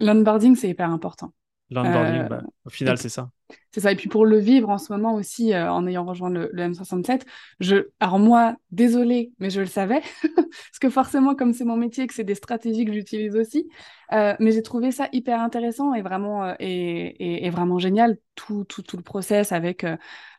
L'onboarding, 0.00 0.56
c'est 0.56 0.68
hyper 0.68 0.90
important. 0.90 1.32
L'onboarding, 1.70 2.22
euh, 2.22 2.28
bah, 2.28 2.42
au 2.64 2.70
final, 2.70 2.98
c'est 2.98 3.08
ça. 3.08 3.30
C'est 3.70 3.80
ça. 3.80 3.92
Et 3.92 3.96
puis 3.96 4.08
pour 4.08 4.26
le 4.26 4.38
vivre 4.38 4.68
en 4.68 4.78
ce 4.78 4.92
moment 4.92 5.14
aussi, 5.14 5.54
euh, 5.54 5.70
en 5.70 5.86
ayant 5.86 6.04
rejoint 6.04 6.28
le, 6.28 6.50
M67, 6.52 7.22
je... 7.60 7.88
alors 8.00 8.18
moi, 8.18 8.56
désolé, 8.72 9.32
mais 9.38 9.48
je 9.48 9.60
le 9.60 9.66
savais, 9.66 10.02
parce 10.36 10.78
que 10.80 10.90
forcément, 10.90 11.36
comme 11.36 11.52
c'est 11.52 11.64
mon 11.64 11.76
métier, 11.76 12.08
que 12.08 12.14
c'est 12.14 12.24
des 12.24 12.34
stratégies 12.34 12.84
que 12.84 12.92
j'utilise 12.92 13.36
aussi, 13.36 13.68
mais 14.10 14.52
j'ai 14.52 14.62
trouvé 14.62 14.90
ça 14.90 15.08
hyper 15.12 15.40
intéressant 15.40 15.94
et 15.94 16.02
vraiment, 16.02 16.54
et, 16.58 17.46
et, 17.46 17.50
vraiment 17.50 17.78
génial, 17.78 18.16
tout, 18.36 18.64
tout, 18.64 18.82
tout 18.82 18.96
le 18.96 19.02
process 19.02 19.50
avec 19.50 19.84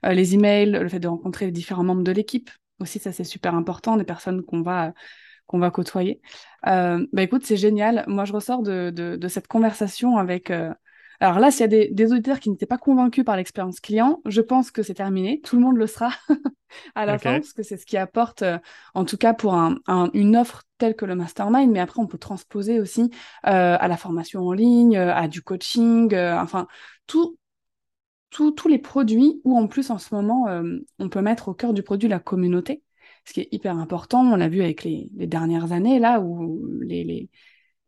les 0.03 0.33
emails, 0.33 0.71
le 0.71 0.87
fait 0.87 0.99
de 0.99 1.09
rencontrer 1.09 1.45
les 1.45 1.51
différents 1.51 1.83
membres 1.83 2.03
de 2.03 2.11
l'équipe, 2.13 2.49
aussi, 2.79 2.99
ça 2.99 3.11
c'est 3.11 3.23
super 3.23 3.55
important, 3.55 3.97
des 3.97 4.03
personnes 4.03 4.43
qu'on 4.43 4.61
va 4.61 4.93
qu'on 5.47 5.59
va 5.59 5.71
côtoyer. 5.71 6.21
Euh, 6.67 7.05
bah 7.13 7.21
écoute, 7.21 7.45
c'est 7.45 7.57
génial. 7.57 8.03
Moi, 8.07 8.25
je 8.25 8.33
ressors 8.33 8.63
de, 8.63 8.89
de, 8.89 9.27
cette 9.27 9.47
conversation 9.47 10.17
avec. 10.17 10.49
Euh, 10.51 10.73
alors 11.19 11.39
là, 11.39 11.49
s'il 11.49 11.61
y 11.61 11.63
a 11.63 11.67
des, 11.67 11.89
des, 11.91 12.11
auditeurs 12.11 12.39
qui 12.39 12.49
n'étaient 12.49 12.65
pas 12.65 12.77
convaincus 12.77 13.23
par 13.23 13.37
l'expérience 13.37 13.79
client, 13.79 14.21
je 14.25 14.41
pense 14.41 14.71
que 14.71 14.83
c'est 14.83 14.95
terminé. 14.95 15.39
Tout 15.41 15.55
le 15.55 15.61
monde 15.61 15.77
le 15.77 15.87
sera 15.87 16.09
à 16.95 17.05
la 17.05 17.17
fin, 17.17 17.39
parce 17.39 17.53
que 17.53 17.63
c'est 17.63 17.77
ce 17.77 17.85
qui 17.85 17.95
apporte, 17.95 18.41
euh, 18.41 18.57
en 18.95 19.05
tout 19.05 19.17
cas 19.17 19.33
pour 19.33 19.53
un, 19.53 19.77
une 20.13 20.35
offre 20.35 20.63
telle 20.77 20.95
que 20.95 21.05
le 21.05 21.15
mastermind. 21.15 21.71
Mais 21.71 21.79
après, 21.79 22.01
on 22.01 22.07
peut 22.07 22.17
transposer 22.17 22.79
aussi 22.79 23.11
à 23.43 23.87
la 23.87 23.97
formation 23.97 24.41
en 24.41 24.51
ligne, 24.51 24.97
à 24.97 25.27
du 25.27 25.41
coaching, 25.41 26.13
enfin 26.15 26.67
tout, 27.07 27.37
tous 28.35 28.67
les 28.67 28.79
produits 28.79 29.41
où 29.43 29.57
en 29.57 29.67
plus 29.67 29.89
en 29.89 29.97
ce 29.97 30.13
moment 30.13 30.47
euh, 30.47 30.77
on 30.99 31.09
peut 31.09 31.21
mettre 31.21 31.49
au 31.49 31.53
cœur 31.53 31.73
du 31.73 31.83
produit 31.83 32.09
la 32.09 32.19
communauté, 32.19 32.83
ce 33.25 33.33
qui 33.33 33.41
est 33.41 33.49
hyper 33.51 33.77
important. 33.77 34.21
On 34.25 34.35
l'a 34.35 34.49
vu 34.49 34.61
avec 34.61 34.83
les, 34.83 35.09
dernières 35.13 35.71
années 35.71 35.99
là 35.99 36.19
où 36.19 36.65
les, 36.81 37.29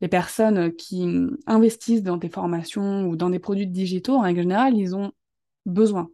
personnes 0.10 0.74
qui 0.76 1.08
investissent 1.48 2.04
dans 2.04 2.18
des 2.18 2.30
formations 2.30 3.08
ou 3.08 3.16
dans 3.16 3.32
des 3.32 3.40
produits 3.40 3.68
digitaux 3.68 4.16
en 4.16 4.22
règle 4.22 4.42
générale, 4.42 4.78
ils 4.78 4.96
ont 4.96 5.12
besoin 5.66 6.10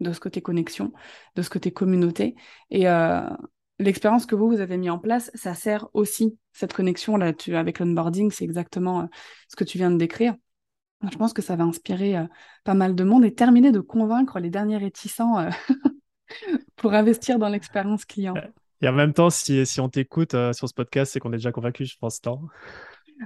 de 0.00 0.12
ce 0.12 0.20
côté 0.20 0.40
connexion, 0.40 0.92
de 1.36 1.42
ce 1.42 1.50
côté 1.50 1.70
communauté 1.70 2.34
et 2.70 2.88
euh, 2.88 3.20
l'expérience 3.80 4.26
que 4.26 4.34
vous, 4.34 4.48
vous 4.48 4.60
avez 4.60 4.76
mis 4.76 4.90
en 4.90 4.98
place, 4.98 5.30
ça 5.34 5.54
sert 5.54 5.88
aussi 5.94 6.38
cette 6.52 6.72
connexion 6.72 7.16
là 7.16 7.32
avec 7.54 7.78
l'onboarding, 7.78 8.30
c'est 8.30 8.44
exactement 8.44 9.02
euh, 9.02 9.06
ce 9.48 9.56
que 9.56 9.64
tu 9.64 9.78
viens 9.78 9.90
de 9.90 9.96
décrire. 9.96 10.34
Je 11.10 11.16
pense 11.16 11.32
que 11.32 11.42
ça 11.42 11.56
va 11.56 11.64
inspirer 11.64 12.16
euh, 12.16 12.24
pas 12.64 12.74
mal 12.74 12.94
de 12.94 13.04
monde 13.04 13.24
et 13.24 13.34
terminer 13.34 13.72
de 13.72 13.80
convaincre 13.80 14.38
les 14.38 14.50
derniers 14.50 14.76
réticents 14.76 15.38
euh, 15.38 15.50
pour 16.76 16.92
investir 16.92 17.38
dans 17.38 17.48
l'expérience 17.48 18.04
client. 18.04 18.34
Et 18.82 18.88
en 18.88 18.92
même 18.92 19.12
temps, 19.12 19.30
si, 19.30 19.64
si 19.66 19.80
on 19.80 19.88
t'écoute 19.88 20.34
euh, 20.34 20.52
sur 20.52 20.68
ce 20.68 20.74
podcast, 20.74 21.12
c'est 21.12 21.20
qu'on 21.20 21.32
est 21.32 21.36
déjà 21.36 21.52
convaincu, 21.52 21.84
je 21.84 21.96
pense, 21.98 22.20
tant. 22.20 22.42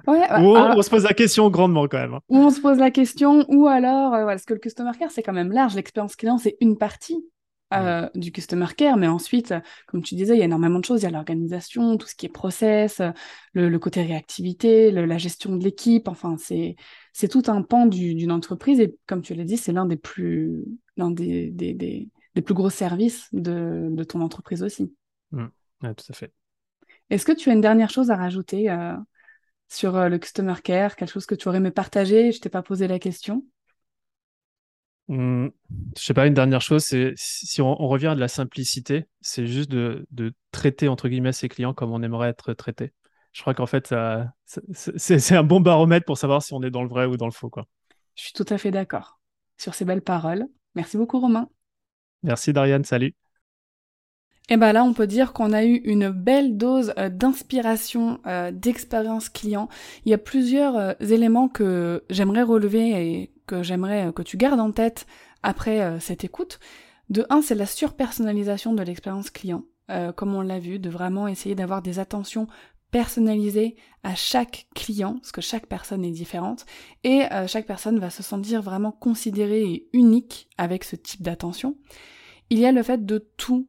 Ouais, 0.08 0.26
ou 0.40 0.56
on, 0.56 0.82
se 0.82 0.90
pose 0.90 1.04
la 1.04 1.14
question 1.14 1.50
grandement 1.50 1.86
quand 1.86 1.98
même. 1.98 2.14
Hein. 2.14 2.20
Ou 2.28 2.38
on 2.38 2.50
se 2.50 2.60
pose 2.60 2.78
la 2.78 2.90
question, 2.90 3.44
ou 3.48 3.68
alors, 3.68 4.08
voilà, 4.08 4.26
parce 4.26 4.44
que 4.44 4.54
le 4.54 4.58
customer 4.58 4.90
care, 4.98 5.12
c'est 5.12 5.22
quand 5.22 5.32
même 5.32 5.52
large. 5.52 5.76
L'expérience 5.76 6.16
client, 6.16 6.36
c'est 6.36 6.56
une 6.60 6.76
partie. 6.76 7.24
Euh, 7.72 8.08
du 8.14 8.30
customer 8.30 8.68
care, 8.76 8.96
mais 8.96 9.08
ensuite, 9.08 9.52
comme 9.88 10.02
tu 10.02 10.14
disais, 10.14 10.36
il 10.36 10.38
y 10.38 10.42
a 10.42 10.44
énormément 10.44 10.78
de 10.78 10.84
choses. 10.84 11.00
Il 11.00 11.04
y 11.04 11.08
a 11.08 11.10
l'organisation, 11.10 11.96
tout 11.96 12.06
ce 12.06 12.14
qui 12.14 12.26
est 12.26 12.28
process, 12.28 13.02
le, 13.52 13.76
côté 13.78 14.02
réactivité, 14.02 14.92
la 14.92 15.18
gestion 15.18 15.56
de 15.56 15.64
l'équipe. 15.64 16.06
Enfin, 16.06 16.36
c'est 16.38 16.76
c'est 17.12 17.28
tout 17.28 17.42
un 17.48 17.62
pan 17.62 17.86
d'une 17.86 18.30
entreprise 18.30 18.78
et 18.80 18.96
comme 19.06 19.22
tu 19.22 19.34
l'as 19.34 19.44
dit, 19.44 19.56
c'est 19.56 19.72
l'un 19.72 19.86
des 19.86 19.96
plus 19.96 20.64
l'un 20.96 21.10
des, 21.10 21.50
des, 21.50 21.74
des, 21.74 22.42
plus 22.42 22.54
gros 22.54 22.70
services 22.70 23.28
de, 23.32 23.88
de 23.90 24.04
ton 24.04 24.20
entreprise 24.20 24.62
aussi. 24.62 24.92
Mmh. 25.32 25.46
tout 25.80 26.06
à 26.10 26.12
fait. 26.12 26.32
Est-ce 27.10 27.24
que 27.24 27.32
tu 27.32 27.50
as 27.50 27.52
une 27.52 27.60
dernière 27.60 27.90
chose 27.90 28.10
à 28.10 28.16
rajouter 28.16 28.70
euh, 28.70 28.94
sur 29.68 29.96
euh, 29.96 30.08
le 30.08 30.18
customer 30.18 30.54
care, 30.62 30.96
quelque 30.96 31.10
chose 31.10 31.26
que 31.26 31.34
tu 31.34 31.48
aurais 31.48 31.58
aimé 31.58 31.70
partager? 31.70 32.32
Je 32.32 32.40
t'ai 32.40 32.48
pas 32.48 32.62
posé 32.62 32.88
la 32.88 32.98
question. 32.98 33.44
Mmh, 35.08 35.48
je 35.98 36.02
sais 36.02 36.14
pas, 36.14 36.26
une 36.26 36.34
dernière 36.34 36.62
chose, 36.62 36.84
c'est 36.84 37.12
si 37.16 37.60
on, 37.60 37.74
revient 37.74 38.08
à 38.08 38.14
de 38.14 38.20
la 38.20 38.28
simplicité, 38.28 39.06
c'est 39.20 39.46
juste 39.46 39.70
de, 39.70 40.06
traiter 40.50 40.88
entre 40.88 41.08
guillemets 41.08 41.32
ses 41.32 41.48
clients 41.48 41.74
comme 41.74 41.92
on 41.92 42.02
aimerait 42.02 42.30
être 42.30 42.54
traité. 42.54 42.92
Je 43.32 43.40
crois 43.40 43.54
qu'en 43.54 43.66
fait, 43.66 43.94
c'est 44.46 45.36
un 45.36 45.42
bon 45.42 45.60
baromètre 45.60 46.06
pour 46.06 46.16
savoir 46.16 46.42
si 46.42 46.54
on 46.54 46.62
est 46.62 46.70
dans 46.70 46.82
le 46.82 46.88
vrai 46.88 47.06
ou 47.06 47.16
dans 47.16 47.26
le 47.26 47.32
faux. 47.32 47.50
Quoi. 47.50 47.66
Je 48.14 48.22
suis 48.24 48.32
tout 48.32 48.46
à 48.48 48.58
fait 48.58 48.70
d'accord 48.70 49.18
sur 49.58 49.74
ces 49.74 49.84
belles 49.84 50.02
paroles. 50.02 50.46
Merci 50.74 50.96
beaucoup, 50.96 51.20
Romain. 51.20 51.48
Merci, 52.22 52.52
Dariane. 52.52 52.84
Salut. 52.84 53.14
Et 54.50 54.54
eh 54.54 54.56
bien 54.58 54.74
là, 54.74 54.84
on 54.84 54.92
peut 54.92 55.06
dire 55.06 55.32
qu'on 55.32 55.54
a 55.54 55.64
eu 55.64 55.76
une 55.84 56.10
belle 56.10 56.58
dose 56.58 56.92
euh, 56.98 57.08
d'inspiration, 57.08 58.20
euh, 58.26 58.50
d'expérience 58.50 59.30
client. 59.30 59.70
Il 60.04 60.10
y 60.10 60.14
a 60.14 60.18
plusieurs 60.18 60.76
euh, 60.76 60.92
éléments 61.00 61.48
que 61.48 62.04
j'aimerais 62.10 62.42
relever 62.42 62.90
et 62.90 63.33
que 63.46 63.62
j'aimerais 63.62 64.12
que 64.14 64.22
tu 64.22 64.36
gardes 64.36 64.60
en 64.60 64.72
tête 64.72 65.06
après 65.42 66.00
cette 66.00 66.24
écoute. 66.24 66.60
De 67.10 67.26
un, 67.30 67.42
c'est 67.42 67.54
la 67.54 67.66
surpersonnalisation 67.66 68.72
de 68.72 68.82
l'expérience 68.82 69.30
client. 69.30 69.64
comme 70.16 70.34
on 70.34 70.40
l'a 70.40 70.58
vu, 70.58 70.78
de 70.78 70.88
vraiment 70.88 71.28
essayer 71.28 71.54
d'avoir 71.54 71.82
des 71.82 71.98
attentions 71.98 72.46
personnalisées 72.90 73.76
à 74.02 74.14
chaque 74.14 74.68
client, 74.74 75.14
parce 75.14 75.32
que 75.32 75.40
chaque 75.40 75.66
personne 75.66 76.04
est 76.04 76.10
différente, 76.10 76.64
et 77.02 77.24
chaque 77.46 77.66
personne 77.66 77.98
va 77.98 78.10
se 78.10 78.22
sentir 78.22 78.62
vraiment 78.62 78.92
considérée 78.92 79.64
et 79.64 79.88
unique 79.92 80.48
avec 80.56 80.84
ce 80.84 80.96
type 80.96 81.22
d'attention. 81.22 81.76
Il 82.50 82.58
y 82.58 82.66
a 82.66 82.72
le 82.72 82.82
fait 82.82 83.04
de 83.04 83.18
tout 83.36 83.68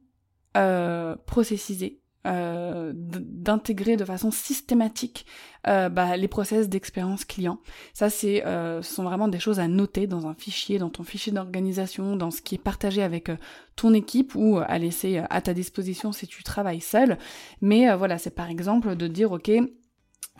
euh, 0.56 1.16
processiser, 1.26 2.00
euh, 2.26 2.92
d'intégrer 2.94 3.96
de 3.96 4.04
façon 4.04 4.30
systématique 4.30 5.26
euh, 5.68 5.88
bah, 5.88 6.16
les 6.16 6.28
process 6.28 6.68
d'expérience 6.68 7.24
client. 7.24 7.58
Ça, 7.94 8.10
c'est, 8.10 8.42
ce 8.44 8.80
sont 8.82 9.04
vraiment 9.04 9.28
des 9.28 9.38
choses 9.38 9.60
à 9.60 9.68
noter 9.68 10.06
dans 10.06 10.26
un 10.26 10.34
fichier, 10.34 10.78
dans 10.78 10.90
ton 10.90 11.04
fichier 11.04 11.32
d'organisation, 11.32 12.16
dans 12.16 12.30
ce 12.30 12.42
qui 12.42 12.56
est 12.56 12.58
partagé 12.58 13.02
avec 13.02 13.30
ton 13.74 13.94
équipe 13.94 14.34
ou 14.34 14.58
à 14.58 14.78
laisser 14.78 15.22
à 15.30 15.40
ta 15.40 15.54
disposition 15.54 16.12
si 16.12 16.26
tu 16.26 16.42
travailles 16.42 16.80
seul. 16.80 17.18
Mais 17.60 17.94
voilà, 17.96 18.18
c'est 18.18 18.34
par 18.34 18.50
exemple 18.50 18.96
de 18.96 19.06
dire, 19.06 19.32
ok, 19.32 19.50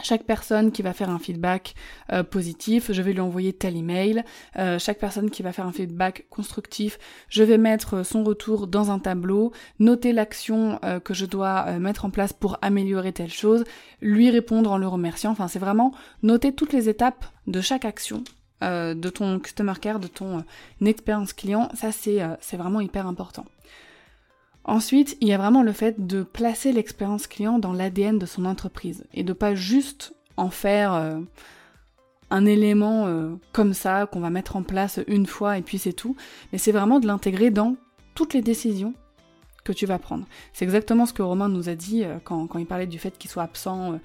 chaque 0.02 0.24
personne 0.24 0.72
qui 0.72 0.82
va 0.82 0.92
faire 0.92 1.10
un 1.10 1.18
feedback 1.18 1.74
euh, 2.12 2.22
positif, 2.22 2.92
je 2.92 3.02
vais 3.02 3.12
lui 3.12 3.20
envoyer 3.20 3.52
tel 3.52 3.76
email. 3.76 4.24
Euh, 4.58 4.78
chaque 4.78 4.98
personne 4.98 5.30
qui 5.30 5.42
va 5.42 5.52
faire 5.52 5.66
un 5.66 5.72
feedback 5.72 6.26
constructif, 6.30 6.98
je 7.28 7.42
vais 7.42 7.58
mettre 7.58 8.04
son 8.04 8.24
retour 8.24 8.66
dans 8.66 8.90
un 8.90 8.98
tableau, 8.98 9.52
noter 9.78 10.12
l'action 10.12 10.78
euh, 10.84 11.00
que 11.00 11.14
je 11.14 11.26
dois 11.26 11.78
mettre 11.78 12.04
en 12.04 12.10
place 12.10 12.32
pour 12.32 12.58
améliorer 12.62 13.12
telle 13.12 13.32
chose, 13.32 13.64
lui 14.00 14.30
répondre 14.30 14.70
en 14.70 14.78
le 14.78 14.86
remerciant. 14.86 15.30
Enfin, 15.30 15.48
c'est 15.48 15.58
vraiment 15.58 15.92
noter 16.22 16.52
toutes 16.52 16.72
les 16.72 16.88
étapes 16.88 17.24
de 17.46 17.60
chaque 17.60 17.84
action 17.84 18.22
de 18.62 19.08
ton 19.10 19.38
customer 19.38 19.74
care, 19.80 20.00
de 20.00 20.06
ton 20.06 20.42
expérience 20.82 21.34
client. 21.34 21.68
Ça, 21.74 21.92
c'est 21.92 22.20
c'est 22.40 22.56
vraiment 22.56 22.80
hyper 22.80 23.06
important. 23.06 23.44
Ensuite, 24.66 25.16
il 25.20 25.28
y 25.28 25.32
a 25.32 25.38
vraiment 25.38 25.62
le 25.62 25.70
fait 25.70 26.08
de 26.08 26.24
placer 26.24 26.72
l'expérience 26.72 27.28
client 27.28 27.60
dans 27.60 27.72
l'ADN 27.72 28.18
de 28.18 28.26
son 28.26 28.44
entreprise 28.44 29.04
et 29.14 29.22
de 29.22 29.32
pas 29.32 29.54
juste 29.54 30.12
en 30.36 30.50
faire 30.50 30.92
euh, 30.92 31.20
un 32.30 32.44
élément 32.46 33.06
euh, 33.06 33.36
comme 33.52 33.74
ça 33.74 34.06
qu'on 34.06 34.18
va 34.18 34.28
mettre 34.28 34.56
en 34.56 34.64
place 34.64 34.98
une 35.06 35.26
fois 35.26 35.56
et 35.56 35.62
puis 35.62 35.78
c'est 35.78 35.92
tout, 35.92 36.16
mais 36.50 36.58
c'est 36.58 36.72
vraiment 36.72 36.98
de 36.98 37.06
l'intégrer 37.06 37.50
dans 37.50 37.76
toutes 38.16 38.34
les 38.34 38.42
décisions 38.42 38.92
que 39.62 39.72
tu 39.72 39.86
vas 39.86 40.00
prendre. 40.00 40.26
C'est 40.52 40.64
exactement 40.64 41.06
ce 41.06 41.12
que 41.12 41.22
Romain 41.22 41.48
nous 41.48 41.68
a 41.68 41.76
dit 41.76 42.02
euh, 42.02 42.18
quand, 42.24 42.48
il 42.58 42.66
parlait 42.66 42.88
du 42.88 42.98
fait 42.98 43.16
qu'il 43.16 43.30
soit 43.30 43.44
absent, 43.44 44.00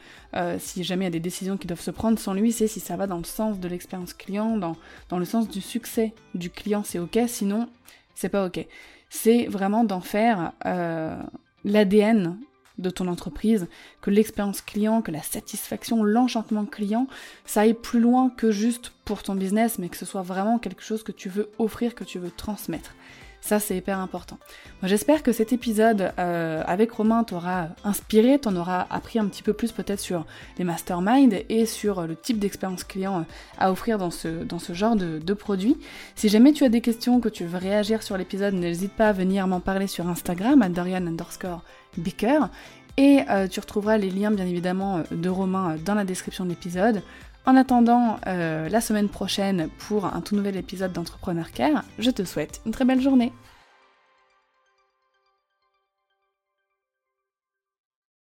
si 0.60 0.84
jamais 0.84 1.06
il 1.06 1.08
y 1.08 1.10
a 1.10 1.12
des 1.12 1.20
décisions 1.20 1.58
qui 1.58 1.66
doivent 1.66 1.82
se 1.82 1.92
prendre 1.92 2.20
sans 2.20 2.36
lui, 2.36 2.52
c'est 2.52 2.68
si 2.68 2.80
ça 2.80 2.96
va 2.98 3.08
dans 3.08 3.18
le 3.18 3.24
sens 3.24 3.60
de 3.60 3.68
l'expérience 3.68 4.14
client, 4.14 4.58
dans, 4.58 4.76
dans 5.10 5.18
le 5.18 5.26
sens 5.26 5.50
du 5.50 5.60
succès 5.60 6.14
du 6.36 6.52
client, 6.52 6.84
c'est 6.84 7.00
ok, 7.00 7.18
sinon 7.26 7.68
c'est 8.14 8.30
pas 8.30 8.46
ok 8.46 8.68
c'est 9.14 9.46
vraiment 9.46 9.84
d'en 9.84 10.00
faire 10.00 10.54
euh, 10.66 11.22
l'ADN 11.66 12.38
de 12.78 12.90
ton 12.90 13.10
entreprise, 13.10 13.68
que 14.02 14.10
l'expérience 14.10 14.62
client, 14.62 15.02
que 15.02 15.12
la 15.12 15.22
satisfaction, 15.22 16.02
l'enchantement 16.02 16.66
client, 16.66 17.08
ça 17.46 17.62
aille 17.62 17.74
plus 17.74 18.00
loin 18.00 18.30
que 18.30 18.52
juste 18.52 18.94
pour 19.04 19.22
ton 19.22 19.36
business, 19.36 19.78
mais 19.80 19.90
que 19.90 19.98
ce 19.98 20.06
soit 20.06 20.22
vraiment 20.22 20.60
quelque 20.60 20.82
chose 20.82 21.04
que 21.04 21.12
tu 21.12 21.28
veux 21.28 21.52
offrir, 21.60 21.94
que 21.94 22.06
tu 22.06 22.20
veux 22.20 22.32
transmettre. 22.32 22.96
Ça, 23.42 23.60
c'est 23.60 23.76
hyper 23.76 23.98
important. 24.00 24.38
J'espère 24.84 25.24
que 25.24 25.32
cet 25.32 25.52
épisode 25.52 26.14
euh, 26.20 26.64
avec 26.68 26.92
Romain 26.92 27.24
t'aura 27.24 27.70
inspiré, 27.84 28.38
t'en 28.38 28.56
aura 28.56 28.86
appris 28.92 29.18
un 29.18 29.26
petit 29.26 29.42
peu 29.42 29.54
plus 29.54 29.72
peut-être 29.72 30.00
sur 30.00 30.26
les 30.60 30.64
masterminds 30.64 31.36
et 31.50 31.66
sur 31.66 32.06
le 32.06 32.16
type 32.16 32.38
d'expérience 32.38 32.84
client 32.84 33.26
à 33.58 33.72
offrir 33.72 33.98
dans 33.98 34.12
ce, 34.12 34.44
dans 34.44 34.60
ce 34.60 34.74
genre 34.74 34.96
de, 34.96 35.18
de 35.18 35.34
produit. 35.34 35.76
Si 36.16 36.30
jamais 36.30 36.54
tu 36.54 36.64
as 36.64 36.70
des 36.70 36.82
questions, 36.82 37.20
que 37.20 37.30
tu 37.30 37.46
veux 37.46 37.58
réagir 37.58 38.04
sur 38.04 38.16
l'épisode, 38.16 38.54
n'hésite 38.54 38.94
pas 38.94 39.10
à 39.10 39.14
venir 39.14 39.48
m'en 39.48 39.60
parler 39.60 39.88
sur 39.88 40.08
Instagram, 40.08 40.62
à 40.62 40.70
Dorian 40.70 41.08
underscore 41.08 41.64
Beaker. 41.98 42.50
Et 42.98 43.22
euh, 43.30 43.48
tu 43.48 43.60
retrouveras 43.60 43.98
les 43.98 44.12
liens 44.12 44.32
bien 44.32 44.46
évidemment 44.46 45.02
de 45.12 45.30
Romain 45.30 45.78
dans 45.84 45.96
la 45.96 46.04
description 46.04 46.44
de 46.44 46.50
l'épisode. 46.50 47.02
En 47.46 47.56
attendant 47.56 48.18
euh, 48.28 48.70
la 48.70 48.82
semaine 48.82 49.10
prochaine 49.10 49.70
pour 49.88 50.06
un 50.06 50.22
tout 50.22 50.36
nouvel 50.36 50.58
épisode 50.58 50.94
d'Entrepreneur 50.94 51.52
Care, 51.52 51.84
je 51.98 52.12
te 52.12 52.24
souhaite 52.24 52.62
une 52.66 52.72
très 52.72 52.86
belle 52.86 53.02
journée. 53.02 53.34